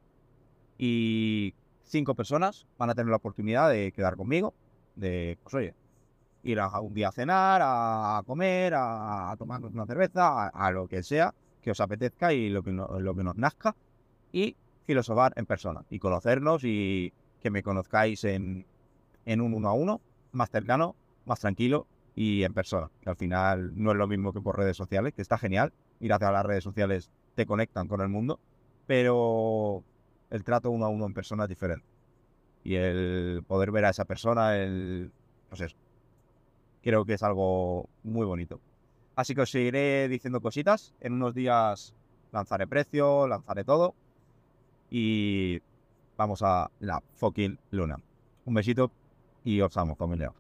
Y 0.79 1.55
cinco 1.87 2.15
personas 2.15 2.67
van 2.79 2.91
a 2.91 2.95
tener 2.95 3.11
la 3.11 3.17
oportunidad 3.17 3.71
de 3.71 3.93
quedar 3.93 4.17
conmigo, 4.17 4.55
de, 4.95 5.39
pues 5.43 5.55
oye, 5.55 5.75
ir 6.43 6.61
a 6.61 6.81
un 6.81 6.95
día 6.95 7.09
a 7.09 7.13
cenar, 7.13 7.61
a 7.65 8.23
comer, 8.27 8.75
a, 8.77 9.35
tomarnos 9.39 9.73
una 9.73 9.87
cerveza, 9.87 10.49
a, 10.49 10.71
lo 10.71 10.87
que 10.87 11.03
sea 11.03 11.35
que 11.63 11.71
os 11.71 11.81
apetezca 11.81 12.33
y 12.33 12.49
lo 12.49 12.63
que, 12.63 12.71
lo 12.71 13.15
que 13.15 13.25
nos 13.25 13.37
nazca, 13.37 13.75
y 14.33 14.57
filosofar 14.85 15.33
en 15.37 15.47
persona, 15.47 15.85
y 15.91 15.99
conocernos 15.99 16.63
y 16.63 17.13
que 17.41 17.51
me 17.51 17.63
conozcáis 17.63 18.23
en, 18.25 18.65
en 19.25 19.41
un 19.41 19.55
uno 19.55 19.69
a 19.69 19.73
uno, 19.73 20.01
más 20.33 20.51
cercano, 20.51 20.95
más 21.25 21.41
tranquilo 21.41 21.87
y 22.15 22.45
en 22.45 22.55
persona. 22.55 22.91
Que 23.01 23.11
al 23.11 23.17
final 23.17 23.73
no 23.75 23.91
es 23.91 23.97
lo 23.97 24.07
mismo 24.07 24.33
que 24.33 24.41
por 24.41 24.57
redes 24.57 24.77
sociales, 24.77 25.13
que 25.13 25.23
está 25.23 25.39
genial. 25.39 25.73
Y 26.01 26.09
gracias 26.09 26.31
a 26.31 26.33
las 26.33 26.47
redes 26.47 26.65
sociales 26.65 27.11
te 27.35 27.47
conectan 27.47 27.89
con 27.89 28.01
el 28.01 28.09
mundo. 28.09 28.41
pero 28.87 29.83
el 30.31 30.45
trato 30.45 30.71
uno 30.71 30.87
a 30.87 30.89
uno 30.89 31.07
en 31.07 31.15
persona 31.15 31.45
es 31.45 31.49
diferente. 31.49 31.87
Y 32.65 32.75
el 32.75 33.45
poder 33.47 33.71
ver 33.71 33.85
a 33.85 33.91
esa 33.91 34.05
persona, 34.05 34.57
el, 34.57 35.13
pues 35.49 35.61
eso, 35.61 35.77
creo 36.83 37.05
que 37.05 37.15
es 37.15 37.23
algo 37.23 37.89
muy 38.03 38.27
bonito. 38.27 38.61
Así 39.15 39.35
que 39.35 39.43
os 39.43 39.51
seguiré 39.51 40.09
diciendo 40.09 40.41
cositas. 40.41 40.95
En 41.01 41.15
unos 41.15 41.35
días 41.35 41.95
lanzaré 42.33 42.67
precio, 42.67 43.27
lanzaré 43.27 43.65
todo. 43.65 43.95
Y 44.91 45.61
vamos 46.17 46.43
a 46.43 46.71
la 46.81 47.03
fucking 47.15 47.59
luna. 47.71 47.99
Un 48.45 48.55
besito 48.55 48.91
y 49.45 49.61
os 49.61 49.77
amo, 49.77 49.97
familia. 49.97 50.33